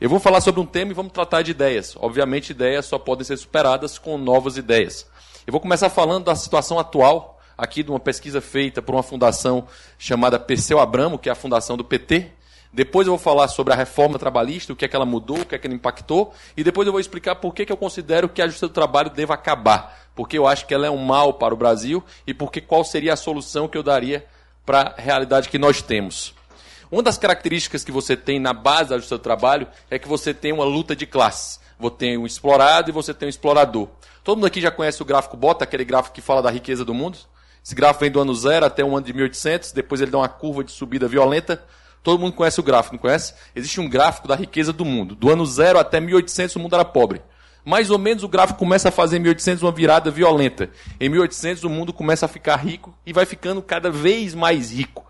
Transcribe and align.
Eu 0.00 0.08
vou 0.08 0.20
falar 0.20 0.40
sobre 0.40 0.60
um 0.60 0.66
tema 0.66 0.92
e 0.92 0.94
vamos 0.94 1.10
tratar 1.10 1.42
de 1.42 1.50
ideias. 1.50 1.96
Obviamente, 1.98 2.50
ideias 2.50 2.86
só 2.86 3.00
podem 3.00 3.24
ser 3.24 3.36
superadas 3.36 3.98
com 3.98 4.16
novas 4.16 4.56
ideias. 4.56 5.04
Eu 5.44 5.50
vou 5.50 5.60
começar 5.60 5.90
falando 5.90 6.26
da 6.26 6.36
situação 6.36 6.78
atual, 6.78 7.40
aqui 7.56 7.82
de 7.82 7.90
uma 7.90 7.98
pesquisa 7.98 8.40
feita 8.40 8.80
por 8.80 8.94
uma 8.94 9.02
fundação 9.02 9.66
chamada 9.98 10.38
Perseu 10.38 10.78
Abramo, 10.78 11.18
que 11.18 11.28
é 11.28 11.32
a 11.32 11.34
fundação 11.34 11.76
do 11.76 11.82
PT. 11.82 12.30
Depois 12.72 13.08
eu 13.08 13.14
vou 13.14 13.18
falar 13.18 13.48
sobre 13.48 13.72
a 13.72 13.76
reforma 13.76 14.20
trabalhista, 14.20 14.72
o 14.72 14.76
que 14.76 14.84
é 14.84 14.88
que 14.88 14.94
ela 14.94 15.04
mudou, 15.04 15.40
o 15.40 15.44
que 15.44 15.56
é 15.56 15.58
que 15.58 15.66
ela 15.66 15.74
impactou, 15.74 16.32
e 16.56 16.62
depois 16.62 16.86
eu 16.86 16.92
vou 16.92 17.00
explicar 17.00 17.34
por 17.34 17.52
que, 17.52 17.66
que 17.66 17.72
eu 17.72 17.76
considero 17.76 18.28
que 18.28 18.40
a 18.40 18.46
justiça 18.46 18.68
do 18.68 18.74
trabalho 18.74 19.10
deva 19.10 19.34
acabar, 19.34 20.10
porque 20.14 20.38
eu 20.38 20.46
acho 20.46 20.64
que 20.64 20.74
ela 20.74 20.86
é 20.86 20.90
um 20.90 21.04
mal 21.04 21.34
para 21.34 21.52
o 21.52 21.56
Brasil 21.56 22.04
e 22.24 22.32
porque 22.32 22.60
qual 22.60 22.84
seria 22.84 23.14
a 23.14 23.16
solução 23.16 23.66
que 23.66 23.76
eu 23.76 23.82
daria 23.82 24.24
para 24.64 24.94
a 24.96 25.00
realidade 25.00 25.48
que 25.48 25.58
nós 25.58 25.82
temos. 25.82 26.37
Uma 26.90 27.02
das 27.02 27.18
características 27.18 27.84
que 27.84 27.92
você 27.92 28.16
tem 28.16 28.40
na 28.40 28.54
base 28.54 28.96
do 28.96 29.18
trabalho 29.18 29.68
é 29.90 29.98
que 29.98 30.08
você 30.08 30.32
tem 30.32 30.52
uma 30.52 30.64
luta 30.64 30.96
de 30.96 31.06
classes. 31.06 31.60
Você 31.78 31.96
tem 31.96 32.18
um 32.18 32.26
explorado 32.26 32.90
e 32.90 32.92
você 32.92 33.12
tem 33.12 33.26
um 33.26 33.30
explorador. 33.30 33.88
Todo 34.24 34.38
mundo 34.38 34.46
aqui 34.46 34.60
já 34.60 34.70
conhece 34.70 35.00
o 35.02 35.04
gráfico 35.04 35.36
Bota, 35.36 35.64
aquele 35.64 35.84
gráfico 35.84 36.14
que 36.14 36.20
fala 36.20 36.42
da 36.42 36.50
riqueza 36.50 36.84
do 36.84 36.94
mundo? 36.94 37.18
Esse 37.64 37.74
gráfico 37.74 38.00
vem 38.00 38.10
do 38.10 38.20
ano 38.20 38.34
zero 38.34 38.64
até 38.64 38.82
o 38.82 38.96
ano 38.96 39.04
de 39.04 39.12
1800, 39.12 39.72
depois 39.72 40.00
ele 40.00 40.10
dá 40.10 40.18
uma 40.18 40.28
curva 40.28 40.64
de 40.64 40.72
subida 40.72 41.06
violenta. 41.06 41.62
Todo 42.02 42.20
mundo 42.20 42.32
conhece 42.32 42.58
o 42.58 42.62
gráfico, 42.62 42.94
não 42.94 43.00
conhece? 43.00 43.34
Existe 43.54 43.80
um 43.80 43.88
gráfico 43.88 44.26
da 44.26 44.34
riqueza 44.34 44.72
do 44.72 44.84
mundo. 44.84 45.14
Do 45.14 45.30
ano 45.30 45.44
zero 45.44 45.78
até 45.78 46.00
1800 46.00 46.56
o 46.56 46.60
mundo 46.60 46.74
era 46.74 46.84
pobre. 46.84 47.20
Mais 47.64 47.90
ou 47.90 47.98
menos 47.98 48.24
o 48.24 48.28
gráfico 48.28 48.58
começa 48.58 48.88
a 48.88 48.92
fazer 48.92 49.18
em 49.18 49.20
1800 49.20 49.62
uma 49.62 49.72
virada 49.72 50.10
violenta. 50.10 50.70
Em 50.98 51.10
1800 51.10 51.64
o 51.64 51.68
mundo 51.68 51.92
começa 51.92 52.24
a 52.24 52.28
ficar 52.28 52.56
rico 52.56 52.96
e 53.04 53.12
vai 53.12 53.26
ficando 53.26 53.60
cada 53.60 53.90
vez 53.90 54.34
mais 54.34 54.72
rico. 54.72 55.07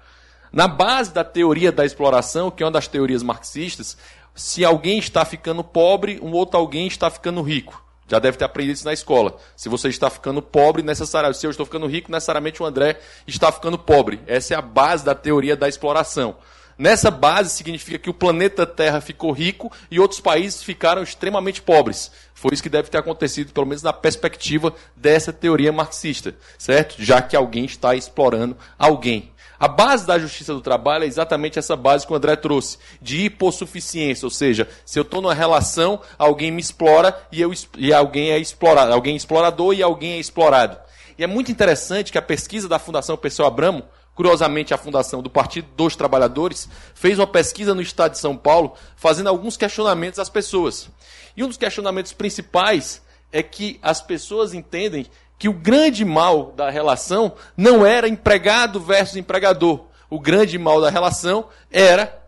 Na 0.52 0.66
base 0.66 1.12
da 1.12 1.24
teoria 1.24 1.70
da 1.70 1.84
exploração, 1.84 2.50
que 2.50 2.62
é 2.62 2.66
uma 2.66 2.72
das 2.72 2.88
teorias 2.88 3.22
marxistas, 3.22 3.96
se 4.34 4.64
alguém 4.64 4.98
está 4.98 5.24
ficando 5.24 5.62
pobre, 5.64 6.20
um 6.22 6.32
outro 6.32 6.58
alguém 6.58 6.86
está 6.86 7.10
ficando 7.10 7.42
rico. 7.42 7.82
Já 8.08 8.18
deve 8.18 8.38
ter 8.38 8.44
aprendido 8.44 8.76
isso 8.76 8.86
na 8.86 8.92
escola. 8.92 9.36
Se 9.54 9.68
você 9.68 9.88
está 9.88 10.08
ficando 10.08 10.40
pobre, 10.40 10.82
necessariamente, 10.82 11.38
se 11.38 11.46
eu 11.46 11.50
estou 11.50 11.66
ficando 11.66 11.86
rico, 11.86 12.10
necessariamente 12.10 12.62
o 12.62 12.66
André 12.66 12.98
está 13.26 13.52
ficando 13.52 13.78
pobre. 13.78 14.20
Essa 14.26 14.54
é 14.54 14.56
a 14.56 14.62
base 14.62 15.04
da 15.04 15.14
teoria 15.14 15.54
da 15.54 15.68
exploração. 15.68 16.36
Nessa 16.78 17.10
base 17.10 17.50
significa 17.50 17.98
que 17.98 18.08
o 18.08 18.14
planeta 18.14 18.64
Terra 18.64 19.00
ficou 19.00 19.32
rico 19.32 19.70
e 19.90 19.98
outros 19.98 20.20
países 20.20 20.62
ficaram 20.62 21.02
extremamente 21.02 21.60
pobres. 21.60 22.10
Foi 22.32 22.54
isso 22.54 22.62
que 22.62 22.68
deve 22.68 22.88
ter 22.88 22.98
acontecido, 22.98 23.52
pelo 23.52 23.66
menos 23.66 23.82
na 23.82 23.92
perspectiva 23.92 24.72
dessa 24.94 25.32
teoria 25.32 25.72
marxista, 25.72 26.36
certo? 26.56 26.94
Já 26.98 27.20
que 27.20 27.34
alguém 27.34 27.64
está 27.64 27.96
explorando 27.96 28.56
alguém. 28.78 29.32
A 29.60 29.66
base 29.66 30.06
da 30.06 30.18
justiça 30.18 30.54
do 30.54 30.60
trabalho 30.60 31.02
é 31.02 31.06
exatamente 31.06 31.58
essa 31.58 31.74
base 31.74 32.06
que 32.06 32.12
o 32.12 32.16
André 32.16 32.36
trouxe, 32.36 32.78
de 33.02 33.24
hipossuficiência, 33.24 34.24
ou 34.24 34.30
seja, 34.30 34.68
se 34.84 34.98
eu 34.98 35.02
estou 35.02 35.20
numa 35.20 35.34
relação, 35.34 36.00
alguém 36.16 36.52
me 36.52 36.60
explora 36.60 37.20
e, 37.32 37.40
eu, 37.40 37.52
e 37.76 37.92
alguém 37.92 38.30
é 38.30 38.38
explorado, 38.38 38.92
alguém 38.92 39.14
é 39.14 39.16
explorador 39.16 39.74
e 39.74 39.82
alguém 39.82 40.12
é 40.12 40.18
explorado. 40.18 40.78
E 41.18 41.24
é 41.24 41.26
muito 41.26 41.50
interessante 41.50 42.12
que 42.12 42.18
a 42.18 42.22
pesquisa 42.22 42.68
da 42.68 42.78
Fundação 42.78 43.16
Pessoa 43.16 43.48
Abramo, 43.48 43.82
curiosamente 44.14 44.72
a 44.72 44.78
fundação 44.78 45.20
do 45.20 45.28
Partido 45.28 45.66
dos 45.76 45.96
Trabalhadores, 45.96 46.68
fez 46.94 47.18
uma 47.18 47.26
pesquisa 47.26 47.74
no 47.74 47.82
estado 47.82 48.12
de 48.12 48.18
São 48.18 48.36
Paulo, 48.36 48.74
fazendo 48.94 49.28
alguns 49.28 49.56
questionamentos 49.56 50.20
às 50.20 50.28
pessoas. 50.28 50.88
E 51.36 51.42
um 51.42 51.48
dos 51.48 51.56
questionamentos 51.56 52.12
principais 52.12 53.02
é 53.32 53.42
que 53.42 53.78
as 53.82 54.00
pessoas 54.00 54.54
entendem 54.54 55.06
que 55.38 55.48
o 55.48 55.52
grande 55.52 56.04
mal 56.04 56.52
da 56.56 56.68
relação 56.68 57.32
não 57.56 57.86
era 57.86 58.08
empregado 58.08 58.80
versus 58.80 59.16
empregador. 59.16 59.86
O 60.10 60.18
grande 60.18 60.58
mal 60.58 60.80
da 60.80 60.90
relação 60.90 61.46
era 61.70 62.18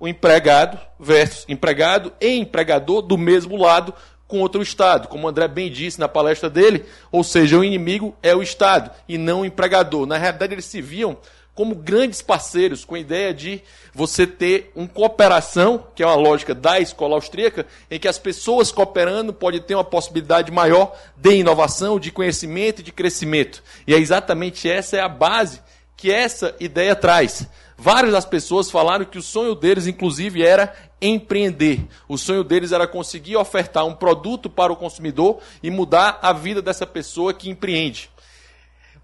o 0.00 0.08
empregado 0.08 0.78
versus 0.98 1.44
empregado 1.48 2.12
e 2.20 2.28
empregador 2.36 3.02
do 3.02 3.16
mesmo 3.16 3.56
lado 3.56 3.94
com 4.26 4.40
outro 4.40 4.62
Estado. 4.62 5.08
Como 5.08 5.26
o 5.26 5.30
André 5.30 5.46
bem 5.46 5.70
disse 5.70 6.00
na 6.00 6.08
palestra 6.08 6.50
dele, 6.50 6.84
ou 7.12 7.22
seja, 7.22 7.58
o 7.58 7.64
inimigo 7.64 8.16
é 8.22 8.34
o 8.34 8.42
Estado 8.42 8.90
e 9.08 9.16
não 9.16 9.42
o 9.42 9.44
empregador. 9.44 10.06
Na 10.06 10.18
realidade, 10.18 10.54
eles 10.54 10.64
se 10.64 10.82
viam 10.82 11.16
como 11.56 11.74
grandes 11.74 12.20
parceiros, 12.20 12.84
com 12.84 12.94
a 12.94 12.98
ideia 12.98 13.32
de 13.32 13.62
você 13.94 14.26
ter 14.26 14.70
uma 14.76 14.86
cooperação, 14.86 15.82
que 15.94 16.02
é 16.02 16.06
uma 16.06 16.14
lógica 16.14 16.54
da 16.54 16.78
escola 16.78 17.14
austríaca, 17.14 17.66
em 17.90 17.98
que 17.98 18.06
as 18.06 18.18
pessoas 18.18 18.70
cooperando 18.70 19.32
podem 19.32 19.60
ter 19.60 19.74
uma 19.74 19.82
possibilidade 19.82 20.52
maior 20.52 20.94
de 21.16 21.34
inovação, 21.36 21.98
de 21.98 22.12
conhecimento 22.12 22.80
e 22.80 22.84
de 22.84 22.92
crescimento. 22.92 23.62
E 23.86 23.94
é 23.94 23.98
exatamente 23.98 24.68
essa 24.68 24.98
é 24.98 25.00
a 25.00 25.08
base 25.08 25.62
que 25.96 26.12
essa 26.12 26.54
ideia 26.60 26.94
traz. 26.94 27.48
Várias 27.78 28.12
das 28.12 28.26
pessoas 28.26 28.70
falaram 28.70 29.06
que 29.06 29.18
o 29.18 29.22
sonho 29.22 29.54
deles, 29.54 29.86
inclusive, 29.86 30.42
era 30.42 30.74
empreender. 31.00 31.86
O 32.06 32.18
sonho 32.18 32.44
deles 32.44 32.70
era 32.70 32.86
conseguir 32.86 33.36
ofertar 33.36 33.86
um 33.86 33.94
produto 33.94 34.50
para 34.50 34.72
o 34.72 34.76
consumidor 34.76 35.38
e 35.62 35.70
mudar 35.70 36.18
a 36.20 36.34
vida 36.34 36.60
dessa 36.60 36.86
pessoa 36.86 37.32
que 37.32 37.48
empreende. 37.48 38.10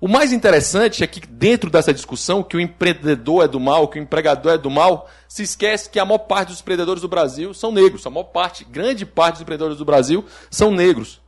O 0.03 0.09
mais 0.09 0.33
interessante 0.33 1.05
é 1.05 1.07
que 1.07 1.21
dentro 1.25 1.71
dessa 1.71 1.95
discussão 1.95 2.43
que 2.43 2.57
o 2.57 2.61
empreendedor 2.61 3.45
é 3.45 3.47
do 3.47 3.61
mal, 3.61 3.87
que 3.87 4.01
o 4.01 4.03
empregador 4.03 4.55
é 4.55 4.59
do 4.59 4.69
mal, 4.69 5.09
se 5.29 5.45
esquece 5.45 5.89
que 5.89 6.01
a 6.01 6.05
maior 6.05 6.19
parte 6.19 6.49
dos 6.49 6.61
empreendedores 6.61 7.03
do 7.03 7.07
Brasil 7.07 7.55
são 7.55 7.71
negros. 7.71 8.05
A 8.05 8.11
maior 8.11 8.25
parte, 8.25 8.65
grande 8.65 9.07
parte 9.07 9.35
dos 9.35 9.43
empreendedores 9.43 9.79
do 9.79 9.85
Brasil 9.85 10.25
são 10.51 10.73
negros. 10.73 11.21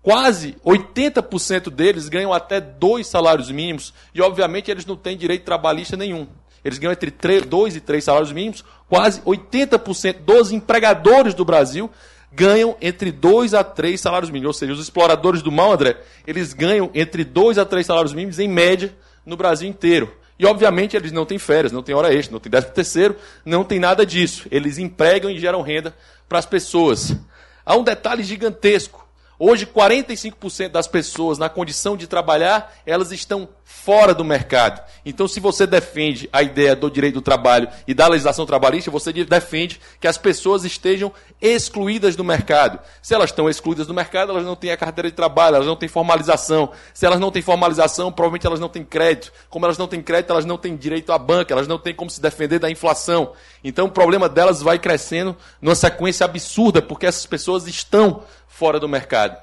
Quase 0.00 0.56
80% 0.64 1.68
deles 1.68 2.08
ganham 2.08 2.32
até 2.32 2.62
dois 2.62 3.06
salários 3.06 3.50
mínimos 3.50 3.92
e, 4.14 4.22
obviamente, 4.22 4.70
eles 4.70 4.86
não 4.86 4.96
têm 4.96 5.18
direito 5.18 5.44
trabalhista 5.44 5.94
nenhum. 5.94 6.26
Eles 6.64 6.78
ganham 6.78 6.94
entre 6.94 7.10
2 7.42 7.76
e 7.76 7.80
3 7.82 8.02
salários 8.02 8.32
mínimos. 8.32 8.64
Quase 8.88 9.20
80% 9.20 10.20
dos 10.20 10.50
empregadores 10.50 11.34
do 11.34 11.44
Brasil 11.44 11.90
ganham 12.34 12.76
entre 12.80 13.12
2 13.12 13.54
a 13.54 13.62
3 13.62 14.00
salários 14.00 14.30
mínimos. 14.30 14.56
Ou 14.56 14.58
seja, 14.58 14.72
os 14.72 14.80
exploradores 14.80 15.42
do 15.42 15.52
mal, 15.52 15.72
André, 15.72 15.96
eles 16.26 16.52
ganham 16.52 16.90
entre 16.94 17.24
2 17.24 17.58
a 17.58 17.64
3 17.64 17.86
salários 17.86 18.12
mínimos 18.12 18.38
em 18.38 18.48
média 18.48 18.94
no 19.24 19.36
Brasil 19.36 19.68
inteiro. 19.68 20.12
E, 20.38 20.44
obviamente, 20.44 20.96
eles 20.96 21.12
não 21.12 21.24
têm 21.24 21.38
férias, 21.38 21.70
não 21.70 21.82
têm 21.82 21.94
hora 21.94 22.12
extra, 22.12 22.32
não 22.32 22.40
têm 22.40 22.50
décimo 22.50 22.72
terceiro, 22.72 23.16
não 23.44 23.62
tem 23.62 23.78
nada 23.78 24.04
disso. 24.04 24.48
Eles 24.50 24.78
empregam 24.78 25.30
e 25.30 25.38
geram 25.38 25.62
renda 25.62 25.94
para 26.28 26.38
as 26.38 26.46
pessoas. 26.46 27.16
Há 27.64 27.76
um 27.76 27.84
detalhe 27.84 28.24
gigantesco. 28.24 29.03
Hoje, 29.38 29.66
45% 29.66 30.68
das 30.68 30.86
pessoas 30.86 31.38
na 31.38 31.48
condição 31.48 31.96
de 31.96 32.06
trabalhar, 32.06 32.72
elas 32.86 33.10
estão 33.10 33.48
fora 33.64 34.14
do 34.14 34.24
mercado. 34.24 34.80
Então, 35.04 35.26
se 35.26 35.40
você 35.40 35.66
defende 35.66 36.28
a 36.32 36.42
ideia 36.42 36.76
do 36.76 36.90
direito 36.90 37.14
do 37.14 37.22
trabalho 37.22 37.68
e 37.86 37.94
da 37.94 38.06
legislação 38.06 38.46
trabalhista, 38.46 38.90
você 38.90 39.12
defende 39.12 39.80
que 40.00 40.06
as 40.06 40.16
pessoas 40.16 40.64
estejam 40.64 41.12
excluídas 41.40 42.14
do 42.14 42.22
mercado. 42.22 42.78
Se 43.02 43.14
elas 43.14 43.30
estão 43.30 43.48
excluídas 43.48 43.86
do 43.86 43.94
mercado, 43.94 44.30
elas 44.30 44.44
não 44.44 44.54
têm 44.54 44.70
a 44.70 44.76
carteira 44.76 45.10
de 45.10 45.16
trabalho, 45.16 45.56
elas 45.56 45.66
não 45.66 45.76
têm 45.76 45.88
formalização. 45.88 46.70
Se 46.92 47.04
elas 47.04 47.18
não 47.18 47.30
têm 47.30 47.42
formalização, 47.42 48.12
provavelmente 48.12 48.46
elas 48.46 48.60
não 48.60 48.68
têm 48.68 48.84
crédito. 48.84 49.32
Como 49.50 49.66
elas 49.66 49.78
não 49.78 49.88
têm 49.88 50.00
crédito, 50.00 50.30
elas 50.30 50.44
não 50.44 50.56
têm 50.56 50.76
direito 50.76 51.12
à 51.12 51.18
banca, 51.18 51.52
elas 51.52 51.66
não 51.66 51.78
têm 51.78 51.94
como 51.94 52.10
se 52.10 52.20
defender 52.20 52.58
da 52.58 52.70
inflação. 52.70 53.32
Então, 53.62 53.86
o 53.86 53.90
problema 53.90 54.28
delas 54.28 54.62
vai 54.62 54.78
crescendo 54.78 55.36
numa 55.60 55.74
sequência 55.74 56.24
absurda, 56.24 56.80
porque 56.80 57.06
essas 57.06 57.26
pessoas 57.26 57.66
estão 57.66 58.22
fora 58.54 58.78
do 58.78 58.88
mercado. 58.88 59.36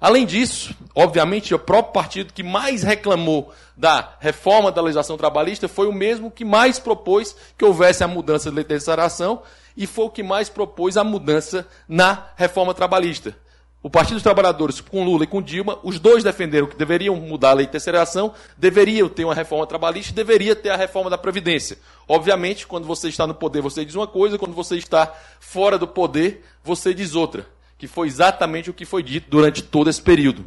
Além 0.00 0.24
disso, 0.24 0.74
obviamente, 0.94 1.54
o 1.54 1.58
próprio 1.58 1.92
partido 1.92 2.32
que 2.32 2.42
mais 2.42 2.82
reclamou 2.82 3.52
da 3.76 4.14
reforma 4.18 4.72
da 4.72 4.80
legislação 4.80 5.18
trabalhista 5.18 5.68
foi 5.68 5.86
o 5.86 5.92
mesmo 5.92 6.30
que 6.30 6.42
mais 6.42 6.78
propôs 6.78 7.36
que 7.58 7.64
houvesse 7.66 8.02
a 8.02 8.08
mudança 8.08 8.50
de 8.50 8.64
terceiração 8.64 9.42
e 9.76 9.86
foi 9.86 10.06
o 10.06 10.10
que 10.10 10.22
mais 10.22 10.48
propôs 10.48 10.96
a 10.96 11.04
mudança 11.04 11.68
na 11.86 12.28
reforma 12.34 12.72
trabalhista. 12.72 13.36
O 13.82 13.90
Partido 13.90 14.14
dos 14.14 14.22
Trabalhadores, 14.22 14.80
com 14.80 15.04
Lula 15.04 15.24
e 15.24 15.26
com 15.26 15.42
Dilma, 15.42 15.78
os 15.82 15.98
dois 15.98 16.24
defenderam 16.24 16.66
que 16.66 16.76
deveriam 16.76 17.16
mudar 17.16 17.50
a 17.50 17.54
lei 17.54 17.66
de 17.66 17.72
terceiração, 17.72 18.32
deveriam 18.56 19.08
ter 19.08 19.24
uma 19.26 19.34
reforma 19.34 19.66
trabalhista 19.66 20.14
deveria 20.14 20.56
ter 20.56 20.70
a 20.70 20.76
reforma 20.76 21.10
da 21.10 21.18
Previdência. 21.18 21.78
Obviamente, 22.08 22.66
quando 22.66 22.86
você 22.86 23.08
está 23.10 23.26
no 23.26 23.34
poder, 23.34 23.60
você 23.60 23.84
diz 23.84 23.94
uma 23.94 24.06
coisa, 24.06 24.38
quando 24.38 24.54
você 24.54 24.76
está 24.76 25.14
fora 25.38 25.76
do 25.76 25.86
poder, 25.86 26.42
você 26.64 26.94
diz 26.94 27.14
outra 27.14 27.46
que 27.80 27.88
foi 27.88 28.08
exatamente 28.08 28.68
o 28.68 28.74
que 28.74 28.84
foi 28.84 29.02
dito 29.02 29.30
durante 29.30 29.62
todo 29.62 29.88
esse 29.88 30.02
período. 30.02 30.44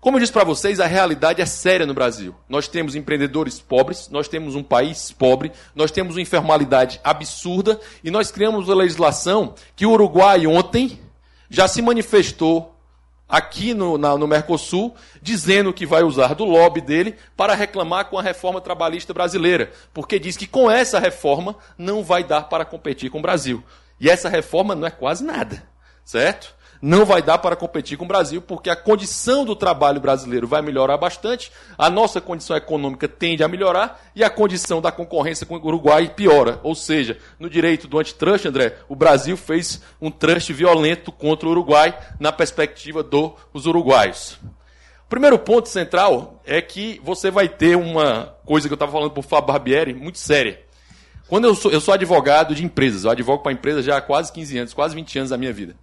Como 0.00 0.16
eu 0.16 0.20
disse 0.20 0.32
para 0.32 0.44
vocês, 0.44 0.78
a 0.78 0.86
realidade 0.86 1.42
é 1.42 1.46
séria 1.46 1.84
no 1.84 1.92
Brasil. 1.92 2.32
Nós 2.48 2.68
temos 2.68 2.94
empreendedores 2.94 3.60
pobres, 3.60 4.08
nós 4.08 4.28
temos 4.28 4.54
um 4.54 4.62
país 4.62 5.10
pobre, 5.10 5.50
nós 5.74 5.90
temos 5.90 6.14
uma 6.14 6.22
informalidade 6.22 7.00
absurda 7.02 7.80
e 8.04 8.10
nós 8.10 8.30
criamos 8.30 8.68
uma 8.68 8.76
legislação 8.76 9.54
que 9.74 9.84
o 9.84 9.90
Uruguai 9.90 10.46
ontem 10.46 11.00
já 11.50 11.66
se 11.66 11.82
manifestou 11.82 12.72
aqui 13.28 13.74
no, 13.74 13.98
na, 13.98 14.16
no 14.16 14.28
Mercosul, 14.28 14.94
dizendo 15.20 15.72
que 15.72 15.86
vai 15.86 16.04
usar 16.04 16.34
do 16.34 16.44
lobby 16.44 16.80
dele 16.80 17.16
para 17.36 17.54
reclamar 17.54 18.04
com 18.04 18.16
a 18.16 18.22
reforma 18.22 18.60
trabalhista 18.60 19.12
brasileira, 19.12 19.72
porque 19.92 20.20
diz 20.20 20.36
que 20.36 20.46
com 20.46 20.70
essa 20.70 21.00
reforma 21.00 21.56
não 21.76 22.04
vai 22.04 22.22
dar 22.22 22.42
para 22.42 22.64
competir 22.64 23.10
com 23.10 23.18
o 23.18 23.22
Brasil. 23.22 23.62
E 23.98 24.08
essa 24.08 24.28
reforma 24.28 24.74
não 24.74 24.86
é 24.86 24.90
quase 24.90 25.24
nada 25.24 25.71
certo? 26.04 26.54
não 26.82 27.04
vai 27.04 27.22
dar 27.22 27.38
para 27.38 27.54
competir 27.54 27.96
com 27.96 28.04
o 28.04 28.08
Brasil, 28.08 28.42
porque 28.42 28.68
a 28.68 28.74
condição 28.74 29.44
do 29.44 29.54
trabalho 29.54 30.00
brasileiro 30.00 30.48
vai 30.48 30.60
melhorar 30.60 30.96
bastante, 30.96 31.52
a 31.78 31.88
nossa 31.88 32.20
condição 32.20 32.56
econômica 32.56 33.06
tende 33.06 33.44
a 33.44 33.48
melhorar 33.48 34.02
e 34.16 34.24
a 34.24 34.28
condição 34.28 34.82
da 34.82 34.90
concorrência 34.90 35.46
com 35.46 35.54
o 35.54 35.64
Uruguai 35.64 36.08
piora. 36.08 36.58
Ou 36.64 36.74
seja, 36.74 37.16
no 37.38 37.48
direito 37.48 37.86
do 37.86 38.00
antitrust, 38.00 38.46
André, 38.46 38.76
o 38.88 38.96
Brasil 38.96 39.36
fez 39.36 39.80
um 40.00 40.10
trust 40.10 40.52
violento 40.52 41.12
contra 41.12 41.46
o 41.46 41.52
Uruguai 41.52 41.96
na 42.18 42.32
perspectiva 42.32 43.00
dos 43.04 43.64
uruguaios. 43.64 44.40
O 45.06 45.08
primeiro 45.08 45.38
ponto 45.38 45.68
central 45.68 46.40
é 46.44 46.60
que 46.60 47.00
você 47.04 47.30
vai 47.30 47.48
ter 47.48 47.76
uma 47.76 48.34
coisa 48.44 48.66
que 48.66 48.72
eu 48.72 48.76
estava 48.76 48.90
falando 48.90 49.12
para 49.12 49.20
o 49.20 49.22
Fábio 49.22 49.46
Barbieri, 49.46 49.94
muito 49.94 50.18
séria. 50.18 50.60
Quando 51.28 51.44
eu 51.44 51.54
sou, 51.54 51.70
eu 51.70 51.80
sou 51.80 51.94
advogado 51.94 52.54
de 52.54 52.64
empresas, 52.64 53.04
eu 53.04 53.10
advogo 53.10 53.42
para 53.42 53.52
empresas 53.52 53.84
já 53.84 53.98
há 53.98 54.00
quase 54.00 54.32
15 54.32 54.58
anos, 54.58 54.74
quase 54.74 54.94
20 54.94 55.18
anos 55.18 55.30
da 55.30 55.38
minha 55.38 55.52
vida. 55.52 55.76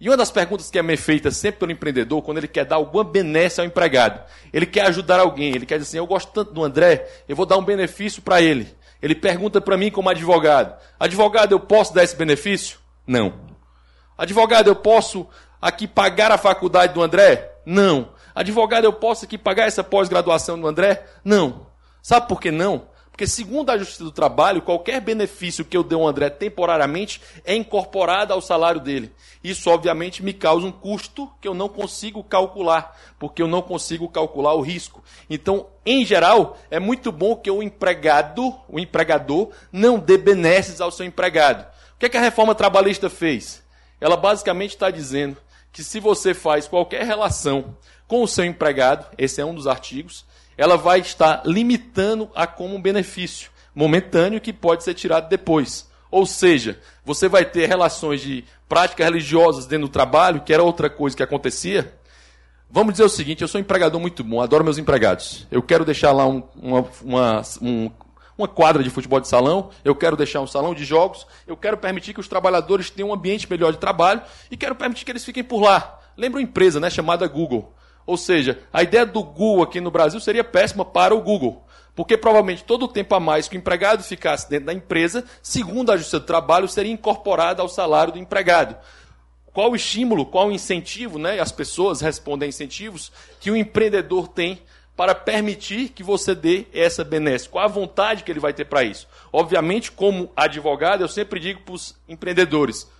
E 0.00 0.08
uma 0.08 0.16
das 0.16 0.30
perguntas 0.30 0.70
que 0.70 0.78
é 0.78 0.96
feita 0.96 1.30
sempre 1.30 1.60
pelo 1.60 1.72
empreendedor, 1.72 2.22
quando 2.22 2.38
ele 2.38 2.48
quer 2.48 2.64
dar 2.64 2.76
alguma 2.76 3.04
benesse 3.04 3.60
ao 3.60 3.66
empregado, 3.66 4.18
ele 4.50 4.64
quer 4.64 4.86
ajudar 4.86 5.20
alguém, 5.20 5.54
ele 5.54 5.66
quer 5.66 5.78
dizer 5.78 5.90
assim, 5.90 5.98
eu 5.98 6.06
gosto 6.06 6.32
tanto 6.32 6.54
do 6.54 6.64
André, 6.64 7.06
eu 7.28 7.36
vou 7.36 7.44
dar 7.44 7.58
um 7.58 7.64
benefício 7.64 8.22
para 8.22 8.40
ele. 8.40 8.74
Ele 9.02 9.14
pergunta 9.14 9.60
para 9.60 9.76
mim 9.76 9.90
como 9.90 10.08
advogado, 10.08 10.74
advogado, 10.98 11.52
eu 11.52 11.60
posso 11.60 11.92
dar 11.94 12.02
esse 12.02 12.16
benefício? 12.16 12.78
Não. 13.06 13.40
Advogado, 14.16 14.68
eu 14.68 14.76
posso 14.76 15.28
aqui 15.60 15.86
pagar 15.86 16.32
a 16.32 16.38
faculdade 16.38 16.94
do 16.94 17.02
André? 17.02 17.52
Não. 17.66 18.08
Advogado, 18.34 18.84
eu 18.84 18.92
posso 18.94 19.26
aqui 19.26 19.36
pagar 19.36 19.66
essa 19.66 19.84
pós-graduação 19.84 20.58
do 20.58 20.66
André? 20.66 21.04
Não. 21.22 21.66
Sabe 22.02 22.26
por 22.26 22.40
que 22.40 22.50
não? 22.50 22.86
Porque, 23.20 23.28
segundo 23.28 23.68
a 23.68 23.76
Justiça 23.76 24.02
do 24.02 24.10
Trabalho, 24.10 24.62
qualquer 24.62 24.98
benefício 24.98 25.62
que 25.62 25.76
eu 25.76 25.84
dê 25.84 25.94
ao 25.94 26.08
André 26.08 26.30
temporariamente 26.30 27.20
é 27.44 27.54
incorporado 27.54 28.32
ao 28.32 28.40
salário 28.40 28.80
dele. 28.80 29.12
Isso, 29.44 29.68
obviamente, 29.68 30.22
me 30.22 30.32
causa 30.32 30.66
um 30.66 30.72
custo 30.72 31.30
que 31.38 31.46
eu 31.46 31.52
não 31.52 31.68
consigo 31.68 32.24
calcular, 32.24 32.98
porque 33.18 33.42
eu 33.42 33.46
não 33.46 33.60
consigo 33.60 34.08
calcular 34.08 34.54
o 34.54 34.62
risco. 34.62 35.04
Então, 35.28 35.66
em 35.84 36.02
geral, 36.02 36.56
é 36.70 36.80
muito 36.80 37.12
bom 37.12 37.36
que 37.36 37.50
o 37.50 37.62
empregado, 37.62 38.58
o 38.66 38.80
empregador, 38.80 39.50
não 39.70 39.98
dê 39.98 40.16
benesses 40.16 40.80
ao 40.80 40.90
seu 40.90 41.04
empregado. 41.04 41.66
O 41.96 41.98
que, 41.98 42.06
é 42.06 42.08
que 42.08 42.16
a 42.16 42.22
reforma 42.22 42.54
trabalhista 42.54 43.10
fez? 43.10 43.62
Ela 44.00 44.16
basicamente 44.16 44.70
está 44.70 44.90
dizendo 44.90 45.36
que 45.70 45.84
se 45.84 46.00
você 46.00 46.32
faz 46.32 46.66
qualquer 46.66 47.04
relação 47.04 47.76
com 48.08 48.22
o 48.22 48.26
seu 48.26 48.46
empregado, 48.46 49.04
esse 49.18 49.42
é 49.42 49.44
um 49.44 49.54
dos 49.54 49.66
artigos, 49.66 50.24
ela 50.60 50.76
vai 50.76 51.00
estar 51.00 51.40
limitando 51.46 52.30
a 52.34 52.46
como 52.46 52.74
um 52.74 52.82
benefício 52.82 53.50
momentâneo 53.74 54.42
que 54.42 54.52
pode 54.52 54.84
ser 54.84 54.92
tirado 54.92 55.26
depois. 55.26 55.88
Ou 56.10 56.26
seja, 56.26 56.78
você 57.02 57.30
vai 57.30 57.46
ter 57.46 57.66
relações 57.66 58.20
de 58.20 58.44
práticas 58.68 59.06
religiosas 59.06 59.64
dentro 59.64 59.86
do 59.86 59.90
trabalho, 59.90 60.42
que 60.42 60.52
era 60.52 60.62
outra 60.62 60.90
coisa 60.90 61.16
que 61.16 61.22
acontecia. 61.22 61.98
Vamos 62.68 62.92
dizer 62.92 63.04
o 63.04 63.08
seguinte: 63.08 63.40
eu 63.40 63.48
sou 63.48 63.58
um 63.58 63.62
empregador 63.62 63.98
muito 63.98 64.22
bom, 64.22 64.42
adoro 64.42 64.62
meus 64.62 64.76
empregados. 64.76 65.46
Eu 65.50 65.62
quero 65.62 65.82
deixar 65.82 66.12
lá 66.12 66.26
um, 66.26 66.42
uma, 66.54 66.86
uma, 67.02 67.42
um, 67.62 67.90
uma 68.36 68.46
quadra 68.46 68.82
de 68.82 68.90
futebol 68.90 69.18
de 69.18 69.28
salão, 69.28 69.70
eu 69.82 69.94
quero 69.94 70.14
deixar 70.14 70.42
um 70.42 70.46
salão 70.46 70.74
de 70.74 70.84
jogos, 70.84 71.26
eu 71.46 71.56
quero 71.56 71.78
permitir 71.78 72.12
que 72.12 72.20
os 72.20 72.28
trabalhadores 72.28 72.90
tenham 72.90 73.08
um 73.08 73.14
ambiente 73.14 73.50
melhor 73.50 73.72
de 73.72 73.78
trabalho 73.78 74.20
e 74.50 74.58
quero 74.58 74.74
permitir 74.74 75.06
que 75.06 75.10
eles 75.10 75.24
fiquem 75.24 75.42
por 75.42 75.62
lá. 75.62 75.98
Lembra 76.18 76.38
uma 76.38 76.44
empresa 76.44 76.78
né, 76.78 76.90
chamada 76.90 77.26
Google. 77.26 77.72
Ou 78.10 78.16
seja, 78.16 78.58
a 78.72 78.82
ideia 78.82 79.06
do 79.06 79.22
Google 79.22 79.62
aqui 79.62 79.80
no 79.80 79.88
Brasil 79.88 80.18
seria 80.18 80.42
péssima 80.42 80.84
para 80.84 81.14
o 81.14 81.20
Google. 81.20 81.64
Porque 81.94 82.18
provavelmente 82.18 82.64
todo 82.64 82.86
o 82.86 82.88
tempo 82.88 83.14
a 83.14 83.20
mais 83.20 83.46
que 83.46 83.56
o 83.56 83.58
empregado 83.58 84.02
ficasse 84.02 84.50
dentro 84.50 84.66
da 84.66 84.74
empresa, 84.74 85.24
segundo 85.40 85.92
a 85.92 85.96
Justiça 85.96 86.18
do 86.18 86.26
Trabalho, 86.26 86.66
seria 86.66 86.90
incorporado 86.90 87.62
ao 87.62 87.68
salário 87.68 88.14
do 88.14 88.18
empregado. 88.18 88.74
Qual 89.52 89.70
o 89.70 89.76
estímulo, 89.76 90.26
qual 90.26 90.48
o 90.48 90.52
incentivo, 90.52 91.20
né? 91.20 91.38
As 91.38 91.52
pessoas 91.52 92.00
respondem 92.00 92.46
a 92.46 92.48
incentivos 92.48 93.12
que 93.38 93.48
o 93.48 93.56
empreendedor 93.56 94.26
tem 94.26 94.60
para 94.96 95.14
permitir 95.14 95.90
que 95.90 96.02
você 96.02 96.34
dê 96.34 96.66
essa 96.74 97.04
benesse. 97.04 97.48
Qual 97.48 97.64
a 97.64 97.68
vontade 97.68 98.24
que 98.24 98.32
ele 98.32 98.40
vai 98.40 98.52
ter 98.52 98.64
para 98.64 98.82
isso? 98.82 99.06
Obviamente, 99.32 99.92
como 99.92 100.32
advogado, 100.34 101.04
eu 101.04 101.08
sempre 101.08 101.38
digo 101.38 101.60
para 101.60 101.74
os 101.74 101.94
empreendedores: 102.08 102.90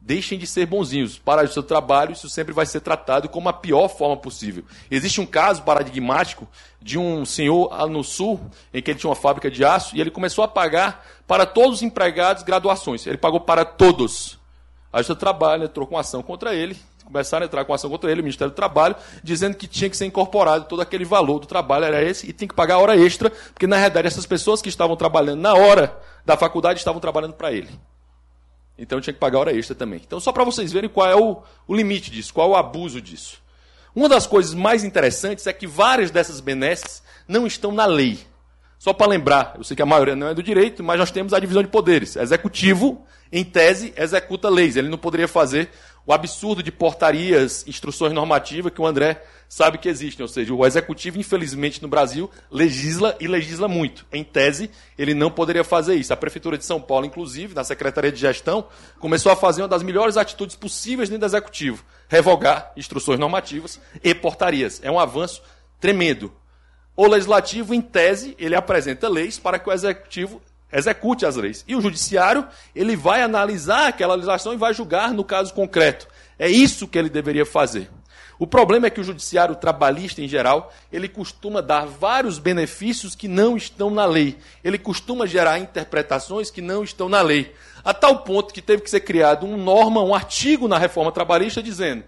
Deixem 0.00 0.38
de 0.38 0.46
ser 0.46 0.64
bonzinhos. 0.66 1.18
Para 1.18 1.44
o 1.44 1.48
seu 1.48 1.62
trabalho, 1.62 2.12
isso 2.12 2.28
sempre 2.28 2.54
vai 2.54 2.64
ser 2.64 2.80
tratado 2.80 3.28
como 3.28 3.48
a 3.48 3.52
pior 3.52 3.88
forma 3.88 4.16
possível. 4.16 4.64
Existe 4.90 5.20
um 5.20 5.26
caso 5.26 5.62
paradigmático 5.62 6.48
de 6.80 6.98
um 6.98 7.24
senhor 7.24 7.86
no 7.88 8.02
sul, 8.02 8.40
em 8.72 8.80
que 8.80 8.90
ele 8.90 8.98
tinha 8.98 9.10
uma 9.10 9.16
fábrica 9.16 9.50
de 9.50 9.64
aço, 9.64 9.94
e 9.94 10.00
ele 10.00 10.10
começou 10.10 10.42
a 10.42 10.48
pagar 10.48 11.04
para 11.26 11.44
todos 11.44 11.78
os 11.78 11.82
empregados 11.82 12.42
graduações. 12.42 13.06
Ele 13.06 13.18
pagou 13.18 13.40
para 13.40 13.64
todos. 13.64 14.38
A 14.90 14.98
Justiça 14.98 15.14
do 15.14 15.20
Trabalho 15.20 15.64
entrou 15.64 15.86
com 15.86 15.98
ação 15.98 16.22
contra 16.22 16.54
ele, 16.54 16.74
começaram 17.04 17.44
a 17.44 17.46
entrar 17.46 17.64
com 17.64 17.74
ação 17.74 17.90
contra 17.90 18.10
ele, 18.10 18.20
o 18.20 18.24
Ministério 18.24 18.52
do 18.52 18.56
Trabalho, 18.56 18.96
dizendo 19.22 19.56
que 19.56 19.66
tinha 19.66 19.90
que 19.90 19.96
ser 19.96 20.06
incorporado 20.06 20.66
todo 20.66 20.80
aquele 20.80 21.04
valor 21.04 21.38
do 21.40 21.46
trabalho, 21.46 21.84
era 21.84 22.02
esse, 22.02 22.28
e 22.28 22.32
tem 22.32 22.46
que 22.48 22.54
pagar 22.54 22.78
hora 22.78 22.96
extra, 22.96 23.30
porque 23.30 23.66
na 23.66 23.76
realidade 23.76 24.06
essas 24.06 24.26
pessoas 24.26 24.62
que 24.62 24.68
estavam 24.68 24.96
trabalhando 24.96 25.40
na 25.40 25.54
hora 25.54 25.98
da 26.24 26.36
faculdade 26.36 26.78
estavam 26.78 27.00
trabalhando 27.00 27.34
para 27.34 27.52
ele. 27.52 27.68
Então 28.78 29.00
tinha 29.00 29.12
que 29.12 29.18
pagar 29.18 29.38
hora 29.40 29.52
extra 29.52 29.74
também. 29.74 30.00
Então, 30.06 30.20
só 30.20 30.30
para 30.32 30.44
vocês 30.44 30.72
verem 30.72 30.88
qual 30.88 31.08
é 31.08 31.16
o, 31.16 31.42
o 31.66 31.74
limite 31.74 32.10
disso, 32.10 32.32
qual 32.32 32.50
é 32.50 32.52
o 32.52 32.56
abuso 32.56 33.00
disso. 33.00 33.42
Uma 33.94 34.08
das 34.08 34.26
coisas 34.26 34.54
mais 34.54 34.84
interessantes 34.84 35.46
é 35.46 35.52
que 35.52 35.66
várias 35.66 36.10
dessas 36.10 36.40
benesses 36.40 37.02
não 37.26 37.46
estão 37.46 37.72
na 37.72 37.86
lei. 37.86 38.18
Só 38.78 38.92
para 38.92 39.08
lembrar, 39.08 39.54
eu 39.58 39.64
sei 39.64 39.74
que 39.74 39.82
a 39.82 39.86
maioria 39.86 40.14
não 40.14 40.28
é 40.28 40.34
do 40.34 40.42
direito, 40.42 40.84
mas 40.84 41.00
nós 41.00 41.10
temos 41.10 41.34
a 41.34 41.40
divisão 41.40 41.62
de 41.62 41.68
poderes. 41.68 42.14
Executivo, 42.14 43.04
em 43.32 43.44
tese, 43.44 43.92
executa 43.96 44.48
leis. 44.48 44.76
Ele 44.76 44.88
não 44.88 44.98
poderia 44.98 45.26
fazer 45.26 45.68
o 46.08 46.12
absurdo 46.14 46.62
de 46.62 46.72
portarias, 46.72 47.66
instruções 47.68 48.14
normativas 48.14 48.72
que 48.72 48.80
o 48.80 48.86
André 48.86 49.22
sabe 49.46 49.76
que 49.76 49.90
existem. 49.90 50.24
Ou 50.24 50.28
seja, 50.28 50.54
o 50.54 50.64
executivo, 50.64 51.18
infelizmente, 51.18 51.82
no 51.82 51.88
Brasil, 51.88 52.30
legisla 52.50 53.14
e 53.20 53.28
legisla 53.28 53.68
muito. 53.68 54.06
Em 54.10 54.24
tese, 54.24 54.70
ele 54.96 55.12
não 55.12 55.30
poderia 55.30 55.62
fazer 55.62 55.96
isso. 55.96 56.10
A 56.10 56.16
Prefeitura 56.16 56.56
de 56.56 56.64
São 56.64 56.80
Paulo, 56.80 57.04
inclusive, 57.04 57.54
na 57.54 57.62
Secretaria 57.62 58.10
de 58.10 58.18
Gestão, 58.18 58.68
começou 58.98 59.30
a 59.30 59.36
fazer 59.36 59.60
uma 59.60 59.68
das 59.68 59.82
melhores 59.82 60.16
atitudes 60.16 60.56
possíveis 60.56 61.10
dentro 61.10 61.20
do 61.20 61.30
executivo: 61.30 61.84
revogar 62.08 62.72
instruções 62.74 63.20
normativas 63.20 63.78
e 64.02 64.14
portarias. 64.14 64.80
É 64.82 64.90
um 64.90 64.98
avanço 64.98 65.42
tremendo. 65.78 66.32
O 66.96 67.06
legislativo, 67.06 67.74
em 67.74 67.82
tese, 67.82 68.34
ele 68.38 68.54
apresenta 68.54 69.10
leis 69.10 69.38
para 69.38 69.58
que 69.58 69.68
o 69.68 69.72
executivo 69.74 70.40
execute 70.72 71.24
as 71.24 71.36
leis. 71.36 71.64
E 71.66 71.74
o 71.74 71.80
judiciário, 71.80 72.46
ele 72.74 72.96
vai 72.96 73.22
analisar 73.22 73.88
aquela 73.88 74.14
legislação 74.14 74.52
e 74.52 74.56
vai 74.56 74.74
julgar 74.74 75.12
no 75.12 75.24
caso 75.24 75.54
concreto. 75.54 76.06
É 76.38 76.48
isso 76.48 76.86
que 76.86 76.98
ele 76.98 77.08
deveria 77.08 77.46
fazer. 77.46 77.90
O 78.38 78.46
problema 78.46 78.86
é 78.86 78.90
que 78.90 79.00
o 79.00 79.04
judiciário 79.04 79.56
trabalhista, 79.56 80.22
em 80.22 80.28
geral, 80.28 80.72
ele 80.92 81.08
costuma 81.08 81.60
dar 81.60 81.86
vários 81.86 82.38
benefícios 82.38 83.16
que 83.16 83.26
não 83.26 83.56
estão 83.56 83.90
na 83.90 84.06
lei. 84.06 84.38
Ele 84.62 84.78
costuma 84.78 85.26
gerar 85.26 85.58
interpretações 85.58 86.48
que 86.48 86.62
não 86.62 86.84
estão 86.84 87.08
na 87.08 87.20
lei. 87.20 87.52
A 87.84 87.92
tal 87.92 88.18
ponto 88.20 88.54
que 88.54 88.62
teve 88.62 88.82
que 88.82 88.90
ser 88.90 89.00
criado 89.00 89.44
uma 89.44 89.56
norma, 89.56 90.02
um 90.02 90.14
artigo 90.14 90.68
na 90.68 90.78
reforma 90.78 91.10
trabalhista 91.10 91.60
dizendo 91.60 92.04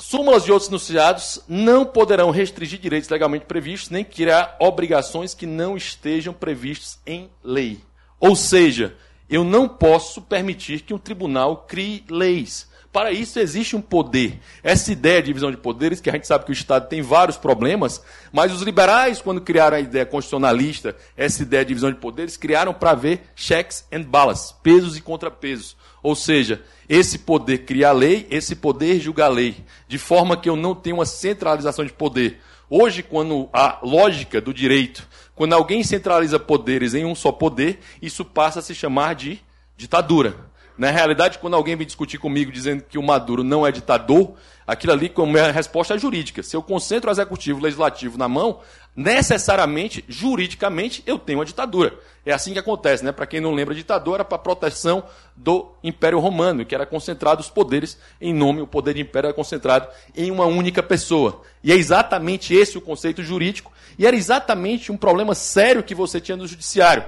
Súmulas 0.00 0.44
de 0.44 0.50
outros 0.50 0.70
enunciados 0.70 1.40
não 1.46 1.84
poderão 1.84 2.30
restringir 2.30 2.80
direitos 2.80 3.10
legalmente 3.10 3.44
previstos, 3.44 3.90
nem 3.90 4.02
criar 4.02 4.56
obrigações 4.58 5.34
que 5.34 5.44
não 5.44 5.76
estejam 5.76 6.32
previstas 6.32 6.98
em 7.06 7.30
lei. 7.44 7.80
Ou 8.18 8.34
seja, 8.34 8.96
eu 9.28 9.44
não 9.44 9.68
posso 9.68 10.22
permitir 10.22 10.80
que 10.80 10.94
um 10.94 10.98
tribunal 10.98 11.66
crie 11.68 12.02
leis. 12.08 12.68
Para 12.90 13.12
isso 13.12 13.38
existe 13.38 13.76
um 13.76 13.80
poder. 13.80 14.40
Essa 14.62 14.90
ideia 14.90 15.20
de 15.20 15.26
divisão 15.26 15.50
de 15.50 15.56
poderes, 15.56 16.00
que 16.00 16.10
a 16.10 16.12
gente 16.12 16.26
sabe 16.26 16.44
que 16.44 16.50
o 16.50 16.52
Estado 16.52 16.88
tem 16.88 17.02
vários 17.02 17.36
problemas, 17.36 18.02
mas 18.32 18.52
os 18.52 18.62
liberais, 18.62 19.20
quando 19.20 19.40
criaram 19.40 19.76
a 19.76 19.80
ideia 19.80 20.04
constitucionalista, 20.04 20.96
essa 21.16 21.42
ideia 21.42 21.64
de 21.64 21.68
divisão 21.68 21.92
de 21.92 21.98
poderes, 21.98 22.36
criaram 22.36 22.74
para 22.74 22.94
ver 22.94 23.30
checks 23.36 23.86
and 23.92 24.02
balances, 24.02 24.50
pesos 24.62 24.96
e 24.96 25.00
contrapesos. 25.00 25.76
Ou 26.02 26.16
seja, 26.16 26.62
esse 26.90 27.20
poder 27.20 27.58
cria 27.58 27.90
a 27.90 27.92
lei, 27.92 28.26
esse 28.28 28.56
poder 28.56 28.98
julga 28.98 29.26
a 29.26 29.28
lei, 29.28 29.64
de 29.86 29.96
forma 29.96 30.36
que 30.36 30.48
eu 30.50 30.56
não 30.56 30.74
tenho 30.74 30.96
uma 30.96 31.06
centralização 31.06 31.84
de 31.84 31.92
poder. 31.92 32.40
Hoje, 32.68 33.00
quando 33.00 33.48
a 33.52 33.78
lógica 33.80 34.40
do 34.40 34.52
direito, 34.52 35.06
quando 35.36 35.52
alguém 35.52 35.84
centraliza 35.84 36.40
poderes 36.40 36.92
em 36.92 37.04
um 37.04 37.14
só 37.14 37.30
poder, 37.30 37.78
isso 38.02 38.24
passa 38.24 38.58
a 38.58 38.62
se 38.62 38.74
chamar 38.74 39.14
de 39.14 39.38
ditadura. 39.76 40.50
Na 40.76 40.90
realidade, 40.90 41.38
quando 41.38 41.54
alguém 41.54 41.76
vem 41.76 41.86
discutir 41.86 42.18
comigo 42.18 42.50
dizendo 42.50 42.82
que 42.82 42.98
o 42.98 43.02
Maduro 43.04 43.44
não 43.44 43.64
é 43.64 43.70
ditador, 43.70 44.34
aquilo 44.70 44.92
ali 44.92 45.08
como 45.08 45.36
é 45.36 45.48
a 45.48 45.50
resposta 45.50 45.94
é 45.94 45.98
jurídica. 45.98 46.44
Se 46.44 46.56
eu 46.56 46.62
concentro 46.62 47.10
o 47.10 47.12
executivo 47.12 47.58
e 47.58 47.60
o 47.60 47.64
legislativo 47.64 48.16
na 48.16 48.28
mão, 48.28 48.60
necessariamente, 48.94 50.04
juridicamente, 50.08 51.02
eu 51.06 51.18
tenho 51.18 51.40
uma 51.40 51.44
ditadura. 51.44 51.98
É 52.24 52.32
assim 52.32 52.52
que 52.52 52.58
acontece, 52.58 53.04
né? 53.04 53.10
Para 53.10 53.26
quem 53.26 53.40
não 53.40 53.52
lembra, 53.52 53.74
ditadura 53.74 54.18
era 54.18 54.24
para 54.24 54.38
proteção 54.38 55.02
do 55.34 55.72
Império 55.82 56.20
Romano, 56.20 56.64
que 56.64 56.74
era 56.74 56.86
concentrado 56.86 57.40
os 57.40 57.50
poderes 57.50 57.98
em 58.20 58.32
nome, 58.32 58.60
o 58.60 58.66
poder 58.66 58.94
de 58.94 59.00
império 59.00 59.28
era 59.28 59.34
concentrado 59.34 59.88
em 60.16 60.30
uma 60.30 60.44
única 60.44 60.82
pessoa. 60.82 61.42
E 61.64 61.72
é 61.72 61.74
exatamente 61.74 62.54
esse 62.54 62.78
o 62.78 62.80
conceito 62.80 63.24
jurídico, 63.24 63.72
e 63.98 64.06
era 64.06 64.14
exatamente 64.14 64.92
um 64.92 64.96
problema 64.96 65.34
sério 65.34 65.82
que 65.82 65.96
você 65.96 66.20
tinha 66.20 66.36
no 66.36 66.46
judiciário. 66.46 67.04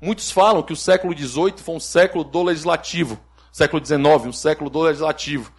Muitos 0.00 0.30
falam 0.30 0.62
que 0.62 0.72
o 0.72 0.76
século 0.76 1.16
XVIII 1.16 1.54
foi 1.58 1.76
um 1.76 1.80
século 1.80 2.24
do 2.24 2.42
legislativo, 2.42 3.18
século 3.52 3.84
XIX, 3.84 4.26
um 4.26 4.32
século 4.32 4.68
do 4.68 4.80
legislativo. 4.80 5.52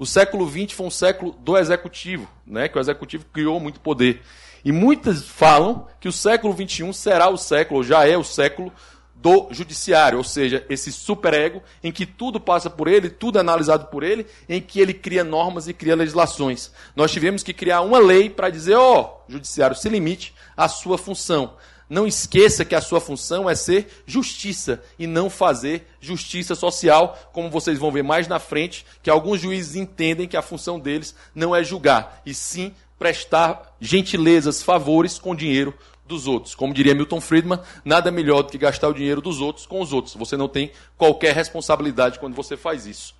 O 0.00 0.06
século 0.06 0.48
XX 0.48 0.72
foi 0.72 0.86
um 0.86 0.90
século 0.90 1.32
do 1.40 1.58
executivo, 1.58 2.26
né? 2.46 2.70
que 2.70 2.78
o 2.78 2.80
executivo 2.80 3.26
criou 3.30 3.60
muito 3.60 3.80
poder. 3.80 4.22
E 4.64 4.72
muitas 4.72 5.28
falam 5.28 5.86
que 6.00 6.08
o 6.08 6.12
século 6.12 6.56
XXI 6.56 6.90
será 6.94 7.28
o 7.28 7.36
século, 7.36 7.80
ou 7.80 7.84
já 7.84 8.08
é 8.08 8.16
o 8.16 8.24
século, 8.24 8.72
do 9.14 9.48
judiciário, 9.50 10.16
ou 10.16 10.24
seja, 10.24 10.64
esse 10.70 10.90
superego 10.90 11.62
em 11.84 11.92
que 11.92 12.06
tudo 12.06 12.40
passa 12.40 12.70
por 12.70 12.88
ele, 12.88 13.10
tudo 13.10 13.36
é 13.36 13.42
analisado 13.42 13.88
por 13.88 14.02
ele, 14.02 14.26
em 14.48 14.58
que 14.58 14.80
ele 14.80 14.94
cria 14.94 15.22
normas 15.22 15.68
e 15.68 15.74
cria 15.74 15.94
legislações. 15.94 16.72
Nós 16.96 17.12
tivemos 17.12 17.42
que 17.42 17.52
criar 17.52 17.82
uma 17.82 17.98
lei 17.98 18.30
para 18.30 18.48
dizer, 18.48 18.76
ó, 18.76 19.02
oh, 19.02 19.30
judiciário, 19.30 19.76
se 19.76 19.90
limite 19.90 20.34
à 20.56 20.66
sua 20.66 20.96
função. 20.96 21.52
Não 21.90 22.06
esqueça 22.06 22.64
que 22.64 22.76
a 22.76 22.80
sua 22.80 23.00
função 23.00 23.50
é 23.50 23.54
ser 23.56 23.88
justiça 24.06 24.80
e 24.96 25.08
não 25.08 25.28
fazer 25.28 25.88
justiça 26.00 26.54
social, 26.54 27.18
como 27.32 27.50
vocês 27.50 27.80
vão 27.80 27.90
ver 27.90 28.04
mais 28.04 28.28
na 28.28 28.38
frente, 28.38 28.86
que 29.02 29.10
alguns 29.10 29.40
juízes 29.40 29.74
entendem 29.74 30.28
que 30.28 30.36
a 30.36 30.42
função 30.42 30.78
deles 30.78 31.16
não 31.34 31.54
é 31.54 31.64
julgar, 31.64 32.22
e 32.24 32.32
sim 32.32 32.72
prestar 32.96 33.74
gentilezas, 33.80 34.62
favores 34.62 35.18
com 35.18 35.34
dinheiro 35.34 35.74
dos 36.06 36.28
outros. 36.28 36.54
Como 36.54 36.72
diria 36.72 36.94
Milton 36.94 37.20
Friedman, 37.20 37.58
nada 37.84 38.12
melhor 38.12 38.42
do 38.42 38.52
que 38.52 38.58
gastar 38.58 38.88
o 38.88 38.94
dinheiro 38.94 39.20
dos 39.20 39.40
outros 39.40 39.66
com 39.66 39.80
os 39.80 39.92
outros. 39.92 40.14
Você 40.14 40.36
não 40.36 40.48
tem 40.48 40.70
qualquer 40.96 41.34
responsabilidade 41.34 42.20
quando 42.20 42.36
você 42.36 42.56
faz 42.56 42.86
isso. 42.86 43.16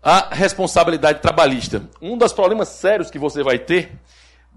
A 0.00 0.32
responsabilidade 0.32 1.20
trabalhista. 1.20 1.82
Um 2.00 2.16
dos 2.16 2.32
problemas 2.32 2.68
sérios 2.68 3.10
que 3.10 3.18
você 3.18 3.42
vai 3.42 3.58
ter 3.58 3.98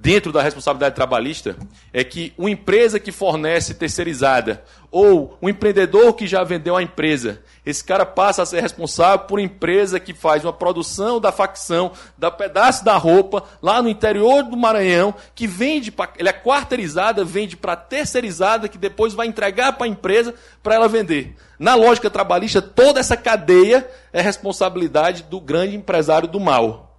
dentro 0.01 0.31
da 0.31 0.41
responsabilidade 0.41 0.95
trabalhista 0.95 1.55
é 1.93 2.03
que 2.03 2.33
uma 2.35 2.49
empresa 2.49 2.99
que 2.99 3.11
fornece 3.11 3.75
terceirizada 3.75 4.63
ou 4.89 5.37
um 5.39 5.47
empreendedor 5.47 6.13
que 6.13 6.25
já 6.25 6.43
vendeu 6.43 6.75
a 6.75 6.81
empresa, 6.81 7.41
esse 7.63 7.83
cara 7.83 8.03
passa 8.03 8.41
a 8.41 8.45
ser 8.45 8.61
responsável 8.61 9.19
por 9.27 9.39
empresa 9.39 9.99
que 9.99 10.13
faz 10.13 10.43
uma 10.43 10.51
produção 10.51 11.19
da 11.21 11.31
facção, 11.31 11.91
da 12.17 12.31
pedaço 12.31 12.83
da 12.83 12.97
roupa 12.97 13.43
lá 13.61 13.79
no 13.79 13.87
interior 13.87 14.43
do 14.43 14.57
Maranhão, 14.57 15.13
que 15.35 15.45
vende, 15.45 15.91
pra, 15.91 16.09
ele 16.17 16.27
é 16.27 16.33
quarteirizada, 16.33 17.23
vende 17.23 17.55
para 17.55 17.75
terceirizada, 17.75 18.67
que 18.67 18.79
depois 18.79 19.13
vai 19.13 19.27
entregar 19.27 19.73
para 19.73 19.85
a 19.85 19.89
empresa 19.89 20.33
para 20.63 20.75
ela 20.75 20.89
vender. 20.89 21.35
Na 21.59 21.75
lógica 21.75 22.09
trabalhista, 22.09 22.59
toda 22.59 22.99
essa 22.99 23.15
cadeia 23.15 23.87
é 24.11 24.19
responsabilidade 24.19 25.23
do 25.23 25.39
grande 25.39 25.75
empresário 25.75 26.27
do 26.27 26.39
mal. 26.39 26.90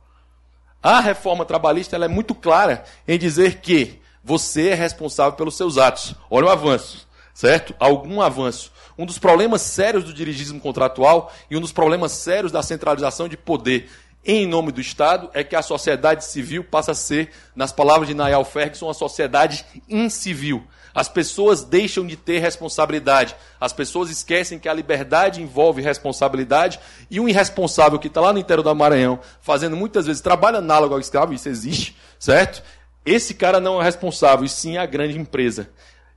A 0.82 1.00
reforma 1.00 1.44
trabalhista 1.44 1.96
é 1.96 2.08
muito 2.08 2.34
clara 2.34 2.82
em 3.06 3.16
dizer 3.16 3.60
que 3.60 4.00
você 4.24 4.70
é 4.70 4.74
responsável 4.74 5.34
pelos 5.34 5.56
seus 5.56 5.78
atos. 5.78 6.14
Olha 6.28 6.46
o 6.46 6.50
avanço, 6.50 7.06
certo? 7.32 7.72
Algum 7.78 8.20
avanço. 8.20 8.72
Um 8.98 9.06
dos 9.06 9.18
problemas 9.18 9.62
sérios 9.62 10.02
do 10.02 10.12
dirigismo 10.12 10.60
contratual 10.60 11.32
e 11.48 11.56
um 11.56 11.60
dos 11.60 11.72
problemas 11.72 12.12
sérios 12.12 12.50
da 12.50 12.62
centralização 12.62 13.28
de 13.28 13.36
poder 13.36 13.88
em 14.24 14.46
nome 14.46 14.70
do 14.70 14.80
Estado 14.80 15.30
é 15.34 15.42
que 15.42 15.56
a 15.56 15.62
sociedade 15.62 16.24
civil 16.24 16.62
passa 16.62 16.92
a 16.92 16.94
ser, 16.94 17.30
nas 17.56 17.72
palavras 17.72 18.06
de 18.06 18.14
Niall 18.14 18.44
Ferguson, 18.44 18.86
uma 18.86 18.94
sociedade 18.94 19.64
incivil. 19.88 20.64
As 20.94 21.08
pessoas 21.08 21.64
deixam 21.64 22.06
de 22.06 22.16
ter 22.16 22.38
responsabilidade. 22.38 23.34
As 23.60 23.72
pessoas 23.72 24.10
esquecem 24.10 24.58
que 24.58 24.68
a 24.68 24.74
liberdade 24.74 25.42
envolve 25.42 25.80
responsabilidade 25.80 26.78
e 27.10 27.18
um 27.18 27.28
irresponsável 27.28 27.98
que 27.98 28.08
está 28.08 28.20
lá 28.20 28.32
no 28.32 28.38
interior 28.38 28.62
do 28.62 28.74
Maranhão, 28.74 29.20
fazendo 29.40 29.76
muitas 29.76 30.06
vezes 30.06 30.20
trabalho 30.20 30.58
análogo 30.58 30.94
ao 30.94 31.00
escravo, 31.00 31.32
isso 31.32 31.48
existe, 31.48 31.96
certo? 32.18 32.62
Esse 33.04 33.34
cara 33.34 33.58
não 33.58 33.80
é 33.80 33.84
responsável, 33.84 34.44
e 34.44 34.48
sim 34.48 34.76
a 34.76 34.86
grande 34.86 35.18
empresa. 35.18 35.70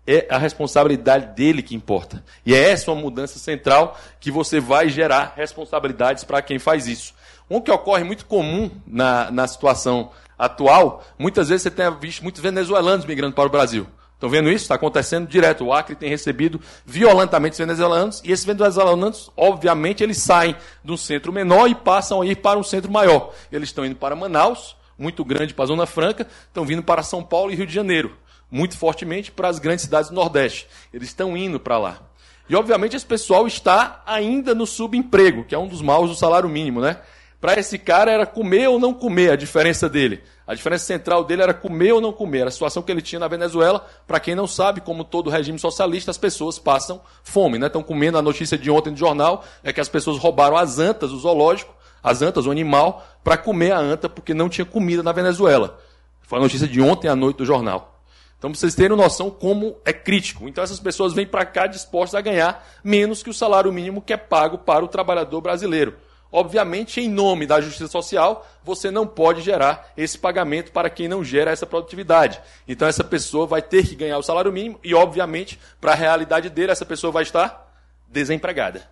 É 0.08 0.28
a 0.30 0.38
responsabilidade 0.38 1.36
dele 1.36 1.64
que 1.64 1.74
importa. 1.74 2.24
E 2.46 2.54
é 2.54 2.70
essa 2.70 2.92
uma 2.92 3.02
mudança 3.02 3.40
central 3.40 4.00
que 4.20 4.30
você 4.30 4.60
vai 4.60 4.88
gerar 4.88 5.34
responsabilidades 5.36 6.24
para 6.24 6.44
quem 6.44 6.60
faz 6.60 6.88
isso. 6.88 7.14
Um 7.50 7.60
que 7.60 7.72
ocorre 7.72 8.04
muito 8.04 8.26
comum 8.26 8.70
na, 8.86 9.32
na 9.32 9.48
situação 9.48 10.12
atual, 10.38 11.04
muitas 11.18 11.50
vezes 11.50 11.64
você 11.64 11.72
tem 11.72 11.90
visto 11.98 12.22
muitos 12.22 12.42
venezuelanos 12.42 13.06
migrando 13.06 13.34
para 13.34 13.48
o 13.48 13.52
Brasil. 13.52 13.88
Estão 14.16 14.30
vendo 14.30 14.50
isso? 14.50 14.64
Está 14.64 14.76
acontecendo 14.76 15.28
direto. 15.28 15.66
O 15.66 15.74
Acre 15.74 15.96
tem 15.96 16.10
recebido 16.10 16.60
violentamente 16.86 17.54
os 17.54 17.60
venezuelanos 17.60 18.22
e 18.24 18.32
esses 18.32 18.46
venezuelanos, 18.46 19.30
obviamente, 19.36 20.04
eles 20.04 20.18
saem 20.18 20.56
de 20.84 20.92
um 20.92 20.98
centro 20.98 21.32
menor 21.32 21.70
e 21.70 21.76
passam 21.76 22.22
a 22.22 22.26
ir 22.26 22.38
para 22.38 22.58
um 22.58 22.64
centro 22.64 22.92
maior. 22.92 23.34
Eles 23.52 23.70
estão 23.70 23.86
indo 23.86 23.96
para 23.96 24.16
Manaus, 24.16 24.76
muito 24.98 25.24
grande 25.26 25.54
para 25.54 25.66
a 25.66 25.68
Zona 25.68 25.86
Franca, 25.86 26.26
estão 26.48 26.66
vindo 26.66 26.82
para 26.82 27.04
São 27.04 27.22
Paulo 27.22 27.52
e 27.52 27.56
Rio 27.56 27.68
de 27.68 27.74
Janeiro, 27.74 28.16
muito 28.50 28.78
fortemente 28.78 29.32
para 29.32 29.50
as 29.50 29.60
grandes 29.60 29.84
cidades 29.84 30.10
do 30.10 30.16
Nordeste. 30.16 30.68
Eles 30.94 31.10
estão 31.10 31.36
indo 31.36 31.60
para 31.60 31.78
lá. 31.78 32.00
E, 32.48 32.56
obviamente, 32.56 32.96
esse 32.96 33.06
pessoal 33.06 33.46
está 33.46 34.02
ainda 34.06 34.56
no 34.56 34.66
subemprego, 34.66 35.44
que 35.44 35.56
é 35.56 35.58
um 35.58 35.68
dos 35.68 35.82
maus 35.82 36.10
do 36.10 36.16
salário 36.16 36.48
mínimo, 36.48 36.80
né? 36.80 37.00
Para 37.46 37.60
esse 37.60 37.78
cara 37.78 38.12
era 38.12 38.26
comer 38.26 38.68
ou 38.68 38.80
não 38.80 38.92
comer 38.92 39.30
a 39.30 39.36
diferença 39.36 39.88
dele. 39.88 40.24
A 40.48 40.56
diferença 40.56 40.84
central 40.84 41.24
dele 41.24 41.44
era 41.44 41.54
comer 41.54 41.92
ou 41.92 42.02
não 42.02 42.12
comer. 42.12 42.40
Era 42.40 42.48
a 42.48 42.52
situação 42.52 42.82
que 42.82 42.92
ele 42.92 43.04
tinha 43.04 43.20
na 43.20 43.28
Venezuela. 43.28 43.86
Para 44.08 44.20
quem 44.20 44.34
não 44.34 44.48
sabe, 44.48 44.82
como 44.82 45.04
todo 45.04 45.30
regime 45.30 45.60
socialista, 45.60 46.10
as 46.10 46.18
pessoas 46.18 46.58
passam 46.58 47.00
fome. 47.24 47.60
Né? 47.60 47.68
Estão 47.68 47.84
comendo. 47.84 48.18
A 48.18 48.22
notícia 48.24 48.58
de 48.58 48.72
ontem 48.72 48.90
no 48.90 48.98
jornal 48.98 49.46
é 49.64 49.72
que 49.72 49.80
as 49.80 49.88
pessoas 49.88 50.18
roubaram 50.18 50.58
as 50.58 50.80
antas, 50.80 51.12
o 51.12 51.20
zoológico, 51.20 51.72
as 52.02 52.24
antas, 52.24 52.48
o 52.48 52.52
animal, 52.52 53.06
para 53.24 53.38
comer 53.38 53.74
a 53.74 53.78
anta, 53.78 54.10
porque 54.10 54.34
não 54.34 54.50
tinha 54.50 54.66
comida 54.66 55.04
na 55.04 55.12
Venezuela. 55.12 55.80
Foi 56.24 56.40
a 56.40 56.42
notícia 56.42 56.68
de 56.68 56.82
ontem 56.82 57.10
à 57.10 57.16
noite 57.16 57.38
do 57.38 57.46
jornal. 57.46 58.02
Então, 58.40 58.50
para 58.50 58.60
vocês 58.60 58.74
terem 58.74 58.98
noção 58.98 59.30
como 59.30 59.78
é 59.86 59.94
crítico. 59.94 60.48
Então, 60.48 60.64
essas 60.64 60.80
pessoas 60.80 61.14
vêm 61.14 61.28
para 61.28 61.46
cá 61.46 61.68
dispostas 61.68 62.16
a 62.16 62.22
ganhar 62.22 62.68
menos 62.84 63.22
que 63.22 63.30
o 63.30 63.34
salário 63.36 63.72
mínimo 63.72 64.02
que 64.02 64.14
é 64.14 64.18
pago 64.18 64.58
para 64.58 64.84
o 64.84 64.88
trabalhador 64.88 65.42
brasileiro. 65.42 65.94
Obviamente, 66.36 67.00
em 67.00 67.08
nome 67.08 67.48
da 67.48 67.62
justiça 67.62 67.88
social, 67.88 68.46
você 68.62 68.92
não 68.92 69.08
pode 69.08 69.42
gerar 69.42 69.94
esse 69.96 70.20
pagamento 70.20 70.70
para 70.70 70.90
quem 70.90 71.08
não 71.08 71.24
gera 71.24 71.50
essa 71.50 71.66
produtividade. 71.66 72.42
Então, 72.68 72.86
essa 72.86 73.06
pessoa 73.06 73.48
vai 73.48 73.62
ter 73.62 73.88
que 73.88 73.96
ganhar 73.96 74.18
o 74.18 74.22
salário 74.22 74.52
mínimo 74.52 74.78
e, 74.84 74.94
obviamente, 74.94 75.58
para 75.80 75.94
a 75.94 75.96
realidade 75.96 76.50
dele, 76.50 76.74
essa 76.74 76.86
pessoa 76.86 77.10
vai 77.10 77.24
estar 77.24 77.74
desempregada. 78.10 78.86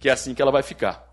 Que 0.00 0.08
é 0.08 0.12
assim 0.12 0.34
que 0.34 0.42
ela 0.42 0.50
vai 0.50 0.64
ficar. 0.64 1.08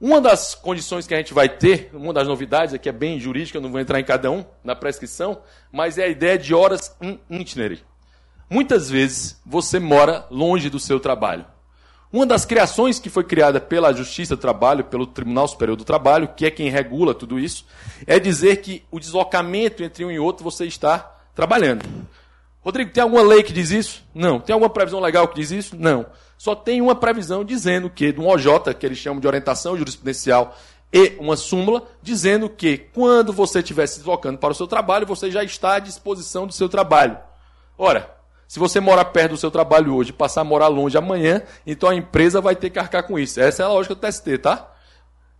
Uma 0.00 0.20
das 0.20 0.56
condições 0.56 1.06
que 1.06 1.14
a 1.14 1.18
gente 1.18 1.32
vai 1.32 1.48
ter, 1.48 1.88
uma 1.94 2.12
das 2.12 2.26
novidades, 2.26 2.74
aqui 2.74 2.88
é 2.88 2.92
bem 2.92 3.20
jurídica, 3.20 3.58
eu 3.58 3.62
não 3.62 3.70
vou 3.70 3.80
entrar 3.80 4.00
em 4.00 4.04
cada 4.04 4.28
um 4.28 4.44
na 4.64 4.74
prescrição, 4.74 5.40
mas 5.70 5.98
é 5.98 6.02
a 6.02 6.08
ideia 6.08 6.36
de 6.36 6.52
horas 6.52 6.96
in 7.00 7.20
itinerary. 7.30 7.80
Muitas 8.50 8.90
vezes 8.90 9.40
você 9.46 9.78
mora 9.78 10.26
longe 10.32 10.68
do 10.68 10.80
seu 10.80 10.98
trabalho. 10.98 11.46
Uma 12.12 12.24
das 12.24 12.44
criações 12.44 12.98
que 12.98 13.10
foi 13.10 13.24
criada 13.24 13.60
pela 13.60 13.92
Justiça 13.92 14.36
do 14.36 14.40
Trabalho, 14.40 14.84
pelo 14.84 15.06
Tribunal 15.06 15.48
Superior 15.48 15.76
do 15.76 15.84
Trabalho, 15.84 16.28
que 16.36 16.46
é 16.46 16.50
quem 16.50 16.70
regula 16.70 17.14
tudo 17.14 17.38
isso, 17.38 17.66
é 18.06 18.18
dizer 18.18 18.56
que 18.58 18.84
o 18.90 19.00
deslocamento 19.00 19.82
entre 19.82 20.04
um 20.04 20.10
e 20.10 20.18
outro 20.18 20.44
você 20.44 20.66
está 20.66 20.98
trabalhando. 21.34 21.84
Rodrigo, 22.62 22.90
tem 22.90 23.02
alguma 23.02 23.22
lei 23.22 23.42
que 23.42 23.52
diz 23.52 23.70
isso? 23.70 24.04
Não. 24.14 24.40
Tem 24.40 24.52
alguma 24.54 24.70
previsão 24.70 25.00
legal 25.00 25.28
que 25.28 25.36
diz 25.36 25.50
isso? 25.50 25.76
Não. 25.76 26.06
Só 26.38 26.54
tem 26.54 26.80
uma 26.80 26.94
previsão 26.94 27.44
dizendo 27.44 27.88
que, 27.88 28.12
de 28.12 28.20
um 28.20 28.28
OJ, 28.28 28.74
que 28.78 28.86
eles 28.86 28.98
chamam 28.98 29.20
de 29.20 29.26
orientação 29.26 29.76
jurisprudencial, 29.76 30.56
e 30.92 31.14
uma 31.18 31.36
súmula, 31.36 31.86
dizendo 32.02 32.48
que 32.48 32.78
quando 32.78 33.32
você 33.32 33.58
estiver 33.58 33.86
se 33.86 33.98
deslocando 33.98 34.38
para 34.38 34.52
o 34.52 34.54
seu 34.54 34.66
trabalho, 34.66 35.06
você 35.06 35.30
já 35.30 35.44
está 35.44 35.74
à 35.74 35.78
disposição 35.78 36.46
do 36.46 36.52
seu 36.52 36.68
trabalho. 36.68 37.18
Ora, 37.76 38.15
se 38.48 38.58
você 38.58 38.78
morar 38.80 39.06
perto 39.06 39.32
do 39.32 39.36
seu 39.36 39.50
trabalho 39.50 39.94
hoje 39.94 40.12
passar 40.12 40.42
a 40.42 40.44
morar 40.44 40.68
longe 40.68 40.96
amanhã, 40.96 41.42
então 41.66 41.88
a 41.88 41.94
empresa 41.94 42.40
vai 42.40 42.54
ter 42.54 42.70
que 42.70 42.78
arcar 42.78 43.04
com 43.04 43.18
isso. 43.18 43.40
Essa 43.40 43.62
é 43.62 43.66
a 43.66 43.68
lógica 43.68 43.94
do 43.94 44.00
TST, 44.00 44.38
tá? 44.38 44.72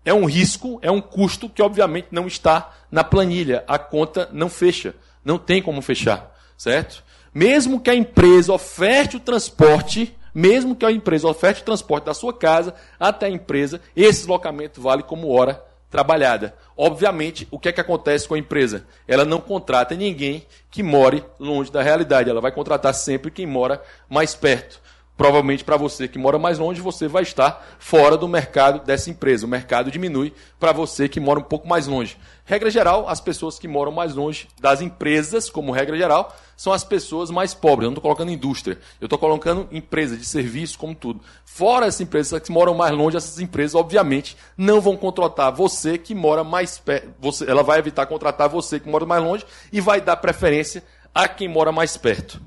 É 0.05 0.13
um 0.13 0.25
risco, 0.25 0.79
é 0.83 0.91
um 0.91 1.01
custo 1.01 1.49
que 1.49 1.63
obviamente 1.63 2.09
não 2.11 2.27
está 2.27 2.73
na 2.91 3.03
planilha. 3.03 3.65
A 3.67 3.79
conta 3.79 4.29
não 4.33 4.49
fecha. 4.49 4.95
Não 5.25 5.39
tem 5.39 5.61
como 5.61 5.83
fechar, 5.83 6.33
certo? 6.57 7.03
Mesmo 7.35 7.81
que 7.81 7.91
a 7.91 7.95
empresa 7.95 8.53
oferte 8.53 9.17
o 9.17 9.21
transporte, 9.21 10.17
mesmo 10.33 10.77
que 10.77 10.87
a 10.87 10.93
empresa 10.93 11.29
oferte 11.29 11.63
o 11.63 11.65
transporte 11.65 12.05
da 12.05 12.15
sua 12.15 12.33
casa 12.33 12.75
até 12.99 13.27
a 13.27 13.31
empresa, 13.31 13.81
esse 13.97 14.21
deslocamento 14.21 14.81
vale 14.81 15.03
como 15.03 15.29
hora 15.29 15.63
trabalhada. 15.91 16.55
Obviamente, 16.77 17.47
o 17.51 17.59
que 17.59 17.69
é 17.69 17.73
que 17.73 17.81
acontece 17.81 18.29
com 18.29 18.35
a 18.35 18.39
empresa? 18.39 18.87
Ela 19.07 19.25
não 19.25 19.41
contrata 19.41 19.95
ninguém 19.95 20.47
que 20.71 20.83
more 20.83 21.25
longe 21.39 21.71
da 21.71 21.83
realidade. 21.83 22.29
Ela 22.29 22.41
vai 22.41 22.53
contratar 22.53 22.95
sempre 22.95 23.31
quem 23.31 23.47
mora 23.47 23.83
mais 24.09 24.35
perto. 24.35 24.81
Provavelmente 25.17 25.65
para 25.65 25.79
você 25.79 26.07
que 26.07 26.19
mora 26.19 26.39
mais 26.39 26.59
longe, 26.59 26.81
você 26.81 27.09
vai 27.09 27.23
estar 27.23 27.67
fora 27.79 28.19
do 28.19 28.29
mercado 28.29 28.85
dessa 28.85 29.09
empresa. 29.09 29.47
O 29.47 29.49
mercado 29.49 29.91
diminui 29.91 30.35
para 30.61 30.73
você 30.73 31.09
que 31.09 31.19
mora 31.19 31.41
um 31.41 31.43
pouco 31.43 31.67
mais 31.67 31.87
longe. 31.87 32.19
Regra 32.45 32.71
geral, 32.71 33.09
as 33.09 33.19
pessoas 33.19 33.59
que 33.59 33.67
moram 33.67 33.91
mais 33.91 34.15
longe 34.15 34.47
das 34.61 34.83
empresas, 34.83 35.49
como 35.49 35.73
regra 35.73 35.97
geral, 35.97 36.37
são 36.55 36.71
as 36.71 36.85
pessoas 36.85 37.31
mais 37.31 37.55
pobres. 37.55 37.85
Eu 37.85 37.91
não 37.91 37.97
estou 37.97 38.03
colocando 38.03 38.31
indústria, 38.31 38.79
eu 39.01 39.07
estou 39.07 39.19
colocando 39.19 39.67
empresa 39.73 40.19
de 40.19 40.25
serviço, 40.25 40.79
como 40.79 40.95
tudo. 40.95 41.21
Fora 41.47 41.87
essas 41.87 42.03
empresas 42.03 42.39
que 42.41 42.53
moram 42.53 42.75
mais 42.75 42.93
longe, 42.93 43.17
essas 43.17 43.41
empresas, 43.41 43.75
obviamente, 43.75 44.37
não 44.57 44.83
vão 44.83 44.99
contratar 44.99 45.51
você 45.51 45.97
que 45.97 46.15
mora 46.15 46.45
mais 46.45 46.79
perto. 46.79 47.09
Ela 47.49 47.63
vai 47.63 47.79
evitar 47.79 48.05
contratar 48.05 48.51
você 48.51 48.79
que 48.79 48.89
mora 48.89 49.07
mais 49.07 49.25
longe 49.25 49.47
e 49.73 49.81
vai 49.81 49.99
dar 49.99 50.17
preferência 50.17 50.85
a 51.15 51.27
quem 51.27 51.49
mora 51.49 51.73
mais 51.73 51.97
perto. 51.97 52.41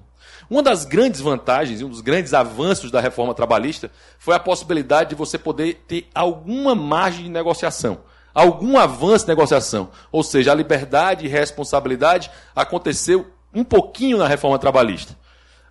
Uma 0.50 0.64
das 0.64 0.84
grandes 0.84 1.22
vantagens, 1.22 1.82
um 1.84 1.90
dos 1.90 2.02
grandes 2.02 2.34
avanços 2.34 2.90
da 2.90 3.00
reforma 3.00 3.36
trabalhista 3.36 3.92
foi 4.18 4.34
a 4.34 4.40
possibilidade 4.40 5.12
de 5.12 5.16
você 5.16 5.38
poder 5.38 5.84
ter 5.88 6.08
alguma 6.14 6.74
margem 6.74 7.26
de 7.26 7.30
negociação, 7.30 8.00
algum 8.34 8.78
avanço 8.78 9.26
de 9.26 9.30
negociação. 9.30 9.92
Ou 10.12 10.24
seja, 10.24 10.52
a 10.52 10.56
liberdade 10.56 11.26
e 11.26 11.30
responsabilidade 11.30 12.32
aconteceu 12.56 13.28
um 13.54 13.64
pouquinho 13.64 14.18
na 14.18 14.28
reforma 14.28 14.58
trabalhista. 14.58 15.16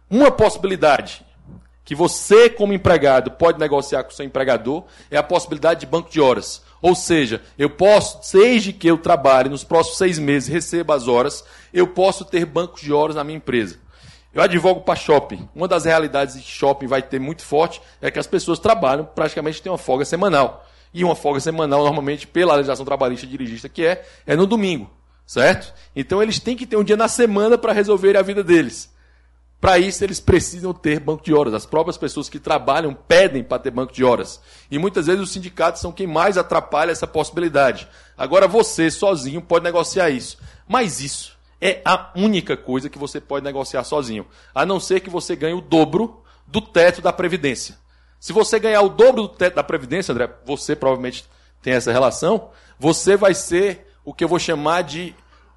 Uma 0.09 0.31
possibilidade 0.31 1.27
que 1.85 1.95
você, 1.95 2.49
como 2.49 2.73
empregado, 2.73 3.33
pode 3.33 3.59
negociar 3.59 4.05
com 4.05 4.11
o 4.11 4.15
seu 4.15 4.25
empregador 4.25 4.85
é 5.11 5.17
a 5.17 5.23
possibilidade 5.23 5.81
de 5.81 5.87
banco 5.87 6.11
de 6.11 6.21
horas. 6.21 6.63
Ou 6.81 6.95
seja, 6.95 7.43
eu 7.59 7.71
posso, 7.71 8.21
desde 8.33 8.73
que 8.73 8.87
eu 8.87 8.97
trabalhe 8.99 9.49
nos 9.49 9.65
próximos 9.65 9.99
seis 9.99 10.19
meses, 10.21 10.49
receba 10.49 10.95
as 10.95 11.09
horas, 11.09 11.45
eu 11.73 11.89
posso 11.89 12.25
ter 12.25 12.47
bancos 12.47 12.81
de 12.81 12.93
horas 12.93 13.17
na 13.17 13.25
minha 13.25 13.39
empresa. 13.39 13.88
Eu 14.33 14.43
advogo 14.43 14.83
para 14.83 14.95
shopping. 14.95 15.49
Uma 15.55 15.67
das 15.67 15.85
realidades 15.85 16.37
que 16.37 16.43
shopping 16.43 16.87
vai 16.87 17.03
ter 17.03 17.19
muito 17.19 17.43
forte 17.43 17.81
é 18.01 18.11
que 18.11 18.19
as 18.19 18.27
pessoas 18.27 18.59
trabalham, 18.59 19.05
praticamente 19.05 19.63
têm 19.63 19.73
uma 19.73 19.79
folga 19.79 20.05
semanal. 20.05 20.67
E 20.93 21.03
uma 21.05 21.15
folga 21.15 21.41
semanal, 21.41 21.83
normalmente, 21.83 22.27
pela 22.27 22.55
legislação 22.55 22.85
trabalhista 22.85 23.27
dirigista 23.27 23.69
que 23.69 23.85
é, 23.85 24.05
é 24.27 24.37
no 24.37 24.47
domingo. 24.47 24.91
Certo? 25.27 25.75
Então 25.95 26.23
eles 26.23 26.39
têm 26.39 26.57
que 26.57 26.67
ter 26.67 26.77
um 26.77 26.85
dia 26.85 26.97
na 26.97 27.09
semana 27.09 27.59
para 27.59 27.73
resolver 27.73 28.17
a 28.17 28.23
vida 28.23 28.43
deles. 28.43 28.91
Para 29.61 29.79
isso, 29.79 30.05
eles 30.05 30.21
precisam 30.21 30.73
ter 30.73 31.01
banco 31.01 31.25
de 31.25 31.35
horas. 31.35 31.53
As 31.53 31.67
próprias 31.67 31.99
pessoas 31.99 32.29
que 32.29 32.39
trabalham 32.39 32.95
pedem 32.95 33.43
para 33.43 33.59
ter 33.59 33.71
banco 33.71 33.93
de 33.93 34.05
horas. 34.05 34.41
E 34.71 34.79
muitas 34.79 35.07
vezes 35.07 35.21
os 35.21 35.31
sindicatos 35.31 35.81
são 35.83 35.91
quem 35.91 36.07
mais 36.07 36.39
atrapalha 36.39 36.93
essa 36.93 37.07
possibilidade. 37.07 37.89
Agora, 38.17 38.47
você, 38.47 38.91
sozinho, 38.91 39.43
pode 39.43 39.65
negociar 39.65 40.11
isso. 40.11 40.39
Mas 40.67 41.01
isso 41.01 41.38
é 41.61 41.81
a 41.85 42.11
única 42.17 42.57
coisa 42.57 42.89
que 42.89 42.99
você 42.99 43.21
pode 43.21 43.45
negociar 43.45 43.85
sozinho. 43.85 44.27
A 44.55 44.65
não 44.65 44.79
ser 44.79 45.01
que 45.01 45.11
você 45.11 45.35
ganhe 45.35 45.55
o 45.55 45.61
dobro 45.61 46.23
do 46.47 46.61
teto 46.61 47.03
da 47.03 47.13
Previdência. 47.13 47.77
Se 48.21 48.33
você 48.33 48.59
ganhar 48.59 48.83
o 48.83 48.89
dobro 48.89 49.23
do 49.23 49.29
teto 49.29 49.55
da 49.57 49.65
Previdência, 49.65 50.13
André, 50.13 50.31
você 50.45 50.75
provavelmente 50.75 51.25
tem 51.63 51.75
essa 51.75 51.93
relação, 51.93 52.51
você 52.79 53.17
vai 53.17 53.35
ser 53.35 53.93
o 54.05 54.13
que 54.13 54.25
eu 54.25 54.29
vou 54.29 54.39
chamar 54.39 54.83
de 54.83 55.15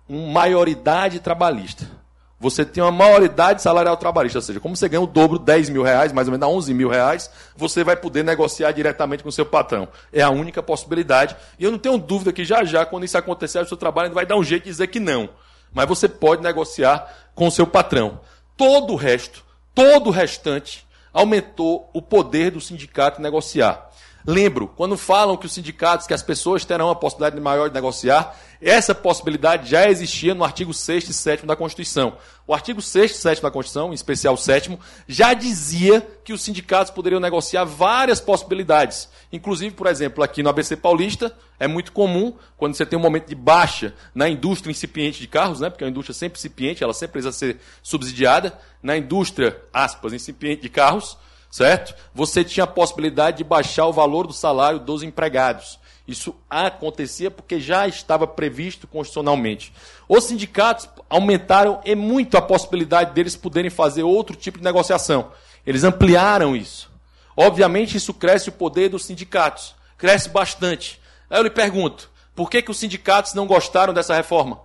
uma 0.08 0.32
maioridade 0.32 1.20
trabalhista 1.20 2.02
você 2.42 2.66
tem 2.66 2.84
uma 2.84 2.92
maioridade 2.92 3.62
salarial 3.62 3.96
trabalhista, 3.96 4.40
ou 4.40 4.42
seja, 4.42 4.60
como 4.60 4.76
você 4.76 4.90
ganha 4.90 5.00
o 5.00 5.06
dobro, 5.06 5.38
10 5.38 5.70
mil 5.70 5.84
reais, 5.84 6.12
mais 6.12 6.28
ou 6.28 6.32
menos 6.32 6.48
11 6.50 6.74
mil 6.74 6.90
reais, 6.90 7.30
você 7.56 7.84
vai 7.84 7.96
poder 7.96 8.24
negociar 8.24 8.72
diretamente 8.72 9.22
com 9.22 9.30
o 9.30 9.32
seu 9.32 9.46
patrão. 9.46 9.88
É 10.12 10.24
a 10.24 10.32
única 10.32 10.64
possibilidade. 10.64 11.36
E 11.60 11.64
eu 11.64 11.70
não 11.70 11.78
tenho 11.78 12.00
dúvida 12.00 12.34
que 12.34 12.44
já 12.44 12.64
já, 12.64 12.84
quando 12.84 13.04
isso 13.06 13.16
acontecer, 13.16 13.60
o 13.60 13.68
seu 13.68 13.78
trabalho 13.78 14.12
vai 14.12 14.26
dar 14.26 14.38
um 14.38 14.44
jeito 14.44 14.64
de 14.64 14.72
dizer 14.72 14.88
que 14.88 15.00
não. 15.00 15.30
Mas 15.74 15.88
você 15.88 16.08
pode 16.08 16.42
negociar 16.42 17.30
com 17.36 17.48
o 17.48 17.52
seu 17.52 17.68
patrão. 17.68 18.20
Todo 18.58 18.94
o 18.94 18.96
resto, 18.96 19.44
todo 19.74 20.08
o 20.08 20.12
restante, 20.12 20.88
aumentou 21.14 21.90
o 21.94 22.02
poder 22.02 22.52
do 22.52 22.62
sindicato 22.62 23.22
negociar. 23.22 23.91
Lembro, 24.26 24.68
quando 24.68 24.98
falam 24.98 25.36
que 25.36 25.46
os 25.46 25.54
sindicatos, 25.54 26.06
que 26.06 26.14
as 26.14 26.22
pessoas 26.22 26.64
terão 26.64 26.90
a 26.90 26.96
possibilidade 26.96 27.42
maior 27.42 27.70
de 27.70 27.74
negociar, 27.74 28.36
essa 28.62 28.94
possibilidade 28.94 29.70
já 29.70 29.90
existia 29.90 30.36
no 30.36 30.44
artigo 30.44 30.74
6 30.74 31.10
e 31.10 31.14
7 31.14 31.46
da 31.48 31.56
Constituição. 31.56 32.16
O 32.46 32.54
artigo 32.54 32.82
6 32.82 33.12
e 33.12 33.14
7 33.16 33.42
da 33.42 33.50
Constituição, 33.50 33.92
em 33.92 33.96
especial 33.96 34.36
o 34.36 34.38
7 34.38 34.78
já 35.08 35.34
dizia 35.34 36.02
que 36.24 36.32
os 36.32 36.42
sindicatos 36.42 36.92
poderiam 36.92 37.20
negociar 37.20 37.66
várias 37.66 38.22
possibilidades. 38.22 39.10
Inclusive, 39.34 39.74
por 39.74 39.88
exemplo, 39.88 40.24
aqui 40.24 40.44
no 40.44 40.50
ABC 40.50 40.76
Paulista, 40.76 41.36
é 41.60 41.68
muito 41.68 41.92
comum, 41.92 42.36
quando 42.56 42.76
você 42.76 42.86
tem 42.86 43.00
um 43.00 43.02
momento 43.02 43.28
de 43.28 43.36
baixa 43.36 43.96
na 44.14 44.30
indústria 44.30 44.72
incipiente 44.72 45.20
de 45.20 45.28
carros, 45.28 45.60
né, 45.60 45.70
porque 45.70 45.84
a 45.84 45.88
indústria 45.88 46.14
é 46.14 46.18
sempre 46.18 46.38
incipiente, 46.38 46.84
ela 46.84 46.94
sempre 46.94 47.14
precisa 47.14 47.32
ser 47.32 47.60
subsidiada, 47.82 48.60
na 48.84 48.98
indústria, 48.98 49.60
aspas, 49.74 50.14
incipiente 50.14 50.62
de 50.62 50.70
carros, 50.70 51.18
certo? 51.52 51.94
Você 52.16 52.44
tinha 52.44 52.64
a 52.64 52.68
possibilidade 52.68 53.38
de 53.38 53.44
baixar 53.44 53.86
o 53.86 53.94
valor 53.94 54.26
do 54.26 54.34
salário 54.34 54.80
dos 54.80 55.04
empregados. 55.04 55.80
Isso 56.08 56.36
acontecia 56.50 57.30
porque 57.30 57.60
já 57.60 57.88
estava 57.88 58.26
previsto 58.26 58.88
constitucionalmente. 58.88 59.72
Os 60.10 60.24
sindicatos 60.24 60.90
aumentaram 61.10 61.80
e 61.86 61.94
muito 61.94 62.38
a 62.38 62.42
possibilidade 62.42 63.14
deles 63.14 63.36
poderem 63.36 63.70
fazer 63.70 64.04
outro 64.04 64.36
tipo 64.36 64.58
de 64.58 64.64
negociação. 64.64 65.32
Eles 65.66 65.84
ampliaram 65.84 66.56
isso. 66.56 66.90
Obviamente, 67.36 67.98
isso 67.98 68.14
cresce 68.14 68.50
o 68.50 68.54
poder 68.54 68.90
dos 68.90 69.06
sindicatos. 69.06 69.76
Cresce 69.98 70.30
bastante. 70.30 71.00
Aí 71.30 71.40
eu 71.40 71.44
lhe 71.44 71.50
pergunto: 71.50 72.10
por 72.36 72.50
que, 72.50 72.62
que 72.62 72.72
os 72.72 72.80
sindicatos 72.80 73.34
não 73.34 73.46
gostaram 73.46 73.94
dessa 73.94 74.16
reforma? 74.16 74.60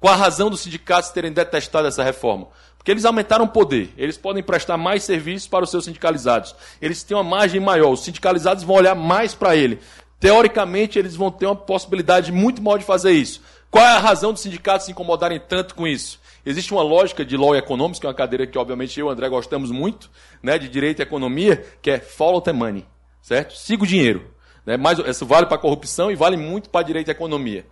Qual 0.00 0.12
a 0.12 0.16
razão 0.16 0.48
dos 0.48 0.60
sindicatos 0.60 1.10
terem 1.10 1.32
detestado 1.32 1.88
essa 1.88 2.04
reforma? 2.04 2.48
Porque 2.88 2.94
eles 2.94 3.04
aumentaram 3.04 3.44
o 3.44 3.48
poder, 3.48 3.92
eles 3.98 4.16
podem 4.16 4.42
prestar 4.42 4.78
mais 4.78 5.04
serviços 5.04 5.46
para 5.46 5.62
os 5.62 5.70
seus 5.70 5.84
sindicalizados. 5.84 6.54
Eles 6.80 7.02
têm 7.02 7.14
uma 7.14 7.22
margem 7.22 7.60
maior, 7.60 7.92
os 7.92 8.00
sindicalizados 8.00 8.64
vão 8.64 8.76
olhar 8.76 8.94
mais 8.94 9.34
para 9.34 9.54
ele. 9.54 9.78
Teoricamente, 10.18 10.98
eles 10.98 11.14
vão 11.14 11.30
ter 11.30 11.44
uma 11.44 11.54
possibilidade 11.54 12.32
muito 12.32 12.62
maior 12.62 12.78
de 12.78 12.86
fazer 12.86 13.10
isso. 13.10 13.42
Qual 13.70 13.84
é 13.84 13.88
a 13.88 13.98
razão 13.98 14.32
dos 14.32 14.40
sindicatos 14.40 14.86
se 14.86 14.92
incomodarem 14.92 15.38
tanto 15.38 15.74
com 15.74 15.86
isso? 15.86 16.18
Existe 16.46 16.72
uma 16.72 16.82
lógica 16.82 17.26
de 17.26 17.36
law 17.36 17.54
economics, 17.54 18.00
que 18.00 18.06
é 18.06 18.08
uma 18.08 18.14
cadeira 18.14 18.46
que, 18.46 18.56
obviamente, 18.56 18.98
eu 18.98 19.04
e 19.04 19.08
o 19.10 19.12
André 19.12 19.28
gostamos 19.28 19.70
muito, 19.70 20.10
né, 20.42 20.58
de 20.58 20.66
direito 20.66 21.00
e 21.00 21.02
economia, 21.02 21.62
que 21.82 21.90
é 21.90 22.00
follow 22.00 22.40
the 22.40 22.54
money, 22.54 22.86
certo? 23.20 23.54
Siga 23.54 23.82
o 23.82 23.86
dinheiro. 23.86 24.30
Né? 24.64 24.78
Mas 24.78 24.98
isso 24.98 25.26
vale 25.26 25.44
para 25.44 25.56
a 25.56 25.60
corrupção 25.60 26.10
e 26.10 26.14
vale 26.14 26.38
muito 26.38 26.70
para 26.70 26.86
direito 26.86 27.08
e 27.08 27.10
economia 27.10 27.66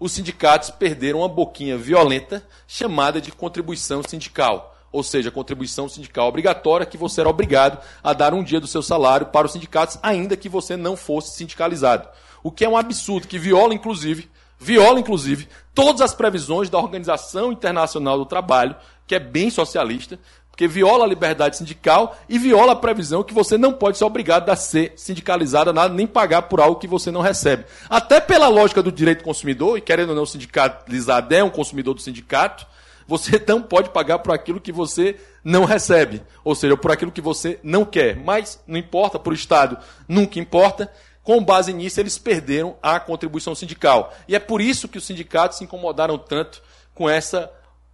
os 0.00 0.12
sindicatos 0.12 0.70
perderam 0.70 1.18
uma 1.18 1.28
boquinha 1.28 1.76
violenta 1.76 2.42
chamada 2.66 3.20
de 3.20 3.30
contribuição 3.30 4.02
sindical. 4.02 4.74
Ou 4.90 5.02
seja, 5.02 5.30
contribuição 5.30 5.88
sindical 5.88 6.26
obrigatória 6.26 6.86
que 6.86 6.96
você 6.96 7.20
era 7.20 7.28
obrigado 7.28 7.78
a 8.02 8.12
dar 8.12 8.34
um 8.34 8.42
dia 8.42 8.58
do 8.58 8.66
seu 8.66 8.82
salário 8.82 9.26
para 9.26 9.46
os 9.46 9.52
sindicatos, 9.52 9.98
ainda 10.02 10.36
que 10.36 10.48
você 10.48 10.76
não 10.76 10.96
fosse 10.96 11.36
sindicalizado. 11.36 12.08
O 12.42 12.50
que 12.50 12.64
é 12.64 12.68
um 12.68 12.76
absurdo, 12.76 13.28
que 13.28 13.38
viola, 13.38 13.74
inclusive, 13.74 14.28
viola, 14.58 14.98
inclusive, 14.98 15.48
todas 15.74 16.00
as 16.00 16.14
previsões 16.14 16.70
da 16.70 16.78
Organização 16.78 17.52
Internacional 17.52 18.18
do 18.18 18.26
Trabalho, 18.26 18.74
que 19.06 19.14
é 19.14 19.20
bem 19.20 19.50
socialista, 19.50 20.18
porque 20.60 20.68
viola 20.68 21.06
a 21.06 21.08
liberdade 21.08 21.56
sindical 21.56 22.18
e 22.28 22.38
viola 22.38 22.72
a 22.72 22.76
previsão 22.76 23.22
que 23.22 23.32
você 23.32 23.56
não 23.56 23.72
pode 23.72 23.96
ser 23.96 24.04
obrigado 24.04 24.50
a 24.50 24.56
ser 24.56 24.92
sindicalizado 24.94 25.72
nada, 25.72 25.94
nem 25.94 26.06
pagar 26.06 26.42
por 26.42 26.60
algo 26.60 26.78
que 26.78 26.86
você 26.86 27.10
não 27.10 27.22
recebe. 27.22 27.64
Até 27.88 28.20
pela 28.20 28.46
lógica 28.46 28.82
do 28.82 28.92
direito 28.92 29.20
do 29.20 29.24
consumidor, 29.24 29.78
e 29.78 29.80
querendo 29.80 30.10
ou 30.10 30.14
não, 30.14 30.26
sindicalizado 30.26 31.34
é 31.34 31.42
um 31.42 31.48
consumidor 31.48 31.94
do 31.94 32.02
sindicato, 32.02 32.66
você 33.08 33.40
não 33.48 33.62
pode 33.62 33.88
pagar 33.88 34.18
por 34.18 34.34
aquilo 34.34 34.60
que 34.60 34.70
você 34.70 35.16
não 35.42 35.64
recebe, 35.64 36.20
ou 36.44 36.54
seja, 36.54 36.76
por 36.76 36.92
aquilo 36.92 37.10
que 37.10 37.22
você 37.22 37.58
não 37.62 37.82
quer. 37.82 38.16
Mas 38.16 38.62
não 38.66 38.76
importa, 38.76 39.18
para 39.18 39.30
o 39.30 39.34
Estado 39.34 39.78
nunca 40.06 40.38
importa. 40.38 40.92
Com 41.22 41.42
base 41.42 41.72
nisso, 41.72 42.00
eles 42.00 42.18
perderam 42.18 42.76
a 42.82 43.00
contribuição 43.00 43.54
sindical. 43.54 44.12
E 44.28 44.36
é 44.36 44.38
por 44.38 44.60
isso 44.60 44.88
que 44.88 44.98
os 44.98 45.06
sindicatos 45.06 45.56
se 45.56 45.64
incomodaram 45.64 46.18
tanto 46.18 46.62
com 46.94 47.08
essa 47.08 47.50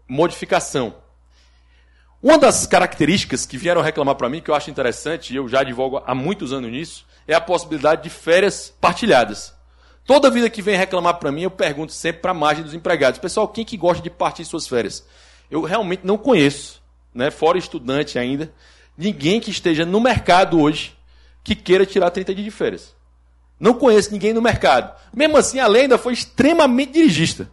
modificação. 0.09 1.06
Uma 2.23 2.39
das 2.39 2.67
características 2.67 3.45
que 3.45 3.59
vieram 3.59 3.83
reclamar 3.83 4.15
para 4.15 4.29
mim, 4.29 4.41
que 4.41 4.51
eu 4.51 4.55
acho 4.55 4.71
interessante, 4.71 5.33
e 5.33 5.37
eu 5.37 5.49
já 5.49 5.61
advogo 5.61 6.03
há 6.07 6.15
muitos 6.15 6.53
anos 6.53 6.71
nisso, 6.71 7.07
é 7.29 7.35
a 7.35 7.41
possibilidade 7.41 8.03
de 8.03 8.11
férias 8.11 8.73
partilhadas. 8.81 9.55
Toda 10.07 10.31
vida 10.31 10.49
que 10.49 10.63
vem 10.63 10.77
reclamar 10.77 11.19
para 11.19 11.33
mim, 11.33 11.43
eu 11.43 11.51
pergunto 11.51 11.93
sempre 11.93 12.23
para 12.23 12.31
a 12.31 12.35
margem 12.35 12.65
dos 12.65 12.75
empregados. 12.75 13.19
Pessoal, 13.19 13.49
quem 13.49 13.65
que 13.65 13.77
gosta 13.77 14.03
de 14.03 14.09
partir 14.09 14.45
suas 14.45 14.67
férias? 14.67 15.05
Eu 15.51 15.63
realmente 15.63 16.07
não 16.07 16.17
conheço, 16.17 16.83
né, 17.15 17.31
fora 17.31 17.59
estudante 17.59 18.19
ainda, 18.19 18.53
ninguém 18.97 19.41
que 19.41 19.51
esteja 19.51 19.85
no 19.85 20.01
mercado 20.01 20.61
hoje 20.61 20.97
que 21.45 21.55
queira 21.55 21.85
tirar 21.85 22.11
30 22.11 22.35
dias 22.35 22.45
de 22.45 22.51
férias. 22.51 22.95
Não 23.59 23.75
conheço 23.75 24.13
ninguém 24.13 24.33
no 24.33 24.43
mercado. 24.43 24.95
Mesmo 25.15 25.37
assim, 25.37 25.59
a 25.59 25.67
lenda 25.67 25.97
foi 25.97 26.13
extremamente 26.13 26.93
dirigista. 26.93 27.51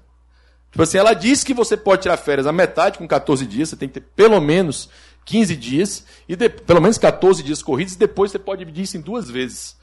Tipo 0.74 0.82
assim, 0.82 0.98
ela 0.98 1.14
diz 1.14 1.44
que 1.44 1.54
você 1.54 1.78
pode 1.78 2.02
tirar 2.02 2.18
férias 2.18 2.48
a 2.48 2.52
metade 2.52 2.98
com 2.98 3.08
14 3.08 3.46
dias, 3.46 3.70
você 3.70 3.76
tem 3.76 3.88
que 3.88 4.00
ter 4.00 4.08
pelo 4.16 4.42
menos 4.42 4.90
15 5.24 5.56
dias, 5.56 6.04
e 6.28 6.36
de, 6.36 6.50
pelo 6.50 6.82
menos 6.82 6.98
14 6.98 7.44
dias 7.44 7.62
corridos, 7.62 7.94
e 7.94 7.98
depois 8.00 8.32
você 8.32 8.40
pode 8.40 8.58
dividir 8.58 8.84
isso 8.84 8.98
em 8.98 9.02
duas 9.02 9.30
vezes. 9.30 9.78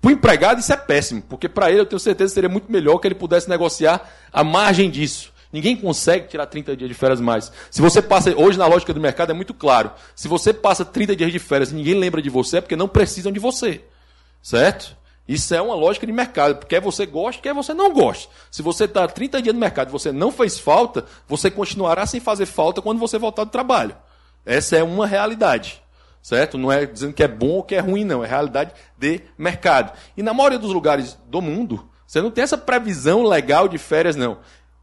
Para 0.00 0.08
o 0.08 0.12
empregado 0.12 0.58
isso 0.58 0.72
é 0.72 0.78
péssimo, 0.78 1.20
porque 1.28 1.46
para 1.46 1.70
ele 1.70 1.80
eu 1.80 1.84
tenho 1.84 2.00
certeza 2.00 2.32
seria 2.32 2.48
muito 2.48 2.72
melhor 2.72 2.96
que 2.96 3.06
ele 3.06 3.14
pudesse 3.14 3.50
negociar 3.50 4.10
a 4.32 4.42
margem 4.42 4.90
disso. 4.90 5.30
Ninguém 5.52 5.76
consegue 5.76 6.26
tirar 6.26 6.46
30 6.46 6.74
dias 6.74 6.88
de 6.88 6.94
férias 6.94 7.20
mais. 7.20 7.52
Se 7.70 7.82
você 7.82 8.00
passa, 8.00 8.34
hoje 8.34 8.56
na 8.56 8.66
lógica 8.66 8.94
do 8.94 9.00
mercado 9.00 9.32
é 9.32 9.34
muito 9.34 9.52
claro, 9.52 9.92
se 10.16 10.26
você 10.26 10.54
passa 10.54 10.86
30 10.86 11.14
dias 11.16 11.30
de 11.30 11.38
férias 11.38 11.70
e 11.70 11.74
ninguém 11.74 11.98
lembra 11.98 12.22
de 12.22 12.30
você, 12.30 12.56
é 12.56 12.60
porque 12.62 12.76
não 12.76 12.88
precisam 12.88 13.30
de 13.30 13.38
você. 13.38 13.84
Certo? 14.42 14.96
Isso 15.30 15.54
é 15.54 15.62
uma 15.62 15.76
lógica 15.76 16.04
de 16.04 16.12
mercado. 16.12 16.66
Quer 16.66 16.80
você 16.80 17.06
goste, 17.06 17.40
quer 17.40 17.54
você 17.54 17.72
não 17.72 17.92
goste. 17.92 18.28
Se 18.50 18.62
você 18.62 18.86
está 18.86 19.06
30 19.06 19.40
dias 19.40 19.54
no 19.54 19.60
mercado 19.60 19.86
e 19.86 19.92
você 19.92 20.10
não 20.10 20.32
fez 20.32 20.58
falta, 20.58 21.04
você 21.28 21.48
continuará 21.48 22.04
sem 22.04 22.18
fazer 22.18 22.46
falta 22.46 22.82
quando 22.82 22.98
você 22.98 23.16
voltar 23.16 23.44
do 23.44 23.50
trabalho. 23.50 23.96
Essa 24.44 24.78
é 24.78 24.82
uma 24.82 25.06
realidade. 25.06 25.80
Certo? 26.20 26.58
Não 26.58 26.72
é 26.72 26.84
dizendo 26.84 27.12
que 27.12 27.22
é 27.22 27.28
bom 27.28 27.50
ou 27.50 27.62
que 27.62 27.76
é 27.76 27.78
ruim, 27.78 28.02
não. 28.02 28.24
É 28.24 28.26
realidade 28.26 28.72
de 28.98 29.20
mercado. 29.38 29.96
E 30.16 30.22
na 30.22 30.34
maioria 30.34 30.58
dos 30.58 30.72
lugares 30.72 31.16
do 31.28 31.40
mundo, 31.40 31.88
você 32.04 32.20
não 32.20 32.32
tem 32.32 32.42
essa 32.42 32.58
previsão 32.58 33.22
legal 33.22 33.68
de 33.68 33.78
férias, 33.78 34.16
não. 34.16 34.38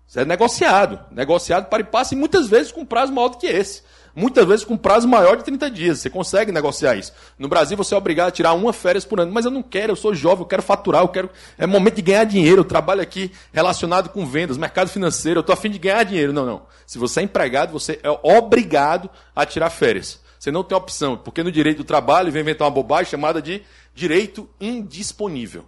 Isso 0.07 0.17
é 0.17 0.23
negociado. 0.23 0.97
Negociado 1.11 1.67
para 1.67 1.81
e 1.81 1.83
passe, 1.83 2.15
e 2.15 2.17
muitas 2.17 2.47
vezes 2.47 2.71
com 2.71 2.85
prazo 2.85 3.11
maior 3.11 3.27
do 3.27 3.37
que 3.37 3.47
esse. 3.47 3.83
Muitas 4.19 4.47
vezes 4.47 4.65
com 4.65 4.75
prazo 4.75 5.07
maior 5.07 5.37
de 5.37 5.43
30 5.43 5.69
dias. 5.69 5.99
Você 5.99 6.09
consegue 6.09 6.51
negociar 6.51 6.95
isso. 6.95 7.13
No 7.37 7.47
Brasil, 7.47 7.77
você 7.77 7.93
é 7.93 7.97
obrigado 7.99 8.29
a 8.29 8.31
tirar 8.31 8.53
uma 8.53 8.73
férias 8.73 9.05
por 9.05 9.19
ano. 9.19 9.31
Mas 9.31 9.45
eu 9.45 9.51
não 9.51 9.61
quero, 9.61 9.91
eu 9.91 9.95
sou 9.95 10.11
jovem, 10.15 10.41
eu 10.41 10.47
quero 10.47 10.63
faturar, 10.63 11.03
eu 11.03 11.07
quero. 11.07 11.29
É 11.55 11.67
momento 11.67 11.97
de 11.97 12.01
ganhar 12.01 12.23
dinheiro. 12.23 12.61
Eu 12.61 12.65
trabalho 12.65 12.99
aqui 12.99 13.31
relacionado 13.53 14.09
com 14.09 14.25
vendas, 14.25 14.57
mercado 14.57 14.89
financeiro, 14.89 15.37
eu 15.37 15.41
estou 15.41 15.53
afim 15.53 15.69
de 15.69 15.77
ganhar 15.77 16.03
dinheiro. 16.03 16.33
Não, 16.33 16.47
não. 16.47 16.63
Se 16.87 16.97
você 16.97 17.19
é 17.19 17.23
empregado, 17.23 17.71
você 17.71 17.99
é 18.01 18.09
obrigado 18.23 19.07
a 19.35 19.45
tirar 19.45 19.69
férias. 19.69 20.19
Você 20.39 20.49
não 20.49 20.63
tem 20.63 20.75
opção, 20.75 21.15
porque 21.15 21.43
no 21.43 21.51
direito 21.51 21.77
do 21.77 21.83
trabalho 21.83 22.31
vem 22.31 22.41
inventar 22.41 22.65
uma 22.67 22.73
bobagem 22.73 23.11
chamada 23.11 23.39
de 23.39 23.61
direito 23.93 24.49
indisponível. 24.59 25.63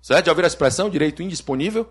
Certo? 0.00 0.24
Já 0.24 0.32
ouviram 0.32 0.46
a 0.46 0.48
expressão 0.48 0.88
direito 0.88 1.22
indisponível? 1.22 1.86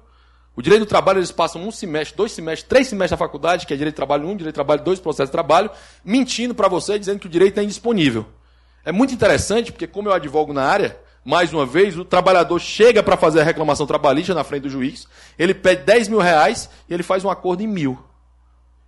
O 0.55 0.61
direito 0.61 0.83
do 0.83 0.87
trabalho, 0.87 1.19
eles 1.19 1.31
passam 1.31 1.61
um 1.61 1.71
semestre, 1.71 2.15
dois 2.15 2.31
semestres, 2.31 2.67
três 2.67 2.87
semestres 2.87 3.11
na 3.11 3.17
faculdade, 3.17 3.65
que 3.65 3.73
é 3.73 3.77
direito 3.77 3.95
do 3.95 3.97
trabalho 3.97 4.23
um, 4.23 4.35
direito 4.35 4.53
do 4.53 4.55
trabalho 4.55 4.83
dois, 4.83 4.99
processo 4.99 5.27
de 5.27 5.31
trabalho, 5.31 5.69
mentindo 6.03 6.55
para 6.55 6.69
você, 6.69 6.97
dizendo 6.97 7.19
que 7.19 7.27
o 7.27 7.29
direito 7.29 7.59
é 7.59 7.63
indisponível. 7.63 8.25
É 8.85 8.91
muito 8.91 9.13
interessante, 9.13 9.71
porque 9.71 9.85
como 9.85 10.07
eu 10.07 10.13
advogo 10.13 10.53
na 10.53 10.63
área, 10.63 10.97
mais 11.25 11.51
uma 11.51 11.65
vez, 11.65 11.97
o 11.97 12.05
trabalhador 12.05 12.59
chega 12.59 13.01
para 13.01 13.17
fazer 13.17 13.41
a 13.41 13.43
reclamação 13.43 13.87
trabalhista 13.87 14.33
na 14.33 14.43
frente 14.43 14.63
do 14.63 14.69
juiz, 14.69 15.07
ele 15.39 15.55
pede 15.55 15.83
10 15.83 16.07
mil 16.07 16.19
reais 16.19 16.69
e 16.87 16.93
ele 16.93 17.03
faz 17.03 17.25
um 17.25 17.29
acordo 17.29 17.63
em 17.63 17.67
mil. 17.67 17.97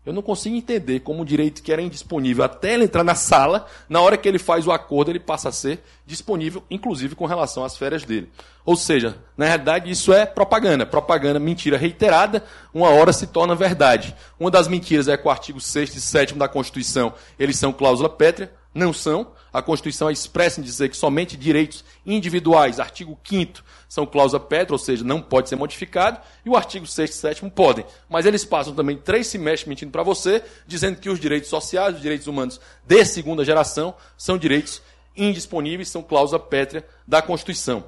Eu 0.07 0.13
não 0.13 0.21
consigo 0.21 0.55
entender 0.55 1.01
como 1.01 1.21
um 1.21 1.25
direito 1.25 1.61
que 1.61 1.69
era 1.69 1.81
indisponível 1.81 2.45
até 2.45 2.75
ele 2.75 2.85
entrar 2.85 3.03
na 3.03 3.13
sala, 3.13 3.65
na 3.89 3.99
hora 3.99 4.15
que 4.15 4.25
ele 4.25 4.39
faz 4.39 4.65
o 4.65 4.71
acordo, 4.71 5.11
ele 5.11 5.19
passa 5.19 5.49
a 5.49 5.51
ser 5.51 5.83
disponível, 6.05 6.63
inclusive 6.71 7.13
com 7.13 7.25
relação 7.25 7.65
às 7.65 7.75
férias 7.75 8.05
dele. 8.05 8.31
Ou 8.63 8.77
seja, 8.77 9.17
na 9.35 9.45
realidade, 9.45 9.91
isso 9.91 10.13
é 10.13 10.25
propaganda. 10.25 10.85
Propaganda, 10.85 11.41
mentira 11.41 11.77
reiterada, 11.77 12.41
uma 12.73 12.87
hora 12.87 13.11
se 13.11 13.27
torna 13.27 13.53
verdade. 13.53 14.15
Uma 14.39 14.49
das 14.49 14.69
mentiras 14.69 15.09
é 15.09 15.17
que 15.17 15.27
o 15.27 15.29
artigo 15.29 15.59
6 15.59 15.95
e 15.95 15.99
7 15.99 16.35
da 16.35 16.47
Constituição, 16.47 17.13
eles 17.37 17.59
são 17.59 17.73
cláusula 17.73 18.07
pétrea, 18.07 18.49
não 18.73 18.93
são. 18.93 19.33
A 19.57 19.61
Constituição 19.63 20.07
é 20.07 20.13
expressa 20.13 20.61
em 20.61 20.63
dizer 20.63 20.87
que 20.87 20.95
somente 20.95 21.35
direitos 21.35 21.83
individuais, 22.05 22.79
artigo 22.79 23.17
5 23.27 23.63
são 23.89 24.05
cláusula 24.05 24.39
pétrea, 24.39 24.75
ou 24.75 24.77
seja, 24.77 25.03
não 25.03 25.19
pode 25.19 25.49
ser 25.49 25.55
modificado, 25.55 26.19
e 26.45 26.49
o 26.51 26.55
artigo 26.55 26.85
6 26.85 27.09
e 27.09 27.13
7 27.13 27.49
podem. 27.49 27.83
Mas 28.07 28.27
eles 28.27 28.45
passam 28.45 28.75
também 28.75 28.95
três 28.95 29.25
semestres 29.25 29.67
mentindo 29.67 29.91
para 29.91 30.03
você, 30.03 30.43
dizendo 30.67 30.99
que 30.99 31.09
os 31.09 31.19
direitos 31.19 31.49
sociais, 31.49 31.95
os 31.95 32.01
direitos 32.03 32.27
humanos 32.27 32.61
de 32.85 33.03
segunda 33.03 33.43
geração, 33.43 33.95
são 34.15 34.37
direitos 34.37 34.79
indisponíveis, 35.15 35.89
são 35.89 36.03
cláusula 36.03 36.39
pétrea 36.39 36.85
da 37.07 37.19
Constituição. 37.19 37.83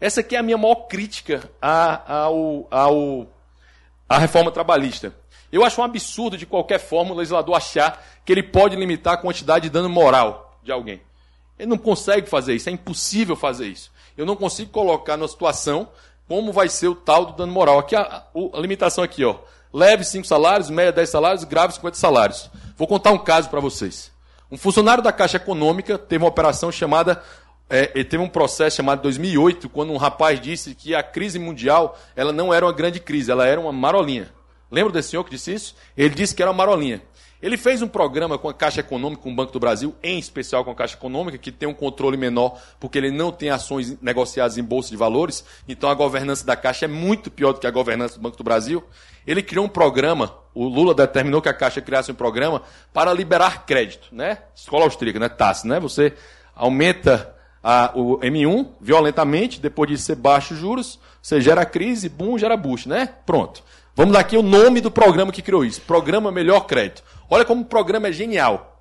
Essa 0.00 0.22
aqui 0.22 0.34
é 0.34 0.40
a 0.40 0.42
minha 0.42 0.58
maior 0.58 0.88
crítica 0.88 1.48
à, 1.62 2.24
ao, 2.24 2.66
ao, 2.68 3.28
à 4.08 4.18
reforma 4.18 4.50
trabalhista. 4.50 5.14
Eu 5.52 5.64
acho 5.64 5.80
um 5.80 5.84
absurdo, 5.84 6.36
de 6.36 6.46
qualquer 6.46 6.80
forma, 6.80 7.12
o 7.12 7.16
legislador 7.16 7.54
achar 7.54 8.04
que 8.24 8.32
ele 8.32 8.42
pode 8.42 8.74
limitar 8.74 9.14
a 9.14 9.18
quantidade 9.18 9.68
de 9.68 9.70
dano 9.70 9.88
moral 9.88 10.58
de 10.64 10.72
alguém. 10.72 11.00
Ele 11.62 11.70
não 11.70 11.78
consegue 11.78 12.28
fazer 12.28 12.54
isso, 12.54 12.68
é 12.68 12.72
impossível 12.72 13.36
fazer 13.36 13.68
isso. 13.68 13.92
Eu 14.16 14.26
não 14.26 14.34
consigo 14.34 14.72
colocar 14.72 15.16
na 15.16 15.28
situação 15.28 15.88
como 16.26 16.52
vai 16.52 16.68
ser 16.68 16.88
o 16.88 16.94
tal 16.96 17.26
do 17.26 17.32
dano 17.34 17.52
moral. 17.52 17.78
Aqui 17.78 17.94
a, 17.94 18.24
a, 18.34 18.58
limitação 18.58 19.04
aqui, 19.04 19.24
ó. 19.24 19.36
Leve 19.72 20.02
5 20.02 20.26
salários, 20.26 20.68
média 20.68 20.90
10 20.90 21.08
salários, 21.08 21.44
grave 21.44 21.74
50 21.74 21.96
salários. 21.96 22.50
Vou 22.76 22.88
contar 22.88 23.12
um 23.12 23.18
caso 23.18 23.48
para 23.48 23.60
vocês. 23.60 24.10
Um 24.50 24.58
funcionário 24.58 25.04
da 25.04 25.12
Caixa 25.12 25.36
Econômica 25.36 25.96
teve 25.96 26.24
uma 26.24 26.30
operação 26.30 26.72
chamada 26.72 27.22
é, 27.70 27.86
teve 28.02 28.18
um 28.18 28.28
processo 28.28 28.78
chamado 28.78 29.00
2008, 29.02 29.68
quando 29.68 29.92
um 29.92 29.96
rapaz 29.96 30.40
disse 30.40 30.74
que 30.74 30.96
a 30.96 31.02
crise 31.02 31.38
mundial 31.38 31.96
ela 32.16 32.32
não 32.32 32.52
era 32.52 32.66
uma 32.66 32.72
grande 32.72 32.98
crise, 32.98 33.30
ela 33.30 33.46
era 33.46 33.60
uma 33.60 33.72
marolinha. 33.72 34.32
Lembra 34.68 34.92
desse 34.92 35.10
senhor 35.10 35.22
que 35.22 35.30
disse 35.30 35.54
isso? 35.54 35.76
Ele 35.96 36.12
disse 36.12 36.34
que 36.34 36.42
era 36.42 36.50
uma 36.50 36.56
marolinha. 36.56 37.00
Ele 37.42 37.56
fez 37.56 37.82
um 37.82 37.88
programa 37.88 38.38
com 38.38 38.48
a 38.48 38.54
Caixa 38.54 38.80
Econômica, 38.80 39.22
com 39.22 39.32
o 39.32 39.34
Banco 39.34 39.52
do 39.52 39.58
Brasil, 39.58 39.94
em 40.00 40.16
especial 40.16 40.64
com 40.64 40.70
a 40.70 40.74
Caixa 40.76 40.94
Econômica, 40.94 41.36
que 41.36 41.50
tem 41.50 41.68
um 41.68 41.74
controle 41.74 42.16
menor, 42.16 42.56
porque 42.78 42.96
ele 42.96 43.10
não 43.10 43.32
tem 43.32 43.50
ações 43.50 44.00
negociadas 44.00 44.56
em 44.56 44.62
bolsa 44.62 44.90
de 44.90 44.96
valores, 44.96 45.44
então 45.66 45.90
a 45.90 45.94
governança 45.94 46.46
da 46.46 46.54
Caixa 46.54 46.84
é 46.84 46.88
muito 46.88 47.32
pior 47.32 47.52
do 47.52 47.58
que 47.58 47.66
a 47.66 47.70
governança 47.70 48.14
do 48.14 48.20
Banco 48.20 48.36
do 48.36 48.44
Brasil. 48.44 48.84
Ele 49.26 49.42
criou 49.42 49.64
um 49.64 49.68
programa, 49.68 50.32
o 50.54 50.68
Lula 50.68 50.94
determinou 50.94 51.42
que 51.42 51.48
a 51.48 51.54
Caixa 51.54 51.80
criasse 51.80 52.12
um 52.12 52.14
programa 52.14 52.62
para 52.92 53.12
liberar 53.12 53.66
crédito, 53.66 54.08
né? 54.12 54.38
Escola 54.54 54.84
austríaca, 54.84 55.18
né? 55.18 55.28
TAS, 55.28 55.64
né? 55.64 55.80
Você 55.80 56.14
aumenta 56.54 57.34
a, 57.60 57.90
o 57.94 58.18
M1 58.18 58.68
violentamente, 58.80 59.60
depois 59.60 59.90
de 59.90 59.98
ser 59.98 60.14
baixos 60.14 60.58
juros, 60.58 60.98
você 61.20 61.40
gera 61.40 61.64
crise, 61.64 62.08
boom, 62.08 62.38
gera 62.38 62.56
boost, 62.56 62.88
né? 62.88 63.08
Pronto. 63.26 63.64
Vamos 63.94 64.14
dar 64.14 64.20
aqui 64.20 64.36
o 64.36 64.42
nome 64.42 64.80
do 64.80 64.90
programa 64.90 65.30
que 65.30 65.42
criou 65.42 65.64
isso. 65.64 65.80
Programa 65.82 66.32
Melhor 66.32 66.60
Crédito. 66.60 67.02
Olha 67.28 67.44
como 67.44 67.62
o 67.62 67.66
programa 67.66 68.08
é 68.08 68.12
genial. 68.12 68.80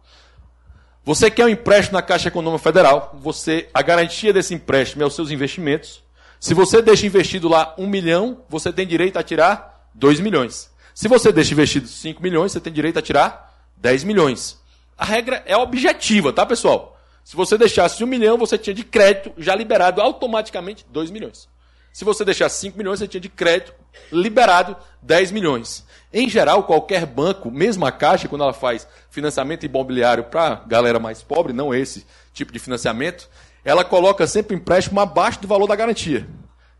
Você 1.04 1.30
quer 1.30 1.45
um 1.45 1.50
empréstimo 1.50 1.97
na 1.97 2.02
Caixa 2.02 2.28
Econômica 2.28 2.63
Federal, 2.63 3.17
você 3.19 3.67
a 3.74 3.82
garantia 3.82 4.32
desse 4.32 4.54
empréstimo 4.54 5.02
é 5.02 5.06
os 5.06 5.15
seus 5.15 5.32
investimentos. 5.32 6.04
Se 6.39 6.54
você 6.54 6.82
deixa 6.82 7.06
investido 7.06 7.50
lá 7.50 7.76
um 7.78 7.88
milhão, 7.88 8.43
você 8.47 8.71
tem 8.71 8.86
direito 8.86 9.17
a 9.17 9.24
tirar 9.24 9.89
dois 9.93 10.19
milhões. 10.19 10.71
Se 10.93 11.08
você 11.08 11.32
deixa 11.32 11.54
investido 11.54 11.88
cinco 11.88 12.21
milhões, 12.21 12.52
você 12.52 12.60
tem 12.60 12.71
direito 12.71 13.00
a 13.00 13.02
tirar 13.02 13.65
dez 13.76 14.04
milhões. 14.04 14.60
A 14.97 15.04
regra 15.04 15.43
é 15.45 15.58
objetiva, 15.58 16.32
tá, 16.32 16.45
pessoal? 16.45 17.00
Se 17.24 17.36
você 17.36 17.58
deixasse 17.58 18.04
um 18.04 18.08
milhão, 18.08 18.38
você 18.38 18.58
tinha 18.58 18.74
de 18.74 18.84
crédito 18.84 19.34
já 19.38 19.56
liberado 19.56 20.02
automaticamente 20.02 20.86
dois 20.89 21.10
milhões. 21.12 21.50
Se 21.92 22.06
você 22.06 22.24
deixasse 22.24 22.60
5 22.62 22.78
milhões, 22.78 23.00
você 23.00 23.08
tinha 23.08 23.22
de 23.22 23.30
crédito 23.30 23.74
liberado 24.12 24.76
10 25.02 25.32
milhões. 25.32 25.86
Em 26.14 26.30
geral, 26.30 26.64
qualquer 26.64 27.06
banco, 27.06 27.50
mesmo 27.50 27.86
a 27.86 27.92
Caixa, 27.92 28.28
quando 28.28 28.44
ela 28.44 28.54
faz 28.54 28.88
financiamento 29.10 29.66
imobiliário 29.66 30.26
para 30.26 30.64
galera 30.68 31.00
mais 31.00 31.22
pobre, 31.22 31.54
não 31.54 31.74
esse 31.74 32.06
tipo 32.34 32.52
de 32.52 32.60
financiamento, 32.60 33.30
ela 33.64 33.84
coloca 33.84 34.28
sempre 34.28 34.56
empréstimo 34.56 35.00
abaixo 35.00 35.42
do 35.42 35.48
valor 35.48 35.68
da 35.68 35.76
garantia. 35.76 36.28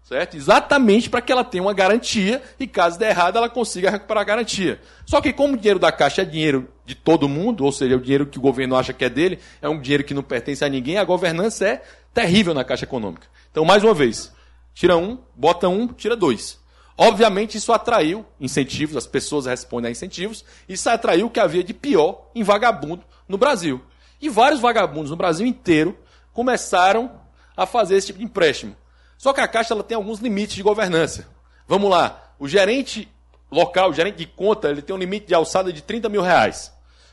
Certo? 0.04 0.36
Exatamente 0.36 1.10
para 1.10 1.22
que 1.22 1.32
ela 1.32 1.44
tenha 1.44 1.64
uma 1.64 1.74
garantia 1.74 2.42
e, 2.60 2.68
caso 2.68 3.00
der 3.00 3.12
errado, 3.12 3.38
ela 3.38 3.50
consiga 3.50 3.90
recuperar 3.90 4.22
a 4.22 4.26
garantia. 4.26 4.82
Só 5.06 5.22
que, 5.22 5.32
como 5.32 5.54
o 5.54 5.58
dinheiro 5.58 5.80
da 5.80 5.92
Caixa 5.92 6.24
é 6.24 6.26
dinheiro 6.26 6.68
de 6.86 6.96
todo 6.96 7.30
mundo, 7.30 7.64
ou 7.64 7.72
seja, 7.72 7.94
é 7.94 7.98
o 7.98 8.02
dinheiro 8.02 8.26
que 8.26 8.38
o 8.38 8.42
governo 8.42 8.76
acha 8.76 8.92
que 8.92 9.06
é 9.06 9.10
dele, 9.10 9.40
é 9.62 9.70
um 9.70 9.80
dinheiro 9.80 10.04
que 10.04 10.14
não 10.14 10.24
pertence 10.24 10.66
a 10.66 10.70
ninguém, 10.70 10.98
a 10.98 11.04
governança 11.04 11.66
é 11.66 11.84
terrível 12.14 12.54
na 12.54 12.64
Caixa 12.64 12.84
Econômica. 12.84 13.28
Então, 13.52 13.64
mais 13.64 13.84
uma 13.84 13.94
vez, 13.94 14.34
tira 14.74 14.98
um, 14.98 15.18
bota 15.36 15.68
um, 15.68 15.88
tira 15.88 16.16
dois. 16.16 16.60
Obviamente, 16.98 17.58
isso 17.58 17.74
atraiu 17.74 18.26
incentivos, 18.40 18.96
as 18.96 19.08
pessoas 19.08 19.46
respondem 19.46 19.90
a 19.90 19.92
incentivos, 19.92 20.46
isso 20.68 20.90
atraiu 20.90 21.28
o 21.28 21.30
que 21.30 21.40
havia 21.40 21.64
de 21.64 21.74
pior 21.74 22.30
em 22.36 22.44
vagabundo 22.44 23.04
no 23.28 23.38
Brasil. 23.38 23.82
E 24.22 24.30
vários 24.30 24.60
vagabundos 24.60 25.10
no 25.10 25.18
Brasil 25.18 25.46
inteiro 25.46 25.98
começaram 26.32 27.12
a 27.58 27.66
fazer 27.66 27.96
esse 27.96 28.08
tipo 28.08 28.20
de 28.20 28.26
empréstimo. 28.26 28.76
Só 29.18 29.34
que 29.34 29.42
a 29.42 29.48
Caixa 29.48 29.74
ela 29.74 29.84
tem 29.84 29.96
alguns 29.96 30.20
limites 30.20 30.56
de 30.56 30.64
governança. 30.64 31.28
Vamos 31.68 31.90
lá. 31.90 32.34
O 32.40 32.48
gerente 32.48 33.12
local, 33.52 33.90
o 33.90 33.94
gerente 33.94 34.18
de 34.18 34.26
conta, 34.26 34.70
ele 34.70 34.82
tem 34.82 34.96
um 34.96 35.00
limite 35.00 35.28
de 35.28 35.34
alçada 35.34 35.72
de 35.72 35.82
30 35.82 36.10
mil 36.10 36.22
reais. 36.22 36.72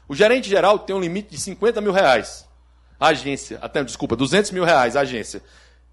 O 0.09 0.15
gerente 0.15 0.49
geral 0.49 0.79
tem 0.79 0.95
um 0.97 1.01
limite 1.01 1.31
de 1.31 1.39
50 1.39 1.81
mil 1.81 1.93
reais. 1.93 2.49
A 2.99 3.09
agência, 3.09 3.59
até, 3.61 3.85
desculpa, 3.85 4.17
200 4.17 4.51
mil 4.51 4.65
reais 4.65 4.97
a 4.97 5.01
agência. 5.01 5.43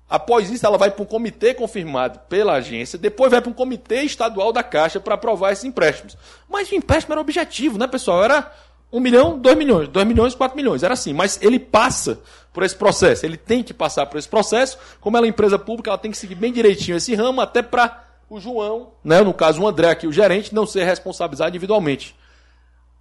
Após 0.08 0.52
isso, 0.52 0.66
ela 0.66 0.78
vai 0.78 0.92
para 0.92 1.02
um 1.02 1.06
comitê 1.06 1.54
confirmado 1.54 2.20
pela 2.30 2.54
agência, 2.54 2.98
depois 2.98 3.32
vai 3.32 3.42
para 3.42 3.50
um 3.50 3.54
comitê 3.54 4.04
estadual 4.04 4.54
da 4.54 4.62
Caixa 4.62 5.00
para 5.00 5.16
aprovar 5.16 5.52
esses 5.52 5.66
empréstimos. 5.66 6.16
Mas 6.48 6.70
o 6.72 6.76
empréstimo 6.76 7.14
era 7.14 7.22
objetivo, 7.22 7.78
né, 7.78 7.88
pessoal? 7.88 8.24
Era 8.24 8.52
um 8.92 9.00
milhão, 9.00 9.38
dois 9.38 9.58
milhões, 9.58 9.88
dois 9.88 10.06
milhões, 10.06 10.36
quatro 10.36 10.56
milhões. 10.56 10.84
Era 10.84 10.94
assim. 10.94 11.12
Mas 11.12 11.40
ele 11.42 11.60
passa 11.60 12.20
por 12.54 12.64
esse 12.64 12.76
processo. 12.76 13.26
Ele 13.26 13.36
tem 13.36 13.64
que 13.64 13.74
passar 13.74 14.06
por 14.06 14.18
esse 14.18 14.30
processo. 14.30 14.78
Como 15.02 15.18
ela 15.18 15.26
é 15.26 15.30
empresa 15.30 15.58
pública, 15.58 15.90
ela 15.90 15.98
tem 15.98 16.12
que 16.12 16.18
seguir 16.18 16.36
bem 16.36 16.54
direitinho 16.54 16.98
esse 16.98 17.16
ramo, 17.16 17.42
até 17.42 17.64
para 17.64 18.06
o 18.30 18.40
João, 18.40 18.94
né, 19.04 19.22
no 19.22 19.34
caso 19.34 19.62
o 19.62 19.68
André 19.68 19.90
aqui, 19.90 20.08
o 20.08 20.12
gerente, 20.12 20.54
não 20.54 20.66
ser 20.66 20.84
responsabilizado 20.84 21.50
individualmente. 21.50 22.16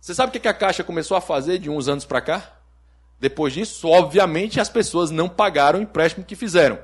Você 0.01 0.15
sabe 0.15 0.37
o 0.37 0.41
que 0.41 0.49
a 0.49 0.53
Caixa 0.53 0.85
começou 0.85 1.17
a 1.17 1.21
fazer 1.21 1.59
de 1.59 1.71
uns 1.71 1.89
anos 1.89 2.05
para 2.05 2.21
cá? 2.21 2.53
Depois 3.19 3.55
disso, 3.55 3.89
obviamente, 3.89 4.61
as 4.61 4.69
pessoas 4.69 5.11
não 5.11 5.29
pagaram 5.29 5.79
o 5.79 5.83
empréstimo 5.83 6.27
que 6.27 6.37
fizeram. 6.37 6.79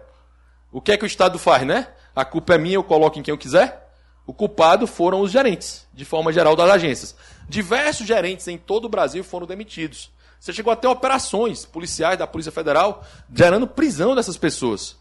O 0.73 0.81
que 0.81 0.93
é 0.93 0.97
que 0.97 1.05
o 1.05 1.07
Estado 1.07 1.39
faz, 1.39 1.67
né? 1.67 1.89
A 2.15 2.25
culpa 2.25 2.55
é 2.55 2.59
minha, 2.59 2.77
eu 2.77 2.85
coloco 2.85 3.19
em 3.19 3.23
quem 3.23 3.33
eu 3.33 3.39
quiser. 3.39 3.89
O 4.27 4.33
culpado 4.33 4.87
foram 4.87 5.21
os 5.21 5.31
gerentes, 5.31 5.87
de 5.93 6.05
forma 6.05 6.33
geral, 6.33 6.55
das 6.55 6.71
agências. 6.71 7.17
Diversos 7.49 8.07
gerentes 8.07 8.47
em 8.47 8.57
todo 8.57 8.85
o 8.85 8.89
Brasil 8.89 9.25
foram 9.25 9.47
demitidos. 9.47 10.11
Você 10.39 10.53
chegou 10.53 10.73
a 10.73 10.77
ter 10.77 10.87
operações 10.87 11.67
policiais 11.67 12.19
da 12.19 12.27
Polícia 12.27 12.53
Federal 12.53 13.05
gerando 13.35 13.67
prisão 13.67 14.15
dessas 14.15 14.37
pessoas. 14.37 14.97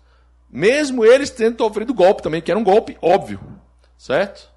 Mesmo 0.50 1.06
eles 1.06 1.30
tendo 1.30 1.58
sofrido 1.58 1.94
golpe 1.94 2.24
também, 2.24 2.42
que 2.42 2.50
era 2.50 2.60
um 2.60 2.64
golpe 2.64 2.98
óbvio. 3.02 3.40
Certo? 3.98 4.50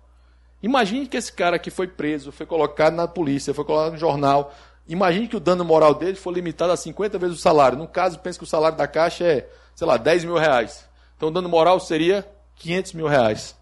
Imagine 0.63 1.07
que 1.07 1.17
esse 1.17 1.33
cara 1.33 1.59
que 1.59 1.71
foi 1.71 1.87
preso, 1.87 2.33
foi 2.33 2.47
colocado 2.47 2.95
na 2.95 3.07
polícia, 3.07 3.53
foi 3.53 3.65
colocado 3.65 3.93
no 3.93 3.99
jornal. 3.99 4.55
Imagine 4.89 5.29
que 5.29 5.37
o 5.37 5.41
dano 5.41 5.65
moral 5.65 5.95
dele 5.95 6.17
foi 6.17 6.33
limitado 6.33 6.73
a 6.73 6.77
50 6.77 7.19
vezes 7.19 7.37
o 7.37 7.41
salário. 7.41 7.77
No 7.77 7.87
caso, 7.87 8.19
pense 8.21 8.39
que 8.39 8.45
o 8.45 8.49
salário 8.49 8.79
da 8.79 8.87
Caixa 8.89 9.25
é, 9.25 9.49
sei 9.75 9.87
lá, 9.87 9.97
10 9.97 10.25
mil 10.25 10.37
reais. 10.37 10.89
Então, 11.23 11.31
o 11.31 11.33
dano 11.33 11.49
moral 11.49 11.79
seria 11.79 12.29
500 12.57 12.95
mil 12.95 13.07
reais. 13.07 13.55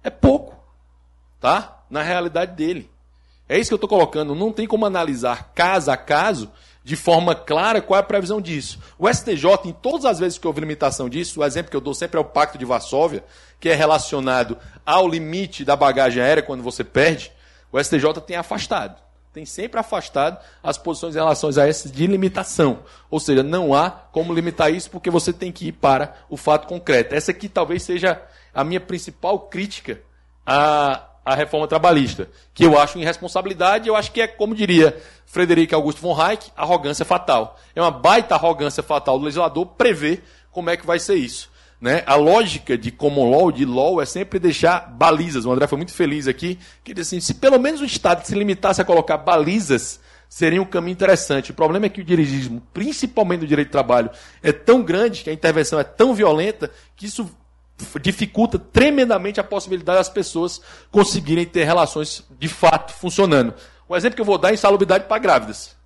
É 0.00 0.10
pouco. 0.10 0.54
Tá? 1.40 1.74
na 1.90 2.02
realidade 2.02 2.52
dele. 2.56 2.90
É 3.48 3.58
isso 3.58 3.68
que 3.68 3.74
eu 3.74 3.76
estou 3.76 3.88
colocando. 3.88 4.34
Não 4.34 4.52
tem 4.52 4.66
como 4.66 4.86
analisar 4.86 5.52
caso 5.54 5.90
a 5.90 5.96
caso 5.96 6.50
de 6.82 6.94
forma 6.94 7.34
clara 7.34 7.82
qual 7.82 7.98
é 7.98 8.00
a 8.00 8.06
previsão 8.06 8.40
disso. 8.40 8.78
O 8.96 9.12
STJ, 9.12 9.46
em 9.64 9.72
todas 9.72 10.04
as 10.04 10.18
vezes 10.18 10.38
que 10.38 10.46
houve 10.46 10.60
limitação 10.60 11.08
disso, 11.08 11.40
o 11.40 11.44
exemplo 11.44 11.70
que 11.70 11.76
eu 11.76 11.80
dou 11.80 11.94
sempre 11.94 12.16
é 12.16 12.20
o 12.20 12.24
Pacto 12.24 12.58
de 12.58 12.64
Varsóvia, 12.64 13.24
que 13.58 13.68
é 13.68 13.74
relacionado 13.74 14.56
ao 14.86 15.08
limite 15.08 15.64
da 15.64 15.76
bagagem 15.76 16.22
aérea 16.22 16.42
quando 16.42 16.62
você 16.62 16.84
perde, 16.84 17.32
o 17.72 17.82
STJ 17.82 18.20
tem 18.26 18.36
afastado. 18.36 19.03
Tem 19.34 19.44
sempre 19.44 19.80
afastado 19.80 20.38
as 20.62 20.78
posições 20.78 21.16
em 21.16 21.18
relação 21.18 21.50
a 21.50 21.66
essas 21.66 21.90
de 21.90 22.06
limitação. 22.06 22.84
Ou 23.10 23.18
seja, 23.18 23.42
não 23.42 23.74
há 23.74 23.90
como 23.90 24.32
limitar 24.32 24.72
isso 24.72 24.88
porque 24.88 25.10
você 25.10 25.32
tem 25.32 25.50
que 25.50 25.66
ir 25.66 25.72
para 25.72 26.14
o 26.30 26.36
fato 26.36 26.68
concreto. 26.68 27.16
Essa 27.16 27.32
aqui 27.32 27.48
talvez 27.48 27.82
seja 27.82 28.22
a 28.54 28.62
minha 28.62 28.78
principal 28.78 29.40
crítica 29.40 30.00
à, 30.46 31.02
à 31.24 31.34
reforma 31.34 31.66
trabalhista, 31.66 32.28
que 32.54 32.64
eu 32.64 32.78
acho 32.78 32.96
irresponsabilidade, 32.96 33.88
eu 33.88 33.96
acho 33.96 34.12
que 34.12 34.20
é, 34.20 34.28
como 34.28 34.54
diria 34.54 35.02
Frederico 35.26 35.74
Augusto 35.74 36.00
von 36.00 36.16
Hayek, 36.16 36.52
arrogância 36.56 37.04
fatal. 37.04 37.58
É 37.74 37.82
uma 37.82 37.90
baita 37.90 38.36
arrogância 38.36 38.84
fatal 38.84 39.18
do 39.18 39.24
legislador 39.24 39.66
prever 39.66 40.22
como 40.52 40.70
é 40.70 40.76
que 40.76 40.86
vai 40.86 41.00
ser 41.00 41.16
isso. 41.16 41.50
Né? 41.84 42.02
A 42.06 42.14
lógica 42.14 42.78
de 42.78 42.90
common 42.90 43.30
law, 43.30 43.52
de 43.52 43.66
law, 43.66 44.00
é 44.00 44.06
sempre 44.06 44.38
deixar 44.38 44.90
balizas. 44.90 45.44
O 45.44 45.52
André 45.52 45.66
foi 45.66 45.76
muito 45.76 45.92
feliz 45.92 46.26
aqui, 46.26 46.58
que 46.82 46.94
disse 46.94 47.14
assim, 47.14 47.20
se 47.20 47.34
pelo 47.34 47.58
menos 47.58 47.82
o 47.82 47.84
Estado 47.84 48.24
se 48.24 48.34
limitasse 48.34 48.80
a 48.80 48.84
colocar 48.86 49.18
balizas, 49.18 50.00
seria 50.26 50.62
um 50.62 50.64
caminho 50.64 50.94
interessante. 50.94 51.50
O 51.50 51.54
problema 51.54 51.84
é 51.84 51.90
que 51.90 52.00
o 52.00 52.04
dirigismo, 52.04 52.62
principalmente 52.72 53.42
no 53.42 53.46
direito 53.46 53.68
de 53.68 53.72
trabalho, 53.72 54.08
é 54.42 54.50
tão 54.50 54.82
grande, 54.82 55.22
que 55.22 55.28
a 55.28 55.32
intervenção 55.34 55.78
é 55.78 55.84
tão 55.84 56.14
violenta, 56.14 56.70
que 56.96 57.04
isso 57.04 57.30
dificulta 58.00 58.58
tremendamente 58.58 59.38
a 59.38 59.44
possibilidade 59.44 59.98
das 59.98 60.08
pessoas 60.08 60.62
conseguirem 60.90 61.44
ter 61.44 61.64
relações 61.64 62.24
de 62.40 62.48
fato 62.48 62.94
funcionando. 62.94 63.52
Um 63.90 63.94
exemplo 63.94 64.16
que 64.16 64.22
eu 64.22 64.26
vou 64.26 64.38
dar 64.38 64.52
é 64.52 64.54
insalubridade 64.54 65.04
para 65.04 65.18
grávidas. 65.18 65.76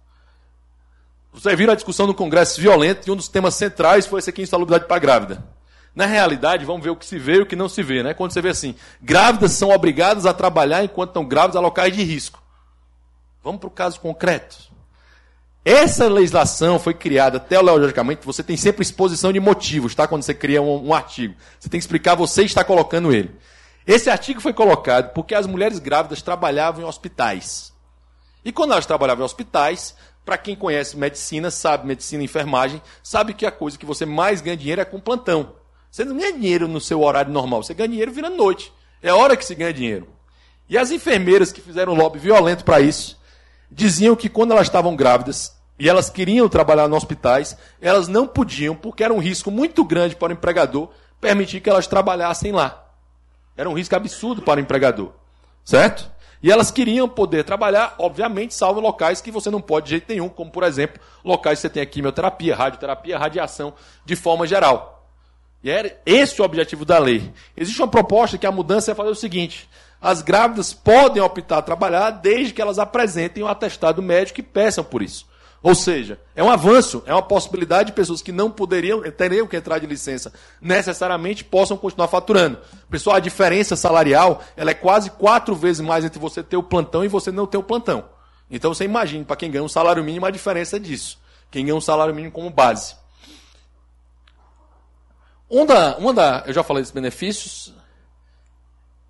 Vocês 1.33 1.59
viram 1.59 1.73
a 1.73 1.77
discussão 1.77 2.07
no 2.07 2.15
Congresso 2.15 2.61
violenta 2.61 3.09
e 3.09 3.11
um 3.11 3.17
dos 3.17 3.27
temas 3.27 3.57
centrais 3.57 4.07
foi 4.07 4.21
esse 4.21 4.31
aqui, 4.31 4.43
insalubridade 4.43 4.87
para 4.87 5.01
grávida. 5.01 5.58
Na 5.94 6.07
realidade, 6.07 6.64
vamos 6.64 6.83
ver 6.83 6.90
o 6.90 6.96
que 6.96 7.07
se 7.07 7.18
vê 7.18 7.37
e 7.37 7.40
o 7.40 7.46
que 7.46 7.57
não 7.57 7.68
se 7.68 7.83
vê, 7.83 8.03
né? 8.03 8.14
Quando 8.14 8.33
você 8.33 8.40
vê 8.40 8.51
assim, 8.51 8.74
grávidas 9.03 9.53
são 9.53 9.70
obrigadas 9.70 10.27
a 10.27 10.33
trabalhar 10.33 10.85
enquanto 10.85 11.11
estão 11.11 11.24
grávidas 11.24 11.57
a 11.57 11.61
locais 11.61 11.94
de 11.94 12.03
risco. 12.03 12.42
Vamos 13.42 13.61
para 13.61 13.68
o 13.68 13.70
caso 13.70 14.01
concreto. 14.01 14.68
Essa 15.64 16.09
legislação 16.09 16.79
foi 16.79 16.94
criada 16.94 17.38
teologicamente, 17.38 18.24
você 18.24 18.42
tem 18.42 18.57
sempre 18.57 18.83
exposição 18.83 19.33
de 19.33 19.40
motivos, 19.40 19.94
tá? 19.94 20.07
Quando 20.07 20.22
você 20.22 20.33
cria 20.33 20.62
um, 20.62 20.88
um 20.88 20.94
artigo. 20.94 21.35
Você 21.59 21.68
tem 21.68 21.79
que 21.79 21.85
explicar, 21.85 22.14
você 22.14 22.42
está 22.44 22.64
colocando 22.64 23.12
ele. 23.12 23.35
Esse 23.87 24.09
artigo 24.09 24.40
foi 24.40 24.53
colocado 24.53 25.12
porque 25.12 25.35
as 25.35 25.46
mulheres 25.46 25.79
grávidas 25.79 26.22
trabalhavam 26.22 26.83
em 26.83 26.85
hospitais. 26.85 27.72
E 28.44 28.53
quando 28.53 28.72
elas 28.72 28.87
trabalhavam 28.87 29.22
em 29.22 29.27
hospitais, 29.27 29.94
para 30.24 30.38
quem 30.38 30.55
conhece 30.55 30.96
medicina, 30.96 31.51
sabe 31.51 31.87
medicina 31.87 32.22
e 32.22 32.27
enfermagem, 32.27 32.83
sabe 33.03 33.33
que 33.33 33.46
a 33.46 33.51
coisa 33.51 33.79
que 33.79 33.87
você 33.87 34.05
mais 34.05 34.40
ganha 34.40 34.57
dinheiro 34.57 34.81
é 34.81 34.85
com 34.85 35.01
plantão. 35.01 35.55
Você 35.99 36.05
não 36.05 36.17
ganha 36.17 36.33
dinheiro 36.33 36.69
no 36.69 36.81
seu 36.81 37.03
horário 37.03 37.33
normal, 37.33 37.61
você 37.61 37.75
ganha 37.75 37.89
dinheiro 37.89 38.13
virando 38.13 38.37
noite. 38.37 38.73
É 39.03 39.13
hora 39.13 39.37
que 39.37 39.45
se 39.45 39.53
ganha 39.53 39.73
dinheiro. 39.73 40.07
E 40.69 40.79
as 40.79 40.93
enfermeiras 40.93 41.51
que 41.51 41.61
fizeram 41.61 41.93
lobby 41.93 42.21
violento 42.21 42.65
para 42.65 42.79
isso, 42.79 43.19
diziam 43.69 44.15
que 44.15 44.29
quando 44.29 44.53
elas 44.53 44.69
estavam 44.69 44.95
grávidas 44.95 45.57
e 45.77 45.89
elas 45.89 46.09
queriam 46.09 46.49
trabalhar 46.49 46.87
nos 46.87 46.99
hospitais, 46.99 47.57
elas 47.83 48.07
não 48.07 48.29
podiam, 48.29 48.77
porque 48.77 49.03
era 49.03 49.13
um 49.13 49.19
risco 49.19 49.51
muito 49.51 49.85
grande 49.85 50.15
para 50.15 50.29
o 50.29 50.33
empregador, 50.35 50.89
permitir 51.21 51.61
que 51.61 51.69
elas 51.69 51.89
trabalhassem 51.89 52.53
lá. 52.53 52.87
Era 53.57 53.69
um 53.69 53.75
risco 53.75 53.97
absurdo 53.97 54.41
para 54.41 54.61
o 54.61 54.63
empregador. 54.63 55.11
Certo? 55.65 56.09
E 56.41 56.53
elas 56.53 56.71
queriam 56.71 57.09
poder 57.09 57.43
trabalhar, 57.43 57.97
obviamente, 57.99 58.55
salvo 58.55 58.79
locais 58.79 59.21
que 59.21 59.33
você 59.33 59.51
não 59.51 59.61
pode 59.61 59.87
de 59.87 59.91
jeito 59.91 60.07
nenhum, 60.09 60.29
como, 60.29 60.49
por 60.49 60.63
exemplo, 60.63 61.03
locais 61.25 61.59
que 61.59 61.63
você 61.63 61.69
tem 61.69 61.85
quimioterapia, 61.85 62.55
radioterapia, 62.55 63.19
radiação, 63.19 63.75
de 64.05 64.15
forma 64.15 64.47
geral. 64.47 64.98
E 65.62 65.71
era 65.71 66.01
esse 66.07 66.40
o 66.40 66.44
objetivo 66.44 66.85
da 66.85 66.99
lei. 66.99 67.33
Existe 67.57 67.81
uma 67.81 67.88
proposta 67.88 68.38
que 68.38 68.47
a 68.47 68.53
mudança 68.53 68.92
é 68.92 68.94
fazer 68.94 69.11
o 69.11 69.14
seguinte: 69.14 69.68
as 70.01 70.23
grávidas 70.23 70.73
podem 70.73 71.23
optar 71.23 71.59
a 71.59 71.62
trabalhar 71.62 72.11
desde 72.11 72.53
que 72.53 72.62
elas 72.62 72.79
apresentem 72.79 73.42
um 73.42 73.49
atestado 73.49 74.01
médico 74.01 74.40
e 74.40 74.42
peçam 74.42 74.85
por 74.85 75.03
isso. 75.03 75.27
Ou 75.61 75.75
seja, 75.75 76.21
é 76.37 76.42
um 76.42 76.51
avanço, 76.51 77.03
é 77.05 77.12
uma 77.12 77.23
possibilidade 77.23 77.88
de 77.88 77.92
pessoas 77.92 78.23
que 78.23 78.31
não 78.31 78.49
poderiam, 78.49 79.03
teriam 79.11 79.47
que 79.47 79.57
entrar 79.57 79.81
de 79.81 79.87
licença 79.87 80.33
necessariamente 80.61 81.42
possam 81.42 81.77
continuar 81.77 82.07
faturando. 82.07 82.59
Pessoal, 82.88 83.16
a 83.16 83.21
diferença 83.21 83.75
salarial 83.75 84.40
ela 84.57 84.71
é 84.71 84.75
quase 84.75 85.11
quatro 85.11 85.57
vezes 85.57 85.81
mais 85.81 86.05
entre 86.05 86.21
você 86.21 86.44
ter 86.44 86.57
o 86.57 86.62
plantão 86.62 87.05
e 87.05 87.09
você 87.09 87.33
não 87.33 87.44
ter 87.44 87.59
o 87.59 87.62
plantão. 87.62 88.05
Então 88.49 88.73
você 88.73 88.85
imagine, 88.85 89.25
para 89.25 89.35
quem 89.35 89.51
ganha 89.51 89.64
um 89.64 89.68
salário 89.68 90.03
mínimo, 90.05 90.27
a 90.27 90.31
diferença 90.31 90.77
é 90.77 90.79
disso. 90.79 91.18
Quem 91.51 91.64
ganha 91.64 91.75
um 91.77 91.81
salário 91.81 92.14
mínimo 92.14 92.33
como 92.33 92.51
base. 92.51 92.94
Uma 95.51 95.67
da, 95.67 95.97
uma 95.99 96.13
da, 96.13 96.45
eu 96.47 96.53
já 96.53 96.63
falei 96.63 96.83
dos 96.83 96.93
benefícios. 96.93 97.73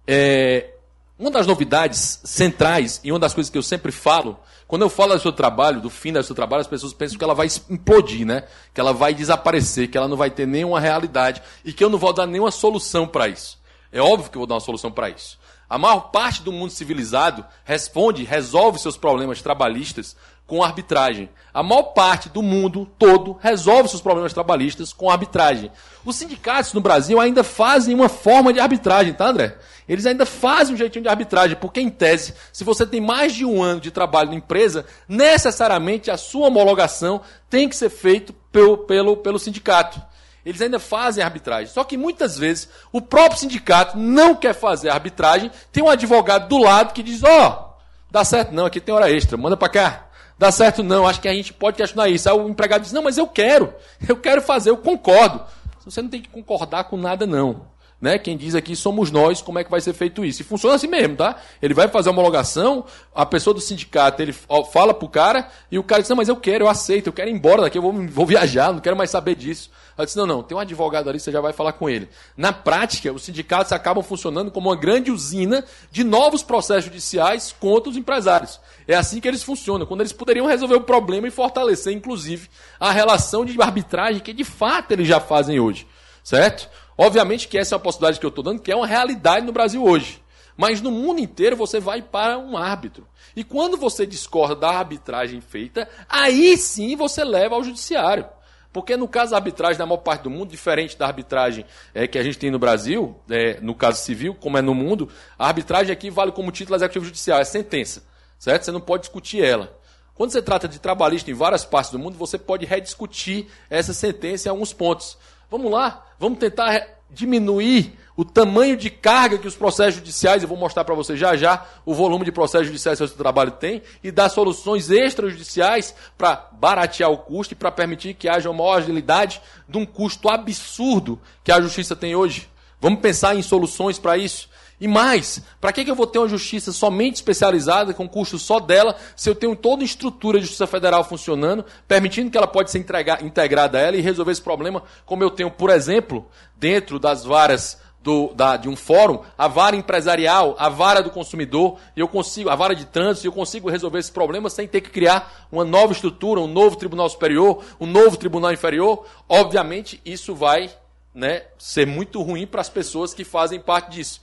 É, 0.06 0.70
uma 1.18 1.30
das 1.30 1.46
novidades 1.46 2.20
centrais 2.24 3.00
e 3.02 3.10
uma 3.10 3.18
das 3.18 3.34
coisas 3.34 3.50
que 3.50 3.58
eu 3.58 3.62
sempre 3.62 3.90
falo, 3.90 4.38
quando 4.68 4.82
eu 4.82 4.88
falo 4.88 5.14
do 5.14 5.20
seu 5.20 5.32
trabalho, 5.32 5.80
do 5.80 5.90
fim 5.90 6.12
do 6.12 6.22
seu 6.22 6.34
trabalho, 6.34 6.60
as 6.60 6.66
pessoas 6.66 6.92
pensam 6.92 7.18
que 7.18 7.24
ela 7.24 7.34
vai 7.34 7.48
implodir, 7.68 8.24
né? 8.24 8.44
Que 8.72 8.80
ela 8.80 8.92
vai 8.92 9.14
desaparecer, 9.14 9.88
que 9.90 9.98
ela 9.98 10.06
não 10.06 10.16
vai 10.16 10.30
ter 10.30 10.46
nenhuma 10.46 10.78
realidade 10.78 11.42
e 11.64 11.72
que 11.72 11.82
eu 11.82 11.90
não 11.90 11.98
vou 11.98 12.12
dar 12.12 12.26
nenhuma 12.26 12.50
solução 12.50 13.06
para 13.06 13.26
isso. 13.26 13.58
É 13.90 14.00
óbvio 14.00 14.30
que 14.30 14.36
eu 14.36 14.40
vou 14.40 14.46
dar 14.46 14.54
uma 14.54 14.60
solução 14.60 14.92
para 14.92 15.10
isso. 15.10 15.37
A 15.68 15.76
maior 15.76 16.10
parte 16.10 16.42
do 16.42 16.50
mundo 16.50 16.70
civilizado 16.70 17.44
responde, 17.64 18.24
resolve 18.24 18.78
seus 18.78 18.96
problemas 18.96 19.42
trabalhistas 19.42 20.16
com 20.46 20.62
arbitragem. 20.62 21.28
A 21.52 21.62
maior 21.62 21.82
parte 21.92 22.30
do 22.30 22.42
mundo 22.42 22.88
todo 22.98 23.36
resolve 23.38 23.90
seus 23.90 24.00
problemas 24.00 24.32
trabalhistas 24.32 24.94
com 24.94 25.10
arbitragem. 25.10 25.70
Os 26.06 26.16
sindicatos 26.16 26.72
no 26.72 26.80
Brasil 26.80 27.20
ainda 27.20 27.44
fazem 27.44 27.94
uma 27.94 28.08
forma 28.08 28.50
de 28.50 28.58
arbitragem, 28.58 29.12
tá, 29.12 29.28
André? 29.28 29.58
Eles 29.86 30.06
ainda 30.06 30.24
fazem 30.24 30.74
um 30.74 30.78
jeitinho 30.78 31.02
de 31.02 31.08
arbitragem, 31.08 31.56
porque, 31.60 31.82
em 31.82 31.90
tese, 31.90 32.32
se 32.50 32.64
você 32.64 32.86
tem 32.86 33.00
mais 33.00 33.34
de 33.34 33.44
um 33.44 33.62
ano 33.62 33.80
de 33.80 33.90
trabalho 33.90 34.30
na 34.30 34.36
empresa, 34.36 34.86
necessariamente 35.06 36.10
a 36.10 36.16
sua 36.16 36.48
homologação 36.48 37.20
tem 37.50 37.68
que 37.68 37.76
ser 37.76 37.90
feita 37.90 38.34
pelo, 38.50 38.78
pelo, 38.78 39.18
pelo 39.18 39.38
sindicato. 39.38 40.00
Eles 40.48 40.62
ainda 40.62 40.78
fazem 40.78 41.22
arbitragem. 41.22 41.66
Só 41.66 41.84
que 41.84 41.98
muitas 41.98 42.38
vezes 42.38 42.70
o 42.90 43.02
próprio 43.02 43.38
sindicato 43.38 43.98
não 43.98 44.34
quer 44.34 44.54
fazer 44.54 44.88
arbitragem, 44.88 45.50
tem 45.70 45.84
um 45.84 45.90
advogado 45.90 46.48
do 46.48 46.56
lado 46.56 46.94
que 46.94 47.02
diz: 47.02 47.22
Ó, 47.22 47.28
oh, 47.28 47.82
dá 48.10 48.24
certo 48.24 48.54
não, 48.54 48.64
aqui 48.64 48.80
tem 48.80 48.94
hora 48.94 49.12
extra, 49.12 49.36
manda 49.36 49.58
para 49.58 49.68
cá. 49.68 50.06
Dá 50.38 50.50
certo 50.50 50.82
não, 50.82 51.06
acho 51.06 51.20
que 51.20 51.28
a 51.28 51.34
gente 51.34 51.52
pode 51.52 51.76
questionar 51.76 52.08
isso. 52.08 52.30
Aí 52.30 52.34
o 52.34 52.48
empregado 52.48 52.80
diz: 52.80 52.92
Não, 52.92 53.02
mas 53.02 53.18
eu 53.18 53.26
quero, 53.26 53.74
eu 54.08 54.16
quero 54.16 54.40
fazer, 54.40 54.70
eu 54.70 54.78
concordo. 54.78 55.44
Você 55.84 56.00
não 56.00 56.08
tem 56.08 56.22
que 56.22 56.30
concordar 56.30 56.84
com 56.84 56.96
nada, 56.96 57.26
não. 57.26 57.66
Né? 58.00 58.16
Quem 58.16 58.36
diz 58.36 58.54
aqui 58.54 58.76
somos 58.76 59.10
nós, 59.10 59.42
como 59.42 59.58
é 59.58 59.64
que 59.64 59.70
vai 59.70 59.80
ser 59.80 59.92
feito 59.92 60.24
isso? 60.24 60.42
E 60.42 60.44
funciona 60.44 60.76
assim 60.76 60.86
mesmo, 60.86 61.16
tá? 61.16 61.36
Ele 61.60 61.74
vai 61.74 61.88
fazer 61.88 62.08
a 62.08 62.12
homologação, 62.12 62.84
a 63.12 63.26
pessoa 63.26 63.52
do 63.52 63.60
sindicato, 63.60 64.22
ele 64.22 64.32
fala 64.32 64.94
pro 64.94 65.08
cara, 65.08 65.48
e 65.68 65.80
o 65.80 65.82
cara 65.82 66.00
diz, 66.00 66.08
não, 66.08 66.16
mas 66.16 66.28
eu 66.28 66.36
quero, 66.36 66.64
eu 66.64 66.68
aceito, 66.68 67.08
eu 67.08 67.12
quero 67.12 67.28
ir 67.28 67.32
embora 67.32 67.62
daqui, 67.62 67.76
eu 67.76 67.82
vou, 67.82 67.92
vou 67.92 68.24
viajar, 68.24 68.72
não 68.72 68.78
quero 68.78 68.96
mais 68.96 69.10
saber 69.10 69.34
disso. 69.34 69.68
Ela 69.96 70.04
disse, 70.04 70.16
não, 70.16 70.26
não, 70.26 70.44
tem 70.44 70.56
um 70.56 70.60
advogado 70.60 71.10
ali, 71.10 71.18
você 71.18 71.32
já 71.32 71.40
vai 71.40 71.52
falar 71.52 71.72
com 71.72 71.90
ele. 71.90 72.08
Na 72.36 72.52
prática, 72.52 73.12
os 73.12 73.24
sindicatos 73.24 73.72
acabam 73.72 74.04
funcionando 74.04 74.52
como 74.52 74.68
uma 74.68 74.76
grande 74.76 75.10
usina 75.10 75.64
de 75.90 76.04
novos 76.04 76.40
processos 76.40 76.84
judiciais 76.84 77.52
contra 77.58 77.90
os 77.90 77.96
empresários. 77.96 78.60
É 78.86 78.94
assim 78.94 79.18
que 79.20 79.26
eles 79.26 79.42
funcionam, 79.42 79.86
quando 79.86 80.02
eles 80.02 80.12
poderiam 80.12 80.46
resolver 80.46 80.76
o 80.76 80.82
problema 80.82 81.26
e 81.26 81.32
fortalecer, 81.32 81.92
inclusive, 81.92 82.48
a 82.78 82.92
relação 82.92 83.44
de 83.44 83.60
arbitragem 83.60 84.20
que 84.20 84.32
de 84.32 84.44
fato 84.44 84.92
eles 84.92 85.08
já 85.08 85.18
fazem 85.18 85.58
hoje. 85.58 85.84
Certo? 86.22 86.68
Obviamente 86.98 87.46
que 87.46 87.56
essa 87.56 87.74
é 87.74 87.76
uma 87.76 87.82
possibilidade 87.82 88.18
que 88.18 88.26
eu 88.26 88.30
estou 88.30 88.42
dando, 88.42 88.60
que 88.60 88.72
é 88.72 88.76
uma 88.76 88.86
realidade 88.86 89.46
no 89.46 89.52
Brasil 89.52 89.84
hoje. 89.84 90.20
Mas 90.56 90.80
no 90.80 90.90
mundo 90.90 91.20
inteiro 91.20 91.56
você 91.56 91.78
vai 91.78 92.02
para 92.02 92.36
um 92.36 92.56
árbitro. 92.56 93.06
E 93.36 93.44
quando 93.44 93.76
você 93.76 94.04
discorda 94.04 94.56
da 94.56 94.70
arbitragem 94.70 95.40
feita, 95.40 95.88
aí 96.08 96.56
sim 96.56 96.96
você 96.96 97.22
leva 97.22 97.54
ao 97.54 97.62
judiciário. 97.62 98.26
Porque 98.72 98.96
no 98.96 99.06
caso 99.06 99.30
da 99.30 99.36
arbitragem, 99.36 99.78
na 99.78 99.86
maior 99.86 99.98
parte 99.98 100.22
do 100.22 100.30
mundo, 100.30 100.50
diferente 100.50 100.98
da 100.98 101.06
arbitragem 101.06 101.64
é, 101.94 102.08
que 102.08 102.18
a 102.18 102.22
gente 102.24 102.36
tem 102.36 102.50
no 102.50 102.58
Brasil, 102.58 103.16
é, 103.30 103.60
no 103.60 103.76
caso 103.76 104.02
civil, 104.02 104.34
como 104.34 104.58
é 104.58 104.62
no 104.62 104.74
mundo, 104.74 105.08
a 105.38 105.46
arbitragem 105.46 105.92
aqui 105.92 106.10
vale 106.10 106.32
como 106.32 106.50
título 106.50 106.76
executivo 106.76 107.04
judicial, 107.04 107.38
é 107.38 107.44
sentença. 107.44 108.02
Certo? 108.40 108.64
Você 108.64 108.72
não 108.72 108.80
pode 108.80 109.02
discutir 109.02 109.42
ela. 109.42 109.78
Quando 110.14 110.32
você 110.32 110.42
trata 110.42 110.66
de 110.66 110.80
trabalhista 110.80 111.30
em 111.30 111.34
várias 111.34 111.64
partes 111.64 111.92
do 111.92 111.98
mundo, 111.98 112.18
você 112.18 112.36
pode 112.36 112.66
rediscutir 112.66 113.46
essa 113.70 113.94
sentença 113.94 114.48
em 114.48 114.50
alguns 114.50 114.72
pontos. 114.72 115.16
Vamos 115.50 115.72
lá, 115.72 116.06
vamos 116.18 116.38
tentar 116.38 116.86
diminuir 117.10 117.98
o 118.14 118.24
tamanho 118.24 118.76
de 118.76 118.90
carga 118.90 119.38
que 119.38 119.46
os 119.46 119.54
processos 119.54 119.94
judiciais, 119.94 120.42
eu 120.42 120.48
vou 120.48 120.58
mostrar 120.58 120.84
para 120.84 120.94
você 120.94 121.16
já 121.16 121.36
já 121.36 121.64
o 121.86 121.94
volume 121.94 122.24
de 122.24 122.32
processos 122.32 122.66
judiciais 122.66 122.98
que 122.98 123.04
o 123.04 123.08
trabalho 123.10 123.52
tem, 123.52 123.80
e 124.02 124.10
dar 124.10 124.28
soluções 124.28 124.90
extrajudiciais 124.90 125.94
para 126.18 126.48
baratear 126.52 127.10
o 127.10 127.16
custo 127.16 127.54
e 127.54 127.56
para 127.56 127.70
permitir 127.70 128.14
que 128.14 128.28
haja 128.28 128.50
uma 128.50 128.74
agilidade 128.74 129.40
de 129.68 129.78
um 129.78 129.86
custo 129.86 130.28
absurdo 130.28 131.20
que 131.44 131.52
a 131.52 131.60
justiça 131.60 131.94
tem 131.94 132.16
hoje. 132.16 132.48
Vamos 132.80 133.00
pensar 133.00 133.36
em 133.36 133.42
soluções 133.42 133.98
para 133.98 134.18
isso. 134.18 134.48
E 134.80 134.86
mais, 134.86 135.42
para 135.60 135.72
que, 135.72 135.84
que 135.84 135.90
eu 135.90 135.94
vou 135.94 136.06
ter 136.06 136.18
uma 136.18 136.28
justiça 136.28 136.70
somente 136.72 137.16
especializada, 137.16 137.92
com 137.92 138.08
custo 138.08 138.38
só 138.38 138.60
dela, 138.60 138.96
se 139.16 139.28
eu 139.28 139.34
tenho 139.34 139.56
toda 139.56 139.82
a 139.82 139.84
estrutura 139.84 140.38
de 140.38 140.44
justiça 140.44 140.66
federal 140.66 141.02
funcionando, 141.02 141.64
permitindo 141.86 142.30
que 142.30 142.38
ela 142.38 142.46
pode 142.46 142.70
ser 142.70 142.78
entregar, 142.78 143.24
integrada 143.24 143.78
a 143.78 143.80
ela 143.80 143.96
e 143.96 144.00
resolver 144.00 144.32
esse 144.32 144.42
problema, 144.42 144.82
como 145.04 145.24
eu 145.24 145.30
tenho, 145.30 145.50
por 145.50 145.70
exemplo, 145.70 146.26
dentro 146.56 146.98
das 146.98 147.24
varas 147.24 147.78
do, 148.00 148.32
da, 148.34 148.56
de 148.56 148.68
um 148.68 148.76
fórum, 148.76 149.20
a 149.36 149.48
vara 149.48 149.74
empresarial, 149.74 150.54
a 150.58 150.68
vara 150.68 151.02
do 151.02 151.10
consumidor, 151.10 151.78
eu 151.96 152.06
consigo, 152.06 152.48
a 152.48 152.54
vara 152.54 152.74
de 152.74 152.86
trânsito, 152.86 153.26
eu 153.26 153.32
consigo 153.32 153.68
resolver 153.68 153.98
esse 153.98 154.12
problema 154.12 154.48
sem 154.48 154.68
ter 154.68 154.80
que 154.80 154.90
criar 154.90 155.46
uma 155.50 155.64
nova 155.64 155.92
estrutura, 155.92 156.40
um 156.40 156.46
novo 156.46 156.76
tribunal 156.76 157.08
superior, 157.08 157.64
um 157.80 157.86
novo 157.86 158.16
tribunal 158.16 158.52
inferior. 158.52 159.04
Obviamente, 159.28 160.00
isso 160.04 160.34
vai 160.34 160.70
né, 161.12 161.42
ser 161.58 161.86
muito 161.86 162.22
ruim 162.22 162.46
para 162.46 162.60
as 162.60 162.68
pessoas 162.68 163.12
que 163.12 163.24
fazem 163.24 163.60
parte 163.60 163.90
disso. 163.90 164.20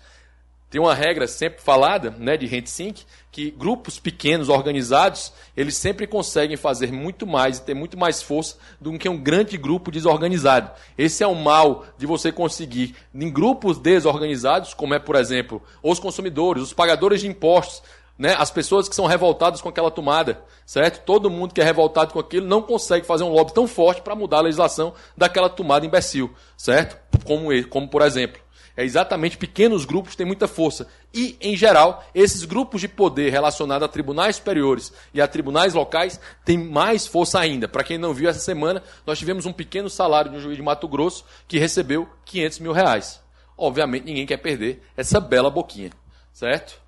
Tem 0.75 0.81
uma 0.81 0.93
regra 0.93 1.25
sempre 1.25 1.61
falada, 1.61 2.13
né, 2.19 2.35
de 2.35 2.45
RentSync, 2.45 3.05
que 3.31 3.49
grupos 3.49 3.97
pequenos, 3.97 4.49
organizados, 4.49 5.31
eles 5.55 5.77
sempre 5.77 6.05
conseguem 6.05 6.57
fazer 6.57 6.91
muito 6.91 7.25
mais 7.25 7.59
e 7.59 7.61
ter 7.61 7.73
muito 7.73 7.97
mais 7.97 8.21
força 8.21 8.57
do 8.81 8.99
que 8.99 9.07
um 9.07 9.17
grande 9.17 9.57
grupo 9.57 9.89
desorganizado. 9.89 10.69
Esse 10.97 11.23
é 11.23 11.27
o 11.27 11.33
mal 11.33 11.85
de 11.97 12.05
você 12.05 12.29
conseguir, 12.29 12.93
em 13.13 13.31
grupos 13.31 13.77
desorganizados, 13.77 14.73
como 14.73 14.93
é, 14.93 14.99
por 14.99 15.15
exemplo, 15.15 15.63
os 15.81 15.97
consumidores, 15.97 16.61
os 16.61 16.73
pagadores 16.73 17.21
de 17.21 17.29
impostos, 17.29 17.81
né, 18.19 18.35
as 18.37 18.51
pessoas 18.51 18.89
que 18.89 18.95
são 18.95 19.05
revoltadas 19.05 19.61
com 19.61 19.69
aquela 19.69 19.89
tomada, 19.89 20.41
certo? 20.65 21.05
Todo 21.05 21.29
mundo 21.29 21.53
que 21.53 21.61
é 21.61 21.63
revoltado 21.63 22.11
com 22.11 22.19
aquilo 22.19 22.47
não 22.47 22.61
consegue 22.61 23.05
fazer 23.05 23.23
um 23.23 23.31
lobby 23.31 23.53
tão 23.53 23.65
forte 23.65 24.01
para 24.01 24.13
mudar 24.13 24.39
a 24.39 24.41
legislação 24.41 24.93
daquela 25.15 25.49
tomada 25.49 25.85
imbecil, 25.85 26.33
certo? 26.57 26.97
Como, 27.23 27.47
como 27.69 27.87
por 27.87 28.01
exemplo, 28.01 28.41
é 28.77 28.83
exatamente 28.83 29.37
pequenos 29.37 29.85
grupos 29.85 30.15
têm 30.15 30.25
muita 30.25 30.47
força. 30.47 30.87
E, 31.13 31.37
em 31.39 31.55
geral, 31.55 32.05
esses 32.13 32.43
grupos 32.43 32.81
de 32.81 32.87
poder 32.87 33.29
relacionados 33.29 33.85
a 33.85 33.91
tribunais 33.91 34.35
superiores 34.35 34.91
e 35.13 35.21
a 35.21 35.27
tribunais 35.27 35.73
locais 35.73 36.19
têm 36.43 36.57
mais 36.57 37.07
força 37.07 37.39
ainda. 37.39 37.67
Para 37.67 37.83
quem 37.83 37.97
não 37.97 38.13
viu 38.13 38.29
essa 38.29 38.39
semana, 38.39 38.83
nós 39.05 39.17
tivemos 39.17 39.45
um 39.45 39.53
pequeno 39.53 39.89
salário 39.89 40.29
de 40.29 40.37
um 40.37 40.41
juiz 40.41 40.57
de 40.57 40.63
Mato 40.63 40.87
Grosso 40.87 41.23
que 41.47 41.57
recebeu 41.57 42.09
500 42.25 42.59
mil 42.59 42.73
reais. 42.73 43.21
Obviamente, 43.57 44.03
ninguém 44.03 44.25
quer 44.25 44.37
perder 44.37 44.83
essa 44.97 45.21
bela 45.21 45.49
boquinha, 45.49 45.91
certo? 46.33 46.81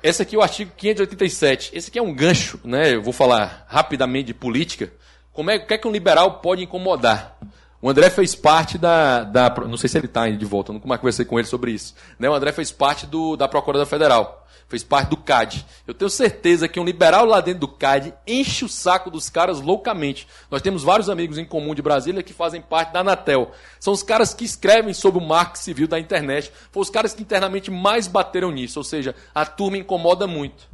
Esse 0.00 0.22
aqui 0.22 0.36
é 0.36 0.38
o 0.38 0.42
artigo 0.42 0.70
587. 0.76 1.76
Esse 1.76 1.90
aqui 1.90 1.98
é 1.98 2.02
um 2.02 2.14
gancho, 2.14 2.60
né? 2.62 2.94
Eu 2.94 3.02
vou 3.02 3.12
falar 3.12 3.66
rapidamente 3.68 4.26
de 4.26 4.34
política. 4.34 4.92
Como 5.32 5.50
é, 5.50 5.56
o 5.56 5.66
que 5.66 5.74
é 5.74 5.78
que 5.78 5.88
um 5.88 5.92
liberal 5.92 6.40
pode 6.40 6.62
incomodar? 6.62 7.36
O 7.80 7.88
André 7.88 8.10
fez 8.10 8.34
parte 8.34 8.76
da. 8.76 9.22
da 9.22 9.54
não 9.66 9.76
sei 9.76 9.88
se 9.88 9.96
ele 9.96 10.06
está 10.06 10.28
de 10.28 10.44
volta, 10.44 10.70
eu 10.70 10.74
nunca 10.74 10.98
conversei 10.98 11.24
com 11.24 11.38
ele 11.38 11.46
sobre 11.46 11.70
isso. 11.70 11.94
Né? 12.18 12.28
O 12.28 12.34
André 12.34 12.50
fez 12.52 12.72
parte 12.72 13.06
do, 13.06 13.36
da 13.36 13.46
Procuradoria 13.46 13.86
Federal. 13.86 14.46
Fez 14.68 14.84
parte 14.84 15.08
do 15.08 15.16
CAD. 15.16 15.64
Eu 15.86 15.94
tenho 15.94 16.10
certeza 16.10 16.68
que 16.68 16.78
um 16.78 16.84
liberal 16.84 17.24
lá 17.24 17.40
dentro 17.40 17.60
do 17.60 17.68
CAD 17.68 18.12
enche 18.26 18.66
o 18.66 18.68
saco 18.68 19.10
dos 19.10 19.30
caras 19.30 19.62
loucamente. 19.62 20.28
Nós 20.50 20.60
temos 20.60 20.82
vários 20.82 21.08
amigos 21.08 21.38
em 21.38 21.44
comum 21.44 21.74
de 21.74 21.80
Brasília 21.80 22.22
que 22.22 22.34
fazem 22.34 22.60
parte 22.60 22.92
da 22.92 23.00
Anatel. 23.00 23.50
São 23.80 23.94
os 23.94 24.02
caras 24.02 24.34
que 24.34 24.44
escrevem 24.44 24.92
sobre 24.92 25.22
o 25.22 25.26
marco 25.26 25.56
civil 25.56 25.88
da 25.88 25.98
internet. 25.98 26.52
Foram 26.70 26.82
os 26.82 26.90
caras 26.90 27.14
que 27.14 27.22
internamente 27.22 27.70
mais 27.70 28.06
bateram 28.06 28.50
nisso. 28.50 28.78
Ou 28.78 28.84
seja, 28.84 29.14
a 29.34 29.46
turma 29.46 29.78
incomoda 29.78 30.26
muito. 30.26 30.68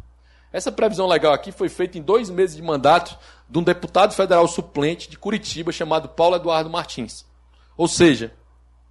Essa 0.53 0.73
previsão 0.73 1.07
legal 1.07 1.33
aqui 1.33 1.53
foi 1.53 1.69
feita 1.69 1.97
em 1.97 2.03
dois 2.03 2.31
meses 2.31 2.57
de 2.57 2.63
mandato 2.63 3.17
de 3.55 3.59
um 3.61 3.63
deputado 3.63 4.13
federal 4.13 4.49
suplente 4.49 5.09
de 5.09 5.17
Curitiba 5.17 5.71
chamado 5.71 6.09
Paulo 6.09 6.35
Eduardo 6.35 6.69
Martins. 6.69 7.25
Ou 7.77 7.87
seja, 7.87 8.35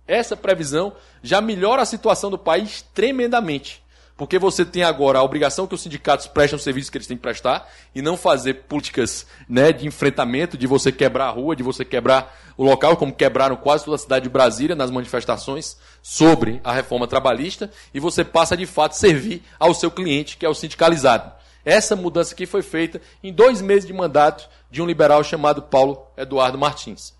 essa 0.07 0.37
previsão 0.37 0.93
já 1.21 1.41
melhora 1.41 1.81
a 1.81 1.85
situação 1.85 2.31
do 2.31 2.37
país 2.37 2.81
tremendamente. 2.93 3.83
Porque 4.15 4.39
você 4.39 4.63
tem 4.63 4.81
agora 4.81 5.19
a 5.19 5.23
obrigação 5.23 5.67
que 5.67 5.75
os 5.75 5.81
sindicatos 5.81 6.27
prestem 6.27 6.55
o 6.55 6.61
serviço 6.61 6.89
que 6.89 6.97
eles 6.97 7.07
têm 7.07 7.17
que 7.17 7.23
prestar 7.23 7.69
e 7.93 8.01
não 8.01 8.15
fazer 8.15 8.53
políticas 8.53 9.27
né, 9.49 9.73
de 9.73 9.85
enfrentamento, 9.85 10.57
de 10.57 10.65
você 10.65 10.93
quebrar 10.93 11.25
a 11.25 11.31
rua, 11.31 11.57
de 11.57 11.63
você 11.63 11.83
quebrar 11.83 12.33
o 12.55 12.63
local, 12.63 12.95
como 12.95 13.13
quebraram 13.13 13.57
quase 13.57 13.83
toda 13.83 13.95
a 13.95 13.99
cidade 13.99 14.23
de 14.23 14.29
Brasília 14.29 14.77
nas 14.77 14.91
manifestações 14.91 15.75
sobre 16.01 16.61
a 16.63 16.71
reforma 16.71 17.05
trabalhista, 17.05 17.69
e 17.93 17.99
você 17.99 18.23
passa 18.23 18.55
de 18.55 18.65
fato 18.65 18.93
a 18.93 18.95
servir 18.95 19.43
ao 19.59 19.73
seu 19.73 19.91
cliente, 19.91 20.37
que 20.37 20.45
é 20.45 20.49
o 20.49 20.53
sindicalizado. 20.53 21.42
Essa 21.65 21.95
mudança 21.95 22.33
aqui 22.33 22.45
foi 22.45 22.61
feita 22.61 23.01
em 23.23 23.31
dois 23.31 23.61
meses 23.61 23.85
de 23.85 23.93
mandato 23.93 24.49
de 24.69 24.81
um 24.81 24.85
liberal 24.85 25.23
chamado 25.23 25.61
Paulo 25.61 26.05
Eduardo 26.17 26.57
Martins. 26.57 27.13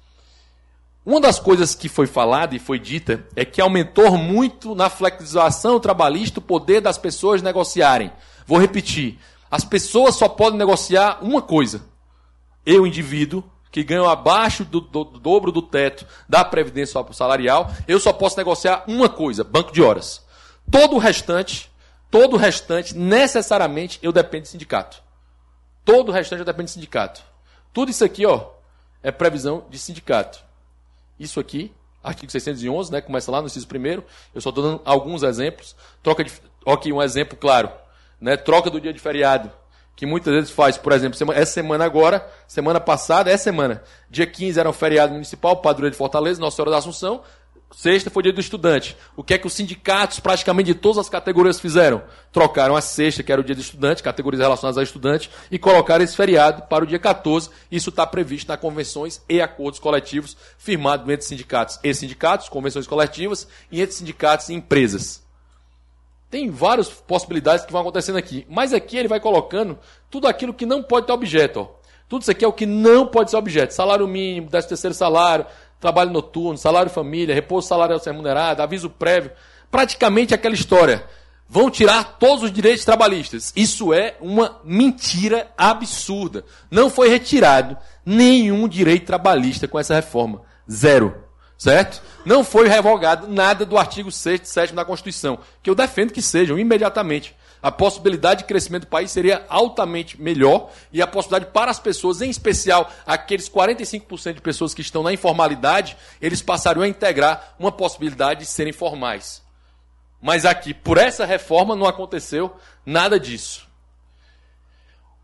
Uma 1.06 1.20
das 1.20 1.38
coisas 1.40 1.76
que 1.76 1.90
foi 1.90 2.08
falada 2.08 2.56
e 2.56 2.60
foi 2.60 2.80
dita 2.80 3.26
é 3.36 3.44
que 3.44 3.62
aumentou 3.62 4.18
muito 4.18 4.74
na 4.74 4.90
flexibilização 4.90 5.80
trabalhista 5.80 6.40
o 6.40 6.42
poder 6.42 6.80
das 6.80 6.98
pessoas 6.98 7.42
negociarem. 7.42 8.12
Vou 8.46 8.58
repetir: 8.58 9.20
as 9.52 9.66
pessoas 9.66 10.16
só 10.16 10.30
podem 10.30 10.58
negociar 10.58 11.20
uma 11.22 11.42
coisa. 11.42 11.84
Eu, 12.66 12.88
indivíduo, 12.88 13.44
que 13.70 13.84
ganho 13.84 14.08
abaixo 14.08 14.64
do, 14.64 14.80
do, 14.80 15.04
do 15.04 15.20
dobro 15.20 15.52
do 15.52 15.62
teto 15.62 16.06
da 16.30 16.46
previdência 16.46 17.04
salarial, 17.12 17.70
eu 17.88 18.00
só 18.00 18.14
posso 18.14 18.38
negociar 18.38 18.86
uma 18.88 19.10
coisa: 19.10 19.44
banco 19.44 19.74
de 19.74 19.82
horas. 19.82 20.24
Todo 20.72 20.96
o 20.96 21.00
restante 21.00 21.70
Todo 22.14 22.36
o 22.36 22.38
restante, 22.38 22.96
necessariamente, 22.96 23.98
eu 24.04 24.12
dependo 24.12 24.44
de 24.44 24.50
sindicato. 24.50 25.02
Todo 25.84 26.10
o 26.10 26.12
restante 26.12 26.42
eu 26.42 26.46
dependo 26.46 26.66
de 26.66 26.74
sindicato. 26.74 27.24
Tudo 27.74 27.90
isso 27.90 28.06
aqui, 28.06 28.24
ó, 28.24 28.52
é 29.02 29.12
previsão 29.12 29.66
de 29.68 29.80
sindicato. 29.80 30.40
Isso 31.20 31.40
aqui, 31.40 31.74
artigo 32.04 32.32
611, 32.32 32.92
né, 32.92 33.02
começa 33.02 33.32
lá 33.32 33.42
no 33.42 33.48
inciso 33.48 33.68
primeiro. 33.68 34.06
Eu 34.32 34.42
só 34.42 34.50
estou 34.50 34.64
dando 34.64 34.82
alguns 34.86 35.24
exemplos. 35.24 35.76
Troca 36.04 36.24
de, 36.24 36.32
aqui 36.68 36.94
um 36.94 37.02
exemplo 37.02 37.36
claro, 37.36 37.72
né, 38.22 38.38
troca 38.38 38.70
do 38.70 38.80
dia 38.80 38.94
de 38.94 39.00
feriado, 39.00 39.52
que 39.96 40.06
muitas 40.06 40.36
vezes 40.36 40.52
faz, 40.52 40.78
por 40.78 40.92
exemplo, 40.92 41.18
essa 41.34 41.52
semana 41.52 41.84
agora, 41.84 42.32
semana 42.48 42.80
passada, 42.80 43.32
essa 43.32 43.46
semana, 43.46 43.82
dia 44.08 44.28
15 44.28 44.60
era 44.60 44.70
um 44.70 44.74
feriado 44.74 45.14
municipal, 45.14 45.58
padroeiro 45.58 45.94
de 45.94 45.98
Fortaleza, 45.98 46.40
Nossa 46.40 46.58
Senhora 46.58 46.70
da 46.70 46.78
Assunção, 46.78 47.24
Sexta 47.76 48.12
foi 48.12 48.22
dia 48.22 48.32
do 48.32 48.40
estudante. 48.40 48.96
O 49.16 49.24
que 49.24 49.34
é 49.34 49.38
que 49.38 49.48
os 49.48 49.54
sindicatos, 49.54 50.20
praticamente 50.20 50.74
de 50.74 50.80
todas 50.80 51.00
as 51.00 51.10
categorias, 51.10 51.60
fizeram? 51.60 52.04
Trocaram 52.32 52.76
a 52.76 52.82
sexta, 52.82 53.24
que 53.24 53.32
era 53.32 53.42
o 53.42 53.44
dia 53.44 53.56
do 53.56 53.62
estudante, 53.62 54.04
categorias 54.04 54.42
relacionadas 54.42 54.78
a 54.78 54.84
estudante, 54.84 55.30
e 55.50 55.58
colocaram 55.58 56.04
esse 56.04 56.16
feriado 56.16 56.64
para 56.64 56.84
o 56.84 56.88
dia 56.88 57.00
14. 57.00 57.50
Isso 57.72 57.90
está 57.90 58.06
previsto 58.06 58.48
nas 58.48 58.60
convenções 58.60 59.22
e 59.28 59.42
acordos 59.42 59.80
coletivos 59.80 60.38
firmados 60.58 61.10
entre 61.10 61.26
sindicatos 61.26 61.80
e 61.84 61.94
sindicatos, 61.94 62.48
convenções 62.48 62.86
coletivas, 62.86 63.48
e 63.72 63.82
entre 63.82 63.96
sindicatos 63.96 64.50
e 64.50 64.54
empresas. 64.54 65.24
Tem 66.30 66.50
várias 66.50 66.90
possibilidades 66.90 67.66
que 67.66 67.72
vão 67.72 67.82
acontecendo 67.82 68.18
aqui. 68.18 68.46
Mas 68.50 68.72
aqui 68.72 68.98
ele 68.98 69.08
vai 69.08 69.20
colocando 69.20 69.80
tudo 70.12 70.28
aquilo 70.28 70.54
que 70.54 70.66
não 70.66 70.84
pode 70.84 71.08
ter 71.08 71.14
objeto. 71.14 71.60
Ó. 71.60 71.84
Tudo 72.14 72.22
isso 72.22 72.32
aqui 72.32 72.46
é 72.46 72.48
o 72.48 72.54
que 72.54 72.66
não 72.66 73.08
pode 73.08 73.32
ser 73.32 73.38
objeto. 73.38 73.74
Salário 73.74 74.08
mínimo, 74.08 74.50
décimo 74.50 74.70
terceiro 74.70 74.94
salário, 74.94 75.46
trabalho 75.84 76.12
noturno, 76.12 76.58
salário 76.58 76.90
família, 76.90 77.36
repouso 77.36 77.68
salarial 77.68 78.00
remunerado, 78.04 78.64
aviso 78.64 78.90
prévio, 78.90 79.32
praticamente 79.70 80.34
aquela 80.34 80.56
história. 80.56 81.06
Vão 81.50 81.70
tirar 81.70 82.18
todos 82.18 82.46
os 82.46 82.52
direitos 82.54 82.86
trabalhistas. 82.86 83.52
Isso 83.54 83.94
é 83.94 84.16
uma 84.22 84.62
mentira 84.64 85.52
absurda. 85.58 86.46
Não 86.72 86.90
foi 86.90 87.10
retirado 87.10 87.78
nenhum 88.06 88.66
direito 88.66 89.06
trabalhista 89.06 89.68
com 89.68 89.78
essa 89.78 89.94
reforma. 89.94 90.42
Zero. 90.72 91.22
Certo? 91.58 92.02
Não 92.26 92.46
foi 92.46 92.68
revogado 92.70 93.28
nada 93.28 93.66
do 93.66 93.78
artigo 93.78 94.10
6 94.10 94.42
e 94.42 94.46
7 94.48 94.74
da 94.74 94.86
Constituição, 94.86 95.38
que 95.62 95.70
eu 95.70 95.76
defendo 95.76 96.12
que 96.12 96.22
sejam 96.22 96.58
imediatamente 96.58 97.36
a 97.64 97.72
possibilidade 97.72 98.42
de 98.42 98.46
crescimento 98.46 98.82
do 98.82 98.88
país 98.88 99.10
seria 99.10 99.46
altamente 99.48 100.22
melhor 100.22 100.70
e 100.92 101.02
a 101.02 101.08
possibilidade 101.08 101.54
para 101.54 101.72
as 101.72 101.80
pessoas, 101.80 102.22
em 102.22 102.30
especial 102.30 102.92
aqueles 103.06 103.50
45% 103.50 104.34
de 104.34 104.42
pessoas 104.42 104.74
que 104.74 104.82
estão 104.82 105.02
na 105.02 105.14
informalidade, 105.14 105.96
eles 106.22 106.42
passariam 106.42 106.84
a 106.84 106.88
integrar 106.90 107.56
uma 107.58 107.72
possibilidade 107.72 108.42
de 108.42 108.48
serem 108.48 108.74
formais. 108.74 109.42
Mas 110.22 110.46
aqui, 110.46 110.74
por 110.74 110.98
essa 110.98 111.26
reforma, 111.26 111.74
não 111.74 111.88
aconteceu 111.88 112.54
nada 112.86 113.18
disso. 113.18 113.66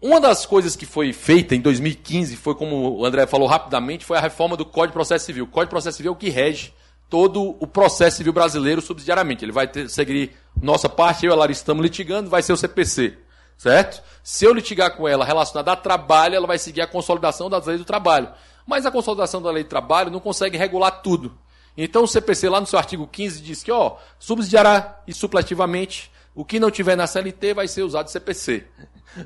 Uma 0.01 0.21
das 0.21 0.45
coisas 0.45 0.77
que 0.77 0.85
foi 0.85 1.11
feita 1.11 1.53
em 1.53 1.59
2015, 1.59 2.37
foi 2.37 2.55
como 2.55 2.99
o 2.99 3.05
André 3.05 3.27
falou 3.27 3.49
rapidamente, 3.49 4.05
foi 4.05 4.17
a 4.17 4.21
reforma 4.21 4.55
do 4.55 4.65
Código 4.65 4.91
de 4.91 4.93
Processo 4.93 5.25
Civil. 5.25 5.43
O 5.43 5.47
Código 5.47 5.67
de 5.67 5.71
Processo 5.71 5.97
Civil 5.97 6.13
é 6.13 6.15
o 6.15 6.17
que 6.17 6.29
rege 6.29 6.73
todo 7.09 7.57
o 7.59 7.65
processo 7.65 8.17
civil 8.17 8.31
brasileiro 8.31 8.81
subsidiariamente. 8.81 9.43
Ele 9.43 9.51
vai 9.51 9.67
ter, 9.67 9.89
seguir 9.89 10.31
nossa 10.61 10.87
parte, 10.87 11.25
eu 11.25 11.31
e 11.31 11.33
a 11.33 11.37
Larissa 11.37 11.61
estamos 11.61 11.83
litigando, 11.83 12.29
vai 12.29 12.41
ser 12.41 12.53
o 12.53 12.57
CPC. 12.57 13.17
Certo? 13.57 14.01
Se 14.23 14.45
eu 14.45 14.53
litigar 14.53 14.95
com 14.95 15.07
ela 15.07 15.25
relacionada 15.25 15.71
a 15.73 15.75
trabalho, 15.75 16.35
ela 16.35 16.47
vai 16.47 16.57
seguir 16.57 16.81
a 16.81 16.87
consolidação 16.87 17.49
das 17.49 17.65
leis 17.65 17.79
do 17.79 17.85
trabalho. 17.85 18.29
Mas 18.65 18.85
a 18.85 18.91
consolidação 18.91 19.41
da 19.41 19.51
lei 19.51 19.63
do 19.63 19.69
trabalho 19.69 20.11
não 20.11 20.19
consegue 20.19 20.57
regular 20.57 21.01
tudo. 21.01 21.37
Então 21.75 22.03
o 22.03 22.07
CPC, 22.07 22.47
lá 22.47 22.61
no 22.61 22.67
seu 22.67 22.79
artigo 22.79 23.07
15, 23.07 23.41
diz 23.41 23.63
que, 23.63 23.71
ó, 23.71 23.97
subsidiará 24.17 25.01
e 25.07 25.13
supletivamente, 25.13 26.11
o 26.35 26.45
que 26.45 26.59
não 26.59 26.71
tiver 26.71 26.95
na 26.95 27.07
CLT 27.07 27.53
vai 27.53 27.67
ser 27.67 27.83
usado 27.83 28.09
CPC. 28.09 28.65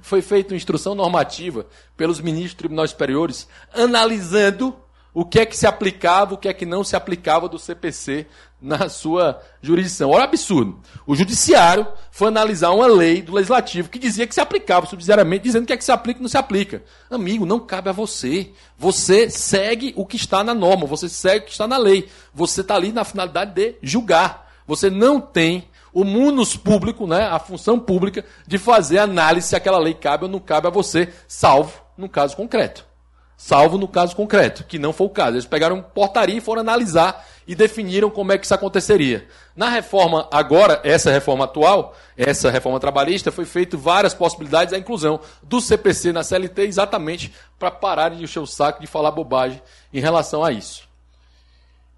Foi 0.01 0.21
feita 0.21 0.53
uma 0.53 0.57
instrução 0.57 0.95
normativa 0.95 1.65
pelos 1.97 2.19
ministros 2.19 2.53
dos 2.53 2.57
tribunais 2.57 2.91
superiores, 2.91 3.47
analisando 3.73 4.75
o 5.13 5.23
que 5.23 5.39
é 5.39 5.45
que 5.45 5.55
se 5.55 5.67
aplicava, 5.67 6.33
o 6.33 6.37
que 6.37 6.47
é 6.47 6.53
que 6.53 6.65
não 6.65 6.83
se 6.83 6.95
aplicava 6.95 7.47
do 7.47 7.59
CPC 7.59 8.25
na 8.59 8.87
sua 8.89 9.41
jurisdição. 9.61 10.09
Olha 10.09 10.21
o 10.21 10.23
absurdo. 10.23 10.79
O 11.05 11.15
judiciário 11.15 11.85
foi 12.09 12.29
analisar 12.29 12.71
uma 12.71 12.87
lei 12.87 13.21
do 13.21 13.33
legislativo 13.33 13.89
que 13.89 13.99
dizia 13.99 14.25
que 14.25 14.33
se 14.33 14.41
aplicava 14.41 14.85
subsidiariamente, 14.85 15.43
dizendo 15.43 15.67
que 15.67 15.73
é 15.73 15.77
que 15.77 15.83
se 15.83 15.91
aplica 15.91 16.19
e 16.19 16.23
não 16.23 16.29
se 16.29 16.37
aplica. 16.37 16.81
Amigo, 17.11 17.45
não 17.45 17.59
cabe 17.59 17.89
a 17.89 17.93
você. 17.93 18.51
Você 18.77 19.29
segue 19.29 19.93
o 19.95 20.05
que 20.05 20.15
está 20.15 20.43
na 20.43 20.53
norma, 20.53 20.87
você 20.87 21.09
segue 21.09 21.43
o 21.43 21.45
que 21.45 21.51
está 21.51 21.67
na 21.67 21.77
lei. 21.77 22.09
Você 22.33 22.61
está 22.61 22.75
ali 22.75 22.91
na 22.91 23.03
finalidade 23.03 23.53
de 23.53 23.77
julgar. 23.83 24.49
Você 24.65 24.89
não 24.89 25.19
tem 25.19 25.67
o 25.93 26.03
munus 26.03 26.55
público, 26.55 27.05
né, 27.05 27.27
a 27.27 27.37
função 27.37 27.77
pública, 27.77 28.25
de 28.47 28.57
fazer 28.57 28.97
análise 28.97 29.49
se 29.49 29.55
aquela 29.55 29.77
lei 29.77 29.93
cabe 29.93 30.23
ou 30.23 30.29
não 30.29 30.39
cabe 30.39 30.67
a 30.67 30.71
você, 30.71 31.13
salvo 31.27 31.83
no 31.95 32.09
caso 32.09 32.35
concreto. 32.35 32.92
Salvo 33.35 33.77
no 33.77 33.87
caso 33.87 34.15
concreto, 34.15 34.63
que 34.63 34.79
não 34.79 34.93
foi 34.93 35.07
o 35.07 35.09
caso. 35.09 35.35
Eles 35.35 35.45
pegaram 35.45 35.81
portaria 35.81 36.37
e 36.37 36.41
foram 36.41 36.61
analisar 36.61 37.25
e 37.47 37.55
definiram 37.55 38.09
como 38.09 38.31
é 38.31 38.37
que 38.37 38.45
isso 38.45 38.53
aconteceria. 38.53 39.27
Na 39.55 39.69
reforma 39.69 40.27
agora, 40.31 40.79
essa 40.83 41.11
reforma 41.11 41.45
atual, 41.45 41.95
essa 42.17 42.49
reforma 42.49 42.79
trabalhista, 42.79 43.31
foi 43.31 43.45
feito 43.45 43.77
várias 43.77 44.13
possibilidades 44.13 44.71
da 44.71 44.77
inclusão 44.77 45.19
do 45.41 45.59
CPC 45.59 46.13
na 46.13 46.23
CLT 46.23 46.61
exatamente 46.63 47.33
para 47.59 47.69
pararem 47.69 48.17
de 48.17 48.23
encher 48.23 48.39
o 48.39 48.47
saco 48.47 48.79
de 48.79 48.87
falar 48.87 49.11
bobagem 49.11 49.61
em 49.93 49.99
relação 49.99 50.43
a 50.43 50.51
isso. 50.51 50.87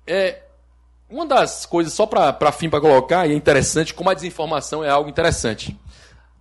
É, 0.07 0.41
uma 1.09 1.25
das 1.25 1.65
coisas, 1.65 1.93
só 1.93 2.05
para 2.05 2.51
fim 2.51 2.69
para 2.69 2.81
colocar, 2.81 3.27
e 3.27 3.31
é 3.31 3.35
interessante, 3.35 3.93
como 3.93 4.09
a 4.09 4.13
desinformação 4.13 4.83
é 4.83 4.89
algo 4.89 5.09
interessante. 5.09 5.77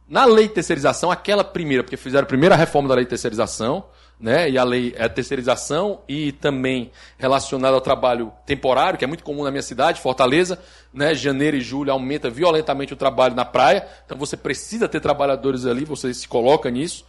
Na 0.08 0.24
lei 0.24 0.48
de 0.48 0.54
terceirização, 0.54 1.10
aquela 1.10 1.44
primeira, 1.44 1.82
porque 1.82 1.96
fizeram 1.96 2.24
a 2.24 2.28
primeira 2.28 2.56
reforma 2.56 2.88
da 2.88 2.94
lei 2.94 3.04
de 3.04 3.10
terceirização, 3.10 3.84
né? 4.18 4.48
E 4.48 4.56
a 4.56 4.64
lei 4.64 4.94
é 4.96 5.04
a 5.04 5.08
terceirização 5.08 6.00
e 6.08 6.32
também 6.32 6.90
relacionado 7.18 7.74
ao 7.74 7.80
trabalho 7.80 8.32
temporário, 8.46 8.98
que 8.98 9.04
é 9.04 9.08
muito 9.08 9.24
comum 9.24 9.44
na 9.44 9.50
minha 9.50 9.62
cidade, 9.62 10.00
Fortaleza, 10.00 10.58
né? 10.92 11.14
Janeiro 11.14 11.56
e 11.56 11.60
julho 11.60 11.92
aumenta 11.92 12.30
violentamente 12.30 12.92
o 12.92 12.96
trabalho 12.96 13.34
na 13.34 13.44
praia, 13.44 13.86
então 14.04 14.16
você 14.16 14.36
precisa 14.36 14.88
ter 14.88 15.00
trabalhadores 15.00 15.66
ali, 15.66 15.84
você 15.84 16.12
se 16.14 16.28
coloca 16.28 16.70
nisso. 16.70 17.04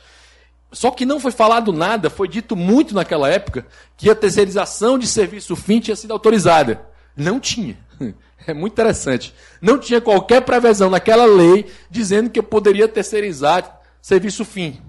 Só 0.72 0.92
que 0.92 1.06
não 1.06 1.20
foi 1.20 1.32
falado 1.32 1.72
nada, 1.72 2.10
foi 2.10 2.28
dito 2.28 2.56
muito 2.56 2.94
naquela 2.94 3.30
época 3.30 3.66
que 3.96 4.10
a 4.10 4.16
terceirização 4.16 5.00
de 5.00 5.08
serviço 5.08 5.56
fim 5.56 5.80
tinha 5.80 5.96
sido 5.96 6.12
autorizada. 6.12 6.86
Não 7.16 7.40
tinha. 7.40 7.78
É 8.48 8.54
muito 8.54 8.74
interessante. 8.74 9.34
Não 9.60 9.80
tinha 9.80 10.00
qualquer 10.00 10.40
previsão 10.42 10.88
naquela 10.88 11.26
lei 11.26 11.66
dizendo 11.90 12.30
que 12.30 12.38
eu 12.38 12.44
poderia 12.44 12.88
terceirizar 12.88 13.82
serviço 14.00 14.46
fim. 14.46 14.80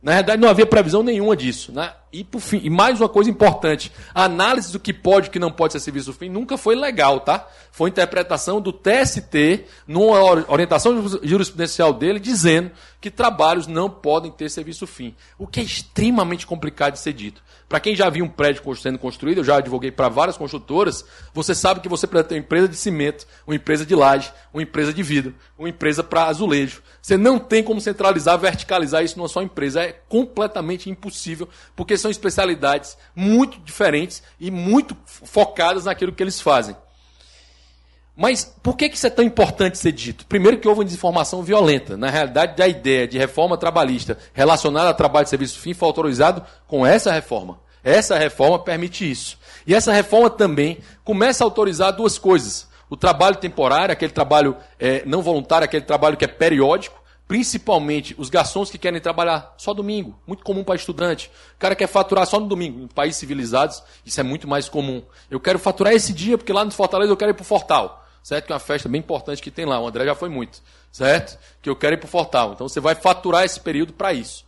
Na 0.00 0.14
verdade, 0.14 0.40
não 0.40 0.48
havia 0.48 0.64
previsão 0.64 1.02
nenhuma 1.02 1.36
disso. 1.36 1.72
Né? 1.72 1.92
E, 2.12 2.22
por 2.22 2.40
fim, 2.40 2.60
e 2.62 2.70
mais 2.70 3.00
uma 3.00 3.08
coisa 3.08 3.28
importante: 3.28 3.92
a 4.14 4.24
análise 4.24 4.72
do 4.72 4.78
que 4.78 4.92
pode 4.92 5.26
e 5.26 5.30
que 5.30 5.38
não 5.38 5.50
pode 5.50 5.72
ser 5.72 5.80
serviço 5.80 6.12
fim 6.12 6.28
nunca 6.28 6.56
foi 6.56 6.76
legal, 6.76 7.20
tá? 7.20 7.48
Foi 7.72 7.90
interpretação 7.90 8.60
do 8.60 8.72
TST, 8.72 9.64
numa 9.86 10.20
orientação 10.48 11.04
jurisprudencial 11.22 11.92
dele, 11.92 12.20
dizendo 12.20 12.70
que 13.00 13.10
trabalhos 13.10 13.66
não 13.66 13.90
podem 13.90 14.30
ter 14.30 14.48
serviço 14.48 14.86
fim. 14.86 15.14
O 15.36 15.46
que 15.46 15.60
é 15.60 15.64
extremamente 15.64 16.46
complicado 16.46 16.94
de 16.94 17.00
ser 17.00 17.12
dito. 17.12 17.42
Para 17.68 17.80
quem 17.80 17.94
já 17.94 18.08
viu 18.08 18.24
um 18.24 18.28
prédio 18.28 18.62
sendo 18.76 18.98
construído, 18.98 19.38
eu 19.38 19.44
já 19.44 19.56
advoguei 19.56 19.90
para 19.90 20.08
várias 20.08 20.38
construtoras, 20.38 21.04
você 21.34 21.54
sabe 21.54 21.80
que 21.80 21.88
você 21.88 22.06
precisa 22.06 22.28
ter 22.28 22.34
uma 22.36 22.40
empresa 22.40 22.66
de 22.66 22.76
cimento, 22.76 23.26
uma 23.46 23.54
empresa 23.54 23.84
de 23.84 23.94
laje, 23.94 24.32
uma 24.54 24.62
empresa 24.62 24.92
de 24.92 25.02
vidro, 25.02 25.34
uma 25.58 25.68
empresa 25.68 26.02
para 26.02 26.24
azulejo. 26.24 26.82
Você 27.02 27.18
não 27.18 27.38
tem 27.38 27.62
como 27.62 27.80
centralizar, 27.80 28.38
verticalizar 28.38 29.04
isso 29.04 29.18
numa 29.18 29.28
só 29.28 29.42
empresa. 29.42 29.82
É 29.82 29.92
completamente 30.08 30.88
impossível, 30.88 31.46
porque 31.76 31.98
são 31.98 32.10
especialidades 32.10 32.96
muito 33.14 33.58
diferentes 33.60 34.22
e 34.40 34.50
muito 34.50 34.96
focadas 35.04 35.84
naquilo 35.84 36.12
que 36.12 36.22
eles 36.22 36.40
fazem. 36.40 36.74
Mas 38.20 38.44
por 38.44 38.76
que 38.76 38.86
isso 38.86 39.06
é 39.06 39.10
tão 39.10 39.24
importante 39.24 39.78
ser 39.78 39.92
dito? 39.92 40.26
Primeiro 40.26 40.58
que 40.58 40.66
houve 40.66 40.80
uma 40.80 40.84
desinformação 40.84 41.40
violenta. 41.40 41.96
Na 41.96 42.10
realidade, 42.10 42.60
a 42.60 42.66
ideia 42.66 43.06
de 43.06 43.16
reforma 43.16 43.56
trabalhista 43.56 44.18
relacionada 44.32 44.90
a 44.90 44.94
trabalho 44.94 45.22
de 45.22 45.30
serviço 45.30 45.60
fim 45.60 45.72
foi 45.72 45.86
autorizado 45.86 46.44
com 46.66 46.84
essa 46.84 47.12
reforma. 47.12 47.60
Essa 47.84 48.18
reforma 48.18 48.58
permite 48.58 49.08
isso. 49.08 49.38
E 49.64 49.72
essa 49.72 49.92
reforma 49.92 50.28
também 50.28 50.78
começa 51.04 51.44
a 51.44 51.46
autorizar 51.46 51.92
duas 51.92 52.18
coisas. 52.18 52.66
O 52.90 52.96
trabalho 52.96 53.36
temporário, 53.36 53.92
aquele 53.92 54.10
trabalho 54.10 54.56
é, 54.80 55.04
não 55.06 55.22
voluntário, 55.22 55.64
aquele 55.64 55.84
trabalho 55.84 56.16
que 56.16 56.24
é 56.24 56.28
periódico, 56.28 57.00
principalmente 57.28 58.16
os 58.18 58.28
garçons 58.28 58.68
que 58.68 58.78
querem 58.78 59.00
trabalhar 59.00 59.54
só 59.56 59.72
domingo, 59.72 60.18
muito 60.26 60.42
comum 60.42 60.64
para 60.64 60.74
estudante. 60.74 61.30
O 61.54 61.58
cara 61.60 61.76
quer 61.76 61.86
faturar 61.86 62.26
só 62.26 62.40
no 62.40 62.48
domingo. 62.48 62.80
Em 62.80 62.88
países 62.88 63.20
civilizados, 63.20 63.80
isso 64.04 64.18
é 64.18 64.24
muito 64.24 64.48
mais 64.48 64.68
comum. 64.68 65.04
Eu 65.30 65.38
quero 65.38 65.60
faturar 65.60 65.92
esse 65.92 66.12
dia, 66.12 66.36
porque 66.36 66.52
lá 66.52 66.64
no 66.64 66.72
Fortaleza 66.72 67.12
eu 67.12 67.16
quero 67.16 67.30
ir 67.30 67.34
para 67.34 67.42
o 67.42 67.46
Fortal 67.46 68.06
certo? 68.22 68.46
Que 68.46 68.52
é 68.52 68.54
uma 68.54 68.60
festa 68.60 68.88
bem 68.88 69.00
importante 69.00 69.42
que 69.42 69.50
tem 69.50 69.64
lá. 69.64 69.80
O 69.80 69.86
André 69.86 70.04
já 70.04 70.14
foi 70.14 70.28
muito, 70.28 70.62
certo? 70.90 71.38
Que 71.62 71.70
eu 71.70 71.76
quero 71.76 71.94
ir 71.94 71.98
para 71.98 72.06
o 72.06 72.10
Fortal. 72.10 72.52
Então 72.52 72.68
você 72.68 72.80
vai 72.80 72.94
faturar 72.94 73.44
esse 73.44 73.60
período 73.60 73.92
para 73.92 74.12
isso. 74.12 74.44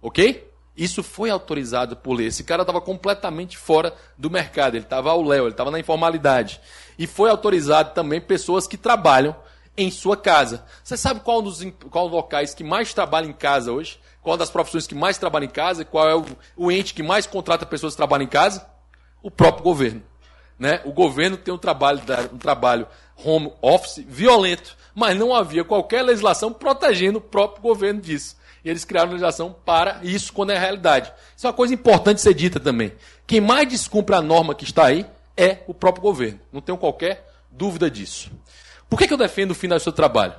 Ok? 0.00 0.50
Isso 0.76 1.02
foi 1.02 1.30
autorizado 1.30 1.96
por 1.96 2.14
lei. 2.14 2.28
Esse 2.28 2.44
cara 2.44 2.62
estava 2.62 2.80
completamente 2.80 3.58
fora 3.58 3.94
do 4.16 4.30
mercado. 4.30 4.74
Ele 4.74 4.84
estava 4.84 5.10
ao 5.10 5.22
léu, 5.22 5.44
ele 5.44 5.50
estava 5.50 5.70
na 5.70 5.78
informalidade. 5.78 6.60
E 6.98 7.06
foi 7.06 7.30
autorizado 7.30 7.92
também 7.94 8.20
pessoas 8.20 8.66
que 8.66 8.76
trabalham 8.76 9.36
em 9.76 9.90
sua 9.90 10.16
casa. 10.16 10.64
Você 10.82 10.96
sabe 10.96 11.20
qual 11.20 11.42
dos 11.42 11.62
qual 11.90 12.06
locais 12.06 12.54
que 12.54 12.64
mais 12.64 12.92
trabalha 12.92 13.26
em 13.26 13.32
casa 13.32 13.72
hoje? 13.72 13.98
Qual 14.22 14.36
das 14.36 14.50
profissões 14.50 14.86
que 14.86 14.94
mais 14.94 15.18
trabalha 15.18 15.44
em 15.44 15.50
casa? 15.50 15.84
Qual 15.84 16.08
é 16.08 16.14
o, 16.14 16.24
o 16.56 16.70
ente 16.70 16.94
que 16.94 17.02
mais 17.02 17.26
contrata 17.26 17.66
pessoas 17.66 17.94
que 17.94 17.96
trabalham 17.96 18.24
em 18.24 18.28
casa? 18.28 18.66
O 19.22 19.30
próprio 19.30 19.64
governo. 19.64 20.02
Né? 20.62 20.80
O 20.84 20.92
governo 20.92 21.36
tem 21.36 21.52
um 21.52 21.58
trabalho, 21.58 22.00
um 22.32 22.38
trabalho 22.38 22.86
home 23.16 23.52
office 23.60 24.04
violento, 24.06 24.76
mas 24.94 25.18
não 25.18 25.34
havia 25.34 25.64
qualquer 25.64 26.02
legislação 26.02 26.52
protegendo 26.52 27.18
o 27.18 27.20
próprio 27.20 27.60
governo 27.60 28.00
disso. 28.00 28.36
E 28.64 28.70
eles 28.70 28.84
criaram 28.84 29.10
legislação 29.10 29.52
para 29.64 29.98
isso 30.04 30.32
quando 30.32 30.50
é 30.50 30.56
realidade. 30.56 31.12
Isso 31.36 31.48
é 31.48 31.50
uma 31.50 31.52
coisa 31.52 31.74
importante 31.74 32.20
ser 32.20 32.32
dita 32.32 32.60
também. 32.60 32.92
Quem 33.26 33.40
mais 33.40 33.68
descumpre 33.68 34.14
a 34.14 34.22
norma 34.22 34.54
que 34.54 34.62
está 34.62 34.86
aí 34.86 35.04
é 35.36 35.64
o 35.66 35.74
próprio 35.74 36.00
governo. 36.00 36.38
Não 36.52 36.60
tenho 36.60 36.78
qualquer 36.78 37.28
dúvida 37.50 37.90
disso. 37.90 38.30
Por 38.88 38.96
que, 38.96 39.08
que 39.08 39.12
eu 39.12 39.18
defendo 39.18 39.50
o 39.50 39.56
fim 39.56 39.66
do 39.66 39.80
seu 39.80 39.90
trabalho? 39.90 40.34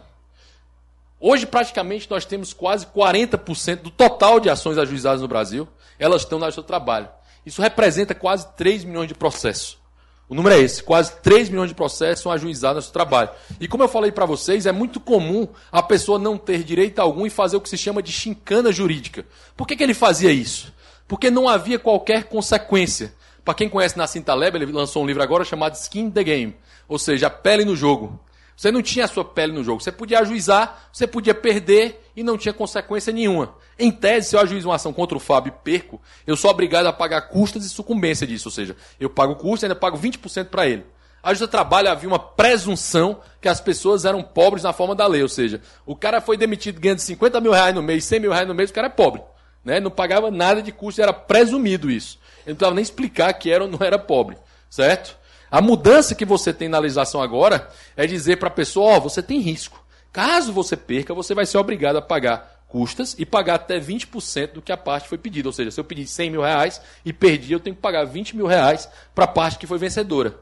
Hoje, 1.19 1.45
praticamente, 1.45 2.09
nós 2.09 2.23
temos 2.23 2.53
quase 2.53 2.85
40% 2.85 3.81
do 3.81 3.91
total 3.91 4.39
de 4.39 4.49
ações 4.49 4.77
ajuizadas 4.77 5.19
no 5.19 5.27
Brasil, 5.27 5.67
elas 5.99 6.21
estão 6.21 6.39
no 6.39 6.49
seu 6.49 6.63
trabalho. 6.63 7.09
Isso 7.45 7.61
representa 7.61 8.15
quase 8.15 8.47
3 8.55 8.85
milhões 8.85 9.09
de 9.09 9.15
processos. 9.15 9.82
O 10.27 10.35
número 10.35 10.55
é 10.55 10.59
esse: 10.59 10.81
quase 10.81 11.15
3 11.21 11.49
milhões 11.49 11.69
de 11.69 11.75
processos 11.75 12.23
são 12.23 12.31
ajuizados 12.31 12.87
no 12.87 12.93
trabalho. 12.93 13.29
E 13.59 13.67
como 13.67 13.83
eu 13.83 13.87
falei 13.87 14.11
para 14.11 14.25
vocês, 14.25 14.65
é 14.65 14.71
muito 14.71 14.99
comum 14.99 15.47
a 15.71 15.83
pessoa 15.83 16.17
não 16.17 16.37
ter 16.37 16.63
direito 16.63 16.99
algum 16.99 17.25
e 17.25 17.29
fazer 17.29 17.57
o 17.57 17.61
que 17.61 17.69
se 17.69 17.77
chama 17.77 18.01
de 18.01 18.11
chincana 18.11 18.71
jurídica. 18.71 19.25
Por 19.55 19.67
que, 19.67 19.75
que 19.75 19.83
ele 19.83 19.93
fazia 19.93 20.31
isso? 20.31 20.73
Porque 21.07 21.29
não 21.29 21.47
havia 21.47 21.77
qualquer 21.77 22.23
consequência. 22.25 23.13
Para 23.43 23.53
quem 23.53 23.69
conhece 23.69 23.97
Nassim 23.97 24.21
Taleb, 24.21 24.55
ele 24.55 24.71
lançou 24.71 25.03
um 25.03 25.05
livro 25.05 25.21
agora 25.21 25.43
chamado 25.43 25.75
Skin 25.75 26.09
the 26.09 26.23
Game, 26.23 26.55
ou 26.87 26.97
seja, 26.97 27.27
a 27.27 27.29
pele 27.29 27.65
no 27.65 27.75
jogo. 27.75 28.19
Você 28.55 28.71
não 28.71 28.81
tinha 28.81 29.05
a 29.05 29.07
sua 29.07 29.25
pele 29.25 29.51
no 29.51 29.63
jogo. 29.63 29.81
Você 29.81 29.91
podia 29.91 30.19
ajuizar, 30.19 30.87
você 30.91 31.07
podia 31.07 31.33
perder 31.33 32.09
e 32.15 32.23
não 32.23 32.37
tinha 32.37 32.53
consequência 32.53 33.11
nenhuma. 33.11 33.55
Em 33.77 33.91
tese, 33.91 34.29
se 34.29 34.35
eu 34.35 34.39
ajuizo 34.39 34.69
uma 34.69 34.75
ação 34.75 34.93
contra 34.93 35.17
o 35.17 35.19
Fábio 35.19 35.53
e 35.53 35.63
perco, 35.63 35.99
eu 36.27 36.37
sou 36.37 36.51
obrigado 36.51 36.85
a 36.85 36.93
pagar 36.93 37.21
custas 37.23 37.65
e 37.65 37.69
sucumbência 37.69 38.27
disso. 38.27 38.47
Ou 38.47 38.51
seja, 38.51 38.75
eu 38.99 39.09
pago 39.09 39.35
custo 39.35 39.65
e 39.65 39.67
ainda 39.67 39.75
pago 39.75 39.97
20% 39.97 40.45
para 40.45 40.67
ele. 40.67 40.85
A 41.23 41.29
justiça 41.29 41.47
trabalho 41.47 41.89
havia 41.89 42.09
uma 42.09 42.19
presunção 42.19 43.21
que 43.41 43.47
as 43.47 43.61
pessoas 43.61 44.03
eram 44.03 44.21
pobres 44.21 44.63
na 44.63 44.73
forma 44.73 44.93
da 44.93 45.07
lei. 45.07 45.23
Ou 45.23 45.29
seja, 45.29 45.61
o 45.85 45.95
cara 45.95 46.19
foi 46.19 46.35
demitido 46.35 46.79
ganhando 46.79 46.99
50 46.99 47.39
mil 47.39 47.53
reais 47.53 47.73
no 47.73 47.81
mês, 47.81 48.03
100 48.03 48.19
mil 48.19 48.31
reais 48.31 48.47
no 48.47 48.53
mês, 48.53 48.69
o 48.69 48.73
cara 48.73 48.87
é 48.87 48.89
pobre. 48.89 49.21
Né? 49.63 49.79
Não 49.79 49.89
pagava 49.89 50.29
nada 50.29 50.61
de 50.61 50.73
custo, 50.73 51.01
era 51.01 51.13
presumido 51.13 51.89
isso. 51.89 52.19
Ele 52.45 52.49
não 52.49 52.55
precisava 52.55 52.75
nem 52.75 52.83
explicar 52.83 53.33
que 53.33 53.49
era 53.49 53.63
ou 53.63 53.69
não 53.69 53.79
era 53.81 53.97
pobre. 53.97 54.37
Certo? 54.69 55.17
A 55.53 55.61
mudança 55.61 56.15
que 56.15 56.25
você 56.25 56.51
tem 56.51 56.67
na 56.67 56.79
legislação 56.79 57.21
agora 57.21 57.69
é 57.95 58.07
dizer 58.07 58.37
para 58.37 58.47
a 58.47 58.51
pessoa: 58.51 58.93
ó, 58.93 58.97
oh, 58.97 59.01
você 59.01 59.21
tem 59.21 59.39
risco. 59.39 59.85
Caso 60.11 60.51
você 60.51 60.75
perca, 60.75 61.13
você 61.13 61.35
vai 61.35 61.45
ser 61.45 61.59
obrigado 61.59 61.95
a 61.95 62.01
pagar 62.01 62.63
custas 62.67 63.15
e 63.19 63.23
pagar 63.23 63.53
até 63.53 63.79
20% 63.79 64.53
do 64.53 64.63
que 64.63 64.71
a 64.71 64.77
parte 64.77 65.07
foi 65.07 65.19
pedida. 65.19 65.47
Ou 65.47 65.53
seja, 65.53 65.69
se 65.69 65.79
eu 65.79 65.83
pedir 65.83 66.07
100 66.07 66.31
mil 66.31 66.41
reais 66.41 66.81
e 67.05 67.13
perdi, 67.13 67.53
eu 67.53 67.59
tenho 67.59 67.75
que 67.75 67.81
pagar 67.83 68.03
20 68.03 68.35
mil 68.35 68.47
reais 68.47 68.89
para 69.13 69.25
a 69.25 69.27
parte 69.27 69.59
que 69.59 69.67
foi 69.67 69.77
vencedora. 69.77 70.39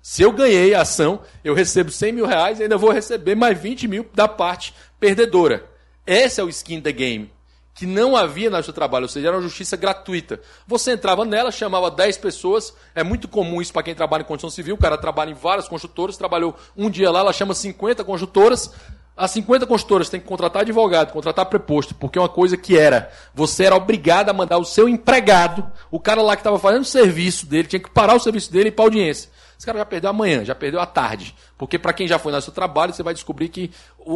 Se 0.00 0.22
eu 0.22 0.32
ganhei 0.32 0.72
a 0.72 0.80
ação, 0.80 1.20
eu 1.44 1.52
recebo 1.52 1.90
100 1.90 2.12
mil 2.12 2.26
reais 2.26 2.58
e 2.58 2.62
ainda 2.62 2.78
vou 2.78 2.90
receber 2.90 3.34
mais 3.34 3.60
20 3.60 3.86
mil 3.86 4.08
da 4.14 4.26
parte 4.26 4.72
perdedora. 4.98 5.62
Esse 6.06 6.40
é 6.40 6.44
o 6.44 6.48
skin 6.48 6.80
the 6.80 6.92
game 6.92 7.30
que 7.74 7.86
não 7.86 8.16
havia 8.16 8.48
na 8.48 8.58
justiça 8.58 8.72
do 8.72 8.76
trabalho, 8.76 9.04
ou 9.04 9.08
seja, 9.08 9.28
era 9.28 9.36
uma 9.36 9.42
justiça 9.42 9.76
gratuita. 9.76 10.40
Você 10.66 10.92
entrava 10.92 11.24
nela, 11.24 11.50
chamava 11.50 11.90
10 11.90 12.18
pessoas, 12.18 12.72
é 12.94 13.02
muito 13.02 13.26
comum 13.26 13.60
isso 13.60 13.72
para 13.72 13.82
quem 13.82 13.94
trabalha 13.94 14.22
em 14.22 14.26
construção 14.26 14.54
civil, 14.54 14.76
o 14.76 14.78
cara 14.78 14.96
trabalha 14.96 15.30
em 15.30 15.34
várias 15.34 15.66
construtoras, 15.66 16.16
trabalhou 16.16 16.54
um 16.76 16.88
dia 16.88 17.10
lá, 17.10 17.20
ela 17.20 17.32
chama 17.32 17.52
50 17.52 18.04
construtoras, 18.04 18.70
As 19.16 19.30
50 19.30 19.64
consultoras 19.66 20.08
têm 20.08 20.18
que 20.18 20.26
contratar 20.26 20.62
advogado, 20.62 21.12
contratar 21.12 21.46
preposto, 21.46 21.94
porque 21.94 22.18
é 22.18 22.22
uma 22.22 22.28
coisa 22.28 22.56
que 22.56 22.76
era, 22.76 23.12
você 23.32 23.64
era 23.64 23.76
obrigado 23.76 24.28
a 24.28 24.32
mandar 24.32 24.58
o 24.58 24.64
seu 24.64 24.88
empregado, 24.88 25.64
o 25.88 26.00
cara 26.00 26.20
lá 26.20 26.34
que 26.34 26.40
estava 26.40 26.58
fazendo 26.58 26.82
o 26.82 26.84
serviço 26.86 27.46
dele, 27.46 27.68
tinha 27.68 27.78
que 27.78 27.90
parar 27.90 28.16
o 28.16 28.20
serviço 28.20 28.50
dele 28.50 28.64
e 28.64 28.68
ir 28.68 28.72
para 28.72 28.84
audiência. 28.84 29.30
Esse 29.64 29.66
cara 29.66 29.78
já 29.78 29.86
perdeu 29.86 30.10
amanhã, 30.10 30.44
já 30.44 30.54
perdeu 30.54 30.78
a 30.78 30.84
tarde. 30.84 31.34
Porque 31.56 31.78
para 31.78 31.94
quem 31.94 32.06
já 32.06 32.18
foi 32.18 32.30
no 32.30 32.42
seu 32.42 32.52
trabalho, 32.52 32.92
você 32.92 33.02
vai 33.02 33.14
descobrir 33.14 33.48
que 33.48 33.70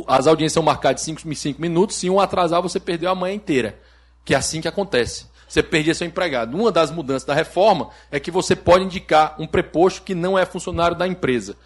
as 0.07 0.27
audiências 0.27 0.53
são 0.53 0.63
marcadas 0.63 1.03
de 1.03 1.35
5 1.35 1.59
minutos, 1.59 1.97
se 1.97 2.11
um 2.11 2.21
atrasar, 2.21 2.61
você 2.61 2.79
perdeu 2.79 3.11
a 3.11 3.15
manhã 3.15 3.35
inteira. 3.35 3.79
Que 4.27 4.35
é 4.35 4.37
assim 4.37 4.61
que 4.61 4.69
acontece. 4.69 5.25
Você 5.49 5.63
perdia 5.63 5.95
seu 5.95 6.07
empregado. 6.07 6.55
Uma 6.55 6.71
das 6.71 6.91
mudanças 6.91 7.25
da 7.25 7.33
reforma 7.33 7.89
é 8.11 8.21
que 8.21 8.31
você 8.31 8.55
pode 8.55 8.85
indicar 8.85 9.37
um 9.39 9.47
preposto 9.47 10.03
que 10.03 10.15
não 10.15 10.39
é 10.39 10.45
funcionário 10.45 10.95
da 10.95 11.09
empresa. 11.09 11.57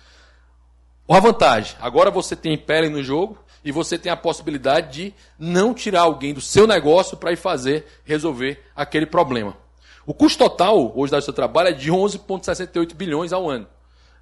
A 1.09 1.19
vantagem, 1.19 1.77
agora 1.81 2.09
você 2.09 2.37
tem 2.37 2.57
pele 2.57 2.89
no 2.89 3.03
jogo 3.03 3.37
e 3.65 3.73
você 3.73 3.99
tem 3.99 4.13
a 4.13 4.17
possibilidade 4.17 5.07
de 5.07 5.15
não 5.37 5.75
tirar 5.75 6.03
alguém 6.03 6.33
do 6.33 6.41
seu 6.41 6.69
negócio 6.69 7.17
para 7.17 7.33
ir 7.33 7.37
fazer, 7.37 7.85
resolver 8.05 8.63
aquele 8.77 9.07
problema. 9.07 9.57
O 10.05 10.13
custo 10.13 10.39
total 10.39 10.93
hoje 10.97 11.13
do 11.13 11.23
seu 11.23 11.33
trabalho 11.33 11.69
é 11.69 11.73
de 11.73 11.91
11,68 11.91 12.95
bilhões 12.95 13.33
ao 13.33 13.49
ano. 13.49 13.67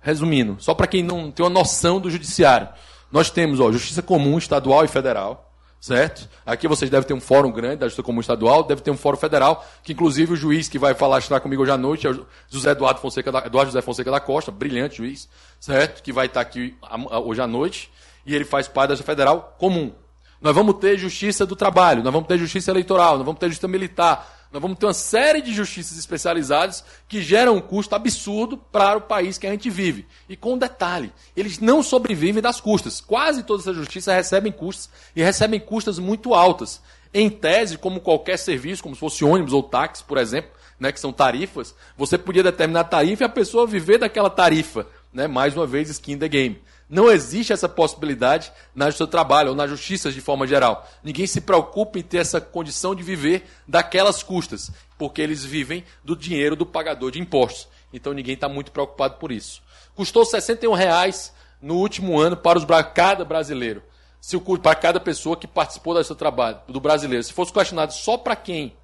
Resumindo, 0.01 0.57
só 0.59 0.74
para 0.74 0.87
quem 0.87 1.03
não 1.03 1.31
tem 1.31 1.45
uma 1.45 1.51
noção 1.51 2.01
do 2.01 2.11
judiciário. 2.11 2.68
Nós 3.11 3.31
temos 3.31 3.61
ó, 3.61 3.72
justiça 3.72 4.03
comum 4.03 4.39
estadual 4.39 4.85
e 4.85 4.89
federal, 4.89 5.53
certo? 5.81 6.28
Aqui 6.45 6.68
vocês 6.68 6.91
devem 6.91 7.07
ter 7.07 7.14
um 7.14 7.20
fórum 7.20 7.51
grande 7.51 7.76
da 7.76 7.87
justiça 7.87 8.03
comum 8.03 8.20
estadual, 8.20 8.62
deve 8.62 8.83
ter 8.83 8.91
um 8.91 8.97
fórum 8.97 9.16
federal, 9.16 9.66
que 9.83 9.93
inclusive 9.93 10.33
o 10.33 10.37
juiz 10.37 10.68
que 10.68 10.78
vai 10.78 10.95
falar 10.95 11.18
estar 11.18 11.41
comigo 11.41 11.62
hoje 11.62 11.72
à 11.72 11.78
noite 11.78 12.07
é 12.07 12.11
o 12.11 12.26
José 12.49 12.70
Eduardo 12.70 13.01
Fonseca 13.01 13.33
da, 13.33 13.47
Eduardo 13.47 13.70
José 13.70 13.83
Fonseca 13.83 14.11
da 14.11 14.20
Costa, 14.20 14.51
brilhante 14.51 14.99
juiz, 14.99 15.28
certo? 15.59 16.03
Que 16.03 16.12
vai 16.12 16.26
estar 16.26 16.41
aqui 16.41 16.76
hoje 17.24 17.41
à 17.41 17.47
noite 17.47 17.91
e 18.24 18.35
ele 18.35 18.45
faz 18.45 18.68
parte 18.68 18.91
da 18.91 18.95
justiça 18.95 19.12
federal 19.12 19.57
comum. 19.59 19.93
Nós 20.41 20.55
vamos 20.55 20.76
ter 20.76 20.97
justiça 20.99 21.45
do 21.45 21.57
trabalho, 21.57 22.03
nós 22.03 22.12
vamos 22.12 22.28
ter 22.28 22.39
justiça 22.39 22.70
eleitoral, 22.70 23.16
nós 23.16 23.26
vamos 23.26 23.39
ter 23.39 23.49
justiça 23.49 23.68
militar, 23.68 24.39
nós 24.53 24.61
vamos 24.61 24.78
ter 24.78 24.86
uma 24.86 24.94
série 24.94 25.40
de 25.40 25.55
justiças 25.55 25.96
especializadas 25.96 26.84
que 27.09 27.22
geram 27.22 27.57
um 27.57 27.61
custo 27.61 27.94
absurdo 27.94 28.57
para 28.57 28.98
o 28.98 29.01
país 29.01 29.38
que 29.38 29.46
a 29.46 29.51
gente 29.51 29.70
vive. 29.70 30.07
E 30.28 30.36
com 30.36 30.55
um 30.55 30.59
detalhe, 30.59 31.12
eles 31.36 31.61
não 31.61 31.84
sobrevivem 31.84 32.42
das 32.42 32.61
custas. 32.61 33.01
Quase 33.01 33.44
todas 33.44 33.68
as 33.68 33.76
justiças 33.76 34.12
recebem 34.12 34.51
custos 34.51 34.90
e 35.14 35.22
recebem 35.22 35.61
custas 35.61 36.01
muito 36.01 36.34
altas. 36.34 36.82
Em 37.14 37.30
tese, 37.30 37.78
como 37.78 38.01
qualquer 38.01 38.38
serviço, 38.38 38.82
como 38.82 38.94
se 38.96 39.01
fosse 39.01 39.24
ônibus 39.24 39.53
ou 39.53 39.62
táxi, 39.62 40.03
por 40.03 40.18
exemplo, 40.18 40.51
né, 40.80 40.90
que 40.90 40.98
são 40.98 41.12
tarifas, 41.12 41.74
você 41.96 42.18
podia 42.18 42.42
determinar 42.42 42.80
a 42.80 42.84
tarifa 42.84 43.22
e 43.22 43.26
a 43.26 43.28
pessoa 43.28 43.66
viver 43.66 43.98
daquela 43.98 44.30
tarifa. 44.30 44.86
Né, 45.13 45.27
mais 45.27 45.57
uma 45.57 45.67
vez, 45.67 45.91
skin 45.91 46.19
the 46.19 46.29
game. 46.29 46.63
Não 46.89 47.09
existe 47.09 47.53
essa 47.53 47.69
possibilidade 47.69 48.53
na 48.75 48.87
justiça 48.87 49.07
do 49.07 49.11
trabalho 49.11 49.51
ou 49.51 49.55
na 49.55 49.67
justiça 49.67 50.11
de 50.11 50.21
forma 50.21 50.47
geral. 50.47 50.89
Ninguém 51.05 51.27
se 51.27 51.41
preocupa 51.41 51.99
em 51.99 52.03
ter 52.03 52.19
essa 52.19 52.41
condição 52.41 52.97
de 52.97 53.03
viver 53.03 53.45
daquelas 53.67 54.25
custas, 54.25 54.73
porque 54.99 55.23
eles 55.23 55.45
vivem 55.45 55.85
do 56.05 56.17
dinheiro 56.17 56.57
do 56.57 56.67
pagador 56.67 57.13
de 57.13 57.21
impostos. 57.21 57.69
Então 57.93 58.13
ninguém 58.13 58.35
está 58.35 58.49
muito 58.49 58.73
preocupado 58.73 59.19
por 59.19 59.31
isso. 59.31 59.63
Custou 59.95 60.25
61 60.25 60.73
reais 60.75 61.33
no 61.63 61.77
último 61.77 62.19
ano 62.19 62.37
para 62.37 62.59
os 62.59 62.65
cada 62.95 63.25
brasileiro. 63.25 63.83
Se 64.21 64.37
o 64.37 64.41
para 64.59 64.75
cada 64.75 64.99
pessoa 64.99 65.37
que 65.37 65.47
participou 65.47 65.95
do 65.95 66.03
seu 66.03 66.17
trabalho, 66.17 66.61
do 66.69 66.81
brasileiro. 66.81 67.23
Se 67.23 67.33
fosse 67.33 67.53
questionado 67.53 67.93
só 67.93 68.19
para 68.19 68.35
quem. 68.35 68.77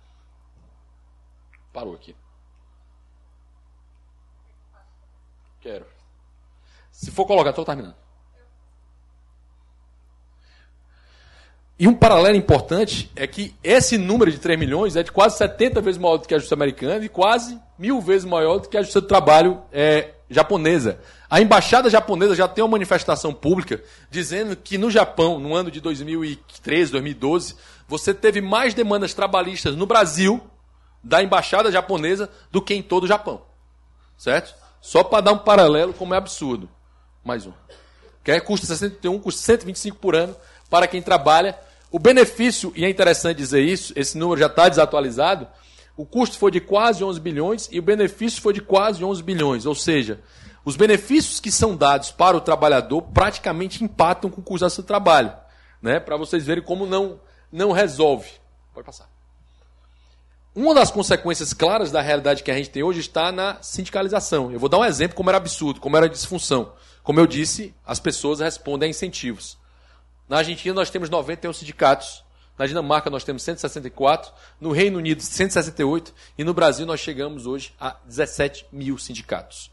Parou 1.72 1.95
aqui. 1.95 2.14
Quero. 5.61 5.95
Se 6.97 7.11
for 7.11 7.26
colocar, 7.26 7.51
estou 7.51 7.62
terminando. 7.62 7.94
E 11.78 11.86
um 11.86 11.94
paralelo 11.94 12.34
importante 12.34 13.12
é 13.14 13.26
que 13.26 13.55
esse 13.62 13.99
número 13.99 14.32
de 14.32 14.38
3 14.38 14.59
milhões 14.59 14.97
é 14.97 15.03
de 15.03 15.12
quase 15.12 15.36
70 15.36 15.82
vezes 15.82 16.01
maior 16.01 16.16
do 16.16 16.26
que 16.26 16.34
a 16.34 16.38
justiça 16.38 16.55
americana 16.55 17.05
e 17.05 17.09
quase 17.11 17.61
mil 17.78 18.01
vezes 18.01 18.24
maior 18.24 18.61
do 18.61 18.68
que 18.70 18.78
a 18.78 18.80
justiça 18.80 19.03
do 19.03 19.09
trabalho 19.09 19.62
é, 19.70 20.14
japonesa. 20.30 20.99
A 21.28 21.38
embaixada 21.38 21.90
japonesa 21.90 22.34
já 22.34 22.49
tem 22.49 22.64
uma 22.64 22.70
manifestação 22.70 23.34
pública 23.34 23.82
dizendo 24.11 24.57
que 24.57 24.78
no 24.78 24.90
Japão, 24.90 25.38
no 25.38 25.55
ano 25.55 25.70
de 25.70 25.82
2013, 25.82 26.92
2012, 26.92 27.57
você 27.86 28.14
teve 28.14 28.40
mais 28.40 28.72
demandas 28.72 29.12
trabalhistas 29.12 29.76
no 29.76 29.84
Brasil 29.84 30.40
da 31.05 31.22
embaixada 31.22 31.70
japonesa 31.70 32.30
do 32.51 32.62
que 32.62 32.72
em 32.72 32.82
todo 32.82 33.05
o 33.05 33.09
Japão. 33.09 33.42
Certo? 34.16 34.55
Só 34.80 35.05
para 35.05 35.20
dar 35.20 35.32
um 35.32 35.38
paralelo, 35.38 35.92
como 35.92 36.14
é 36.14 36.16
absurdo. 36.16 36.70
Mais 37.27 37.45
um. 37.45 37.53
Que 38.22 38.31
é 38.31 38.41
custa 38.41 38.66
61, 38.68 39.18
custa 39.18 39.43
125 39.43 39.99
por 39.99 40.14
ano 40.14 40.37
para 40.70 40.87
quem 40.87 41.03
trabalha. 41.03 41.59
O 41.91 41.99
benefício, 41.99 42.72
e 42.77 42.85
é 42.85 42.89
interessante 42.89 43.39
dizer 43.39 43.62
isso, 43.62 43.93
esse 43.97 44.16
número 44.16 44.39
já 44.39 44.47
está 44.47 44.68
desatualizado, 44.68 45.49
o 45.97 46.07
custo 46.07 46.39
foi 46.39 46.53
de 46.53 46.61
quase 46.61 47.03
11 47.03 47.20
bilhões 47.20 47.68
e 47.72 47.81
o 47.81 47.83
benefício 47.83 48.41
foi 48.41 48.53
de 48.53 48.61
quase 48.61 49.05
11 49.05 49.22
bilhões. 49.24 49.66
Ou 49.66 49.74
seja, 49.74 50.20
os 50.64 50.77
benefícios 50.77 51.41
que 51.41 51.51
são 51.51 51.77
dados 51.77 52.12
para 52.12 52.37
o 52.37 52.41
trabalhador 52.41 53.03
praticamente 53.03 53.83
empatam 53.83 54.31
com 54.31 54.41
o 54.41 54.45
custo 54.45 54.83
do 54.83 54.87
trabalho. 54.87 55.33
Né? 55.83 55.99
Para 55.99 56.16
vocês 56.16 56.47
verem 56.47 56.62
como 56.62 56.87
não, 56.87 57.20
não 57.51 57.72
resolve. 57.72 58.31
Pode 58.72 58.87
passar. 58.87 59.15
Uma 60.57 60.74
das 60.74 60.90
consequências 60.90 61.52
claras 61.52 61.92
da 61.92 62.00
realidade 62.00 62.42
que 62.42 62.50
a 62.50 62.54
gente 62.54 62.70
tem 62.70 62.82
hoje 62.82 63.00
está 63.00 63.30
na 63.30 63.59
sindicalização. 63.61 64.50
Eu 64.50 64.59
vou 64.59 64.70
dar 64.70 64.78
um 64.78 64.84
exemplo 64.86 65.14
como 65.14 65.28
era 65.28 65.36
absurdo, 65.36 65.82
como 65.82 65.98
era 65.98 66.09
disfunção. 66.09 66.72
Como 67.02 67.20
eu 67.20 67.26
disse, 67.26 67.74
as 67.84 68.00
pessoas 68.00 68.40
respondem 68.40 68.86
a 68.86 68.90
incentivos. 68.90 69.59
Na 70.26 70.38
Argentina 70.38 70.74
nós 70.74 70.88
temos 70.88 71.11
91 71.11 71.52
sindicatos, 71.52 72.24
na 72.59 72.66
Dinamarca 72.66 73.11
nós 73.11 73.22
temos 73.22 73.42
164, 73.42 74.32
no 74.59 74.72
Reino 74.72 74.96
Unido 74.96 75.20
168 75.20 76.14
e 76.38 76.42
no 76.42 76.54
Brasil 76.54 76.86
nós 76.86 77.00
chegamos 77.00 77.46
hoje 77.46 77.74
a 77.78 77.94
17 78.07 78.64
mil 78.72 78.96
sindicatos. 78.96 79.70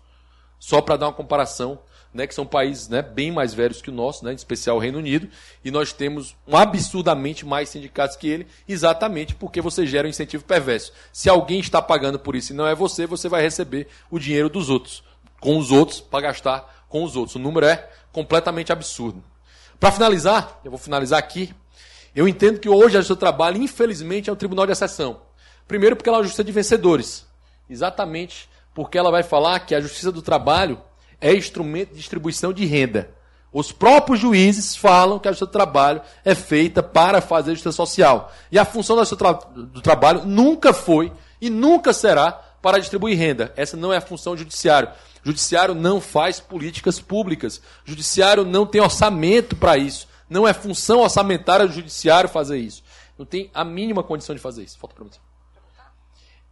Só 0.60 0.82
para 0.82 0.98
dar 0.98 1.06
uma 1.06 1.14
comparação, 1.14 1.80
né, 2.14 2.28
que 2.28 2.36
são 2.36 2.46
países 2.46 2.88
né, 2.88 3.02
bem 3.02 3.32
mais 3.32 3.54
velhos 3.54 3.82
que 3.82 3.90
o 3.90 3.94
nosso, 3.94 4.24
né, 4.24 4.32
em 4.32 4.36
especial 4.36 4.78
o 4.78 4.80
Reino 4.80 5.00
Unido, 5.00 5.28
e 5.64 5.72
nós 5.72 5.92
temos 5.92 6.36
um 6.48 6.56
absurdamente 6.56 7.46
mais 7.46 7.70
sindicatos 7.70 8.16
que 8.16 8.28
ele, 8.28 8.48
exatamente 8.68 9.36
porque 9.36 9.62
você 9.62 9.86
gera 9.86 10.08
um 10.08 10.10
incentivo 10.10 10.44
perverso. 10.44 10.94
Se 11.12 11.30
alguém 11.30 11.60
está 11.60 11.82
pagando 11.82 12.20
por 12.20 12.36
isso 12.36 12.54
e 12.54 12.56
não 12.56 12.68
é 12.68 12.76
você, 12.76 13.08
você 13.08 13.28
vai 13.28 13.42
receber 13.42 13.88
o 14.12 14.20
dinheiro 14.20 14.50
dos 14.50 14.70
outros, 14.70 15.04
com 15.40 15.58
os 15.58 15.72
outros, 15.72 16.00
para 16.02 16.22
gastar 16.22 16.86
com 16.88 17.04
os 17.04 17.16
outros. 17.16 17.36
O 17.36 17.40
número 17.40 17.66
é 17.66 17.90
completamente 18.12 18.72
absurdo. 18.72 19.24
Para 19.80 19.92
finalizar, 19.92 20.60
eu 20.64 20.72
vou 20.72 20.80
finalizar 20.80 21.20
aqui. 21.20 21.54
Eu 22.16 22.28
entendo 22.28 22.60
que 22.60 22.70
hoje 22.70 22.96
a 22.96 23.00
justiça 23.00 23.16
do 23.16 23.20
trabalho, 23.20 23.62
infelizmente, 23.62 24.30
é 24.30 24.34
um 24.34 24.36
tribunal 24.36 24.66
de 24.66 24.72
exceção. 24.72 25.22
Primeiro, 25.68 25.96
porque 25.96 26.08
ela 26.08 26.18
é 26.18 26.20
uma 26.20 26.24
justiça 26.24 26.44
de 26.44 26.52
vencedores. 26.52 27.26
Exatamente 27.70 28.48
porque 28.74 28.98
ela 28.98 29.12
vai 29.12 29.24
falar 29.24 29.60
que 29.62 29.76
a 29.76 29.82
justiça 29.82 30.12
do 30.12 30.22
trabalho 30.22 30.82
é 31.24 31.34
instrumento 31.34 31.92
de 31.92 31.96
distribuição 31.96 32.52
de 32.52 32.66
renda. 32.66 33.10
Os 33.52 33.72
próprios 33.72 34.20
juízes 34.20 34.76
falam 34.76 35.18
que 35.18 35.28
a 35.28 35.32
justiça 35.32 35.46
do 35.46 35.52
trabalho 35.52 36.02
é 36.26 36.36
feita 36.36 36.84
para 36.84 37.22
fazer 37.22 37.52
justiça 37.52 37.72
social. 37.72 38.32
E 38.52 38.60
a 38.60 38.66
função 38.66 38.98
da 38.98 39.04
justiça 39.04 39.40
do 39.56 39.80
trabalho 39.82 40.26
nunca 40.26 40.74
foi 40.74 41.14
e 41.40 41.50
nunca 41.50 41.94
será 41.94 42.32
para 42.62 42.80
distribuir 42.80 43.18
renda. 43.18 43.54
Essa 43.56 43.78
não 43.78 43.94
é 43.94 43.98
a 43.98 44.02
função 44.02 44.34
do 44.34 44.40
judiciário. 44.40 44.90
Judiciário 45.24 45.74
não 45.74 46.02
faz 46.02 46.42
políticas 46.42 47.00
públicas. 47.00 47.62
Judiciário 47.86 48.44
não 48.44 48.66
tem 48.66 48.82
orçamento 48.82 49.56
para 49.56 49.78
isso. 49.78 50.08
Não 50.30 50.46
é 50.46 50.54
função 50.54 51.00
orçamentária 51.00 51.66
do 51.66 51.74
judiciário 51.74 52.30
fazer 52.30 52.58
isso. 52.58 52.84
Não 53.18 53.26
tem 53.26 53.50
a 53.54 53.64
mínima 53.64 54.04
condição 54.04 54.36
de 54.36 54.42
fazer 54.42 54.64
isso. 54.64 54.78
Falta 54.78 54.96
para 54.96 55.06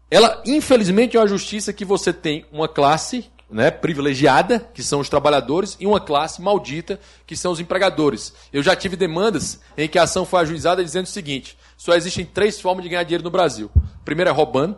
Ela, 0.10 0.42
infelizmente, 0.46 1.18
é 1.18 1.20
uma 1.20 1.28
justiça 1.28 1.74
que 1.74 1.84
você 1.84 2.14
tem 2.14 2.46
uma 2.52 2.70
classe 2.70 3.30
né, 3.52 3.70
privilegiada, 3.70 4.60
que 4.74 4.82
são 4.82 5.02
os 5.02 5.10
trabalhadores, 5.10 5.76
e 5.80 5.86
uma 5.86 6.00
classe 6.00 6.42
maldita, 6.42 7.00
que 7.28 7.36
são 7.36 7.52
os 7.52 7.60
empregadores. 7.60 8.34
Eu 8.52 8.64
já 8.64 8.76
tive 8.76 8.96
demandas 8.96 9.60
em 9.78 9.88
que 9.90 10.00
a 10.00 10.04
ação 10.04 10.26
foi 10.26 10.40
ajuizada 10.40 10.84
dizendo 10.84 11.06
o 11.06 11.10
seguinte: 11.10 11.58
só 11.76 11.94
existem 11.94 12.26
três 12.26 12.60
formas 12.60 12.84
de 12.84 12.90
ganhar 12.90 13.04
dinheiro 13.04 13.24
no 13.24 13.30
Brasil. 13.30 13.70
A 13.76 14.06
primeira 14.06 14.32
é 14.32 14.34
roubando, 14.34 14.78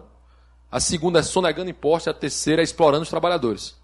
a 0.72 0.80
segunda 0.80 1.20
é 1.20 1.24
sonegando 1.24 1.70
impostos, 1.70 2.08
a 2.08 2.14
terceira 2.14 2.62
é 2.62 2.64
explorando 2.64 3.04
os 3.04 3.10
trabalhadores. 3.10 3.76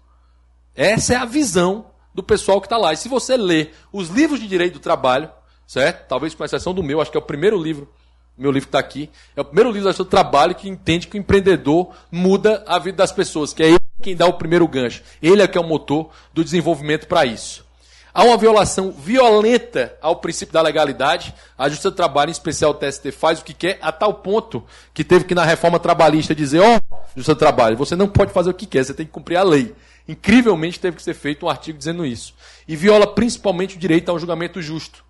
Essa 0.74 1.14
é 1.14 1.16
a 1.16 1.24
visão 1.24 1.86
do 2.12 2.22
pessoal 2.22 2.60
que 2.60 2.66
está 2.66 2.76
lá. 2.76 2.92
E 2.92 2.96
se 2.96 3.08
você 3.08 3.36
ler 3.36 3.74
os 3.92 4.08
livros 4.08 4.40
de 4.40 4.48
direito 4.48 4.74
do 4.74 4.80
trabalho, 4.80 5.30
certo? 5.66 6.08
Talvez 6.08 6.34
com 6.34 6.44
exceção 6.44 6.74
do 6.74 6.82
meu, 6.82 7.00
acho 7.00 7.10
que 7.10 7.16
é 7.16 7.20
o 7.20 7.24
primeiro 7.24 7.56
livro, 7.56 7.88
meu 8.36 8.50
livro 8.50 8.68
está 8.68 8.78
aqui, 8.78 9.10
é 9.36 9.40
o 9.40 9.44
primeiro 9.44 9.70
livro 9.70 9.92
do 9.92 10.04
trabalho 10.04 10.54
que 10.54 10.68
entende 10.68 11.06
que 11.06 11.16
o 11.16 11.20
empreendedor 11.20 11.94
muda 12.10 12.64
a 12.66 12.78
vida 12.78 12.96
das 12.96 13.12
pessoas, 13.12 13.52
que 13.52 13.62
é 13.62 13.79
quem 14.00 14.16
dá 14.16 14.26
o 14.26 14.32
primeiro 14.32 14.66
gancho. 14.66 15.02
Ele 15.22 15.42
é 15.42 15.46
que 15.46 15.56
é 15.56 15.60
o 15.60 15.64
motor 15.64 16.10
do 16.32 16.42
desenvolvimento 16.42 17.06
para 17.06 17.24
isso. 17.24 17.64
Há 18.12 18.24
uma 18.24 18.36
violação 18.36 18.90
violenta 18.90 19.96
ao 20.00 20.16
princípio 20.16 20.52
da 20.52 20.62
legalidade. 20.62 21.32
A 21.56 21.68
Justiça 21.68 21.90
do 21.90 21.96
Trabalho, 21.96 22.30
em 22.30 22.32
especial 22.32 22.72
o 22.72 22.74
TST, 22.74 23.12
faz 23.12 23.40
o 23.40 23.44
que 23.44 23.54
quer, 23.54 23.78
a 23.80 23.92
tal 23.92 24.14
ponto 24.14 24.64
que 24.92 25.04
teve 25.04 25.24
que, 25.24 25.34
na 25.34 25.44
reforma 25.44 25.78
trabalhista, 25.78 26.34
dizer: 26.34 26.60
Ó, 26.60 26.76
oh, 26.76 26.96
Justiça 27.14 27.34
do 27.34 27.38
Trabalho, 27.38 27.76
você 27.76 27.94
não 27.94 28.08
pode 28.08 28.32
fazer 28.32 28.50
o 28.50 28.54
que 28.54 28.66
quer, 28.66 28.84
você 28.84 28.94
tem 28.94 29.06
que 29.06 29.12
cumprir 29.12 29.36
a 29.36 29.42
lei. 29.42 29.74
Incrivelmente 30.08 30.80
teve 30.80 30.96
que 30.96 31.02
ser 31.02 31.14
feito 31.14 31.46
um 31.46 31.48
artigo 31.48 31.78
dizendo 31.78 32.04
isso. 32.04 32.34
E 32.66 32.74
viola 32.74 33.06
principalmente 33.06 33.76
o 33.76 33.78
direito 33.78 34.08
a 34.10 34.14
um 34.14 34.18
julgamento 34.18 34.60
justo. 34.60 35.04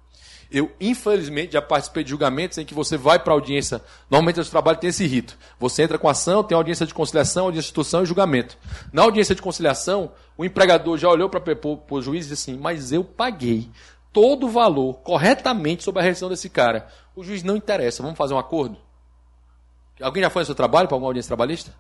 Eu, 0.51 0.73
infelizmente, 0.81 1.53
já 1.53 1.63
participei 1.63 2.03
de 2.03 2.11
julgamentos 2.11 2.59
em 2.59 2.65
que 2.65 2.75
você 2.75 2.97
vai 2.97 3.19
para 3.21 3.33
a 3.33 3.37
audiência. 3.37 3.81
Normalmente, 4.11 4.41
o 4.41 4.45
trabalho 4.45 4.79
tem 4.79 4.91
esse 4.91 5.07
rito. 5.07 5.39
Você 5.61 5.83
entra 5.83 5.97
com 5.97 6.09
ação, 6.09 6.43
tem 6.43 6.57
audiência 6.57 6.85
de 6.85 6.93
conciliação, 6.93 7.45
audiência 7.45 7.67
de 7.67 7.71
instrução 7.71 8.03
e 8.03 8.07
julgamento. 8.07 8.59
Na 8.93 9.03
audiência 9.03 9.35
de 9.35 9.41
conciliação, 9.41 10.11
o 10.37 10.45
empregador 10.45 10.99
já 10.99 11.09
olhou 11.09 11.29
para 11.29 11.43
o 11.91 12.03
juiz 12.03 12.27
e 12.27 12.31
disse 12.31 12.51
assim: 12.51 12.61
Mas 12.61 12.91
eu 12.91 13.05
paguei 13.05 13.71
todo 14.13 14.47
o 14.47 14.51
valor 14.51 14.95
corretamente 14.95 15.85
sobre 15.85 16.03
a 16.03 16.05
rescisão 16.05 16.29
desse 16.29 16.51
cara. 16.51 16.89
O 17.15 17.23
juiz 17.23 17.45
não 17.45 17.57
interessa. 17.57 18.03
Vamos 18.03 18.19
fazer 18.19 18.35
um 18.35 18.39
acordo? 18.39 18.77
Alguém 20.01 20.23
já 20.23 20.31
foi 20.31 20.43
no 20.43 20.47
seu 20.47 20.55
trabalho 20.55 20.89
para 20.89 20.97
alguma 20.97 21.11
audiência 21.11 21.29
trabalhista? 21.29 21.73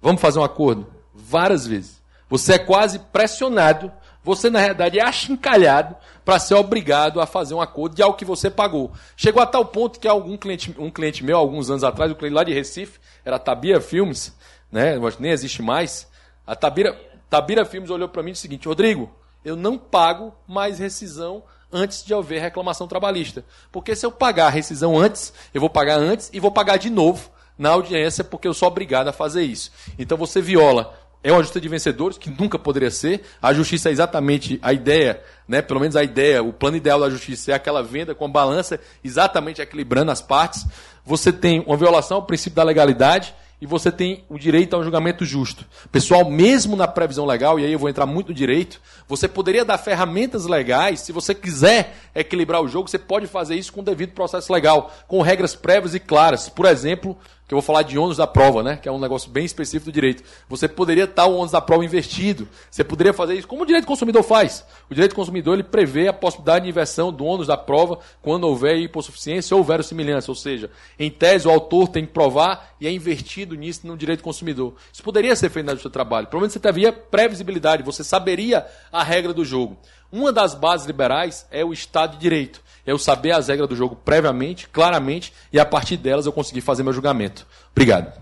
Vamos 0.00 0.20
fazer 0.20 0.38
um 0.38 0.44
acordo? 0.44 0.86
Várias 1.12 1.66
vezes. 1.66 2.00
Você 2.28 2.54
é 2.54 2.58
quase 2.58 2.98
pressionado, 2.98 3.92
você 4.22 4.50
na 4.50 4.58
realidade 4.58 4.98
é 4.98 5.02
achincalhado 5.02 5.96
para 6.24 6.38
ser 6.38 6.54
obrigado 6.54 7.20
a 7.20 7.26
fazer 7.26 7.54
um 7.54 7.60
acordo 7.60 7.96
de 7.96 8.02
algo 8.02 8.16
que 8.16 8.24
você 8.24 8.50
pagou. 8.50 8.92
Chegou 9.16 9.42
a 9.42 9.46
tal 9.46 9.64
ponto 9.64 9.98
que 9.98 10.06
algum 10.06 10.36
cliente, 10.36 10.74
um 10.78 10.90
cliente 10.90 11.24
meu, 11.24 11.36
alguns 11.36 11.70
anos 11.70 11.82
atrás, 11.82 12.10
um 12.12 12.14
cliente 12.14 12.34
lá 12.34 12.44
de 12.44 12.52
Recife, 12.52 13.00
era 13.24 13.38
Tabira 13.38 13.80
Filmes, 13.80 14.34
né? 14.70 14.96
nem 15.18 15.32
existe 15.32 15.62
mais. 15.62 16.06
A 16.46 16.54
Tabira, 16.54 16.98
Tabira 17.28 17.64
Filmes 17.64 17.90
olhou 17.90 18.08
para 18.08 18.22
mim 18.22 18.30
e 18.30 18.32
disse 18.32 18.42
o 18.42 18.48
seguinte: 18.48 18.68
Rodrigo, 18.68 19.10
eu 19.44 19.56
não 19.56 19.78
pago 19.78 20.34
mais 20.46 20.78
rescisão 20.78 21.42
antes 21.72 22.04
de 22.04 22.12
haver 22.12 22.40
reclamação 22.40 22.86
trabalhista. 22.86 23.44
Porque 23.70 23.94
se 23.94 24.04
eu 24.04 24.12
pagar 24.12 24.46
a 24.46 24.50
rescisão 24.50 24.98
antes, 24.98 25.32
eu 25.54 25.60
vou 25.60 25.70
pagar 25.70 25.98
antes 25.98 26.30
e 26.32 26.40
vou 26.40 26.50
pagar 26.50 26.76
de 26.76 26.90
novo 26.90 27.30
na 27.56 27.70
audiência 27.70 28.24
porque 28.24 28.48
eu 28.48 28.54
sou 28.54 28.68
obrigado 28.68 29.08
a 29.08 29.12
fazer 29.12 29.42
isso. 29.42 29.70
Então 29.98 30.16
você 30.16 30.40
viola. 30.40 30.98
É 31.22 31.30
uma 31.30 31.42
justiça 31.42 31.60
de 31.60 31.68
vencedores, 31.68 32.16
que 32.16 32.30
nunca 32.30 32.58
poderia 32.58 32.90
ser. 32.90 33.22
A 33.42 33.52
justiça 33.52 33.90
é 33.90 33.92
exatamente 33.92 34.58
a 34.62 34.72
ideia, 34.72 35.22
né? 35.46 35.60
pelo 35.60 35.80
menos 35.80 35.94
a 35.94 36.02
ideia, 36.02 36.42
o 36.42 36.52
plano 36.52 36.78
ideal 36.78 36.98
da 36.98 37.10
justiça 37.10 37.52
é 37.52 37.54
aquela 37.54 37.82
venda 37.82 38.14
com 38.14 38.24
a 38.24 38.28
balança 38.28 38.80
exatamente 39.04 39.60
equilibrando 39.60 40.10
as 40.10 40.22
partes. 40.22 40.66
Você 41.04 41.30
tem 41.30 41.62
uma 41.66 41.76
violação 41.76 42.16
ao 42.16 42.22
princípio 42.22 42.56
da 42.56 42.62
legalidade 42.62 43.34
e 43.60 43.66
você 43.66 43.92
tem 43.92 44.24
o 44.28 44.38
direito 44.38 44.74
a 44.74 44.78
um 44.78 44.82
julgamento 44.82 45.24
justo. 45.24 45.66
Pessoal, 45.92 46.28
mesmo 46.30 46.74
na 46.74 46.88
previsão 46.88 47.26
legal, 47.26 47.60
e 47.60 47.64
aí 47.66 47.72
eu 47.72 47.78
vou 47.78 47.90
entrar 47.90 48.06
muito 48.06 48.28
no 48.28 48.34
direito, 48.34 48.80
você 49.06 49.28
poderia 49.28 49.64
dar 49.64 49.76
ferramentas 49.76 50.46
legais, 50.46 51.00
se 51.00 51.12
você 51.12 51.34
quiser 51.34 51.94
equilibrar 52.14 52.62
o 52.62 52.68
jogo, 52.68 52.88
você 52.88 52.98
pode 52.98 53.26
fazer 53.26 53.56
isso 53.56 53.72
com 53.72 53.80
o 53.80 53.84
devido 53.84 54.12
processo 54.12 54.50
legal, 54.50 54.90
com 55.06 55.20
regras 55.20 55.54
prévias 55.54 55.94
e 55.94 56.00
claras. 56.00 56.48
Por 56.48 56.64
exemplo, 56.64 57.16
que 57.50 57.54
eu 57.54 57.58
vou 57.58 57.66
falar 57.66 57.82
de 57.82 57.98
ônus 57.98 58.18
da 58.18 58.28
prova, 58.28 58.62
né? 58.62 58.76
Que 58.76 58.88
é 58.88 58.92
um 58.92 58.98
negócio 59.00 59.28
bem 59.28 59.44
específico 59.44 59.90
do 59.90 59.92
direito. 59.92 60.22
Você 60.48 60.68
poderia 60.68 61.02
estar 61.02 61.26
o 61.26 61.34
ônus 61.34 61.50
da 61.50 61.60
prova 61.60 61.84
investido. 61.84 62.48
Você 62.70 62.84
poderia 62.84 63.12
fazer 63.12 63.34
isso 63.34 63.48
como 63.48 63.64
o 63.64 63.66
direito 63.66 63.86
do 63.86 63.88
consumidor 63.88 64.22
faz. 64.22 64.64
O 64.88 64.94
direito 64.94 65.10
do 65.10 65.16
consumidor 65.16 65.54
ele 65.54 65.64
prevê 65.64 66.06
a 66.06 66.12
possibilidade 66.12 66.62
de 66.62 66.70
inversão 66.70 67.12
do 67.12 67.24
ônus 67.24 67.48
da 67.48 67.56
prova 67.56 67.98
quando 68.22 68.44
houver 68.44 68.78
hipossuficiência 68.78 69.56
ou 69.56 69.64
verossimilhança. 69.64 70.30
Ou 70.30 70.36
seja, 70.36 70.70
em 70.96 71.10
tese 71.10 71.48
o 71.48 71.50
autor 71.50 71.88
tem 71.88 72.06
que 72.06 72.12
provar 72.12 72.76
e 72.80 72.86
é 72.86 72.92
invertido 72.92 73.56
nisso 73.56 73.84
no 73.84 73.96
direito 73.96 74.20
do 74.20 74.24
consumidor. 74.24 74.74
Isso 74.92 75.02
poderia 75.02 75.34
ser 75.34 75.50
feito 75.50 75.74
no 75.74 75.80
seu 75.80 75.90
trabalho. 75.90 76.28
Pelo 76.28 76.42
menos 76.42 76.52
você 76.52 76.60
teria 76.60 76.92
previsibilidade, 76.92 77.82
você 77.82 78.04
saberia 78.04 78.64
a 78.92 79.02
regra 79.02 79.34
do 79.34 79.44
jogo. 79.44 79.76
Uma 80.12 80.32
das 80.32 80.54
bases 80.54 80.86
liberais 80.86 81.46
é 81.52 81.64
o 81.64 81.72
Estado 81.72 82.12
de 82.12 82.18
Direito. 82.18 82.60
É 82.84 82.90
eu 82.90 82.98
saber 82.98 83.30
as 83.30 83.46
regras 83.46 83.68
do 83.68 83.76
jogo 83.76 83.94
previamente, 83.94 84.68
claramente, 84.68 85.32
e 85.52 85.60
a 85.60 85.64
partir 85.64 85.96
delas 85.96 86.26
eu 86.26 86.32
conseguir 86.32 86.62
fazer 86.62 86.82
meu 86.82 86.92
julgamento. 86.92 87.46
Obrigado. 87.70 88.20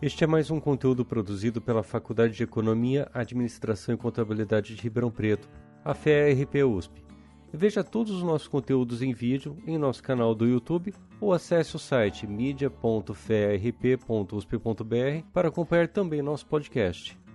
Este 0.00 0.24
é 0.24 0.26
mais 0.26 0.50
um 0.50 0.60
conteúdo 0.60 1.04
produzido 1.04 1.60
pela 1.60 1.82
Faculdade 1.82 2.34
de 2.34 2.42
Economia, 2.42 3.10
Administração 3.12 3.94
e 3.94 3.98
Contabilidade 3.98 4.74
de 4.74 4.82
Ribeirão 4.82 5.10
Preto, 5.10 5.48
a 5.84 5.94
FERP 5.94 6.64
USP. 6.64 7.04
Veja 7.52 7.84
todos 7.84 8.12
os 8.12 8.22
nossos 8.22 8.48
conteúdos 8.48 9.02
em 9.02 9.12
vídeo 9.12 9.58
em 9.66 9.76
nosso 9.78 10.02
canal 10.02 10.34
do 10.34 10.46
YouTube 10.46 10.94
ou 11.20 11.32
acesse 11.32 11.76
o 11.76 11.78
site 11.78 12.26
media.ferp.usp.br 12.26 15.26
para 15.32 15.48
acompanhar 15.48 15.88
também 15.88 16.20
nosso 16.20 16.44
podcast. 16.46 17.25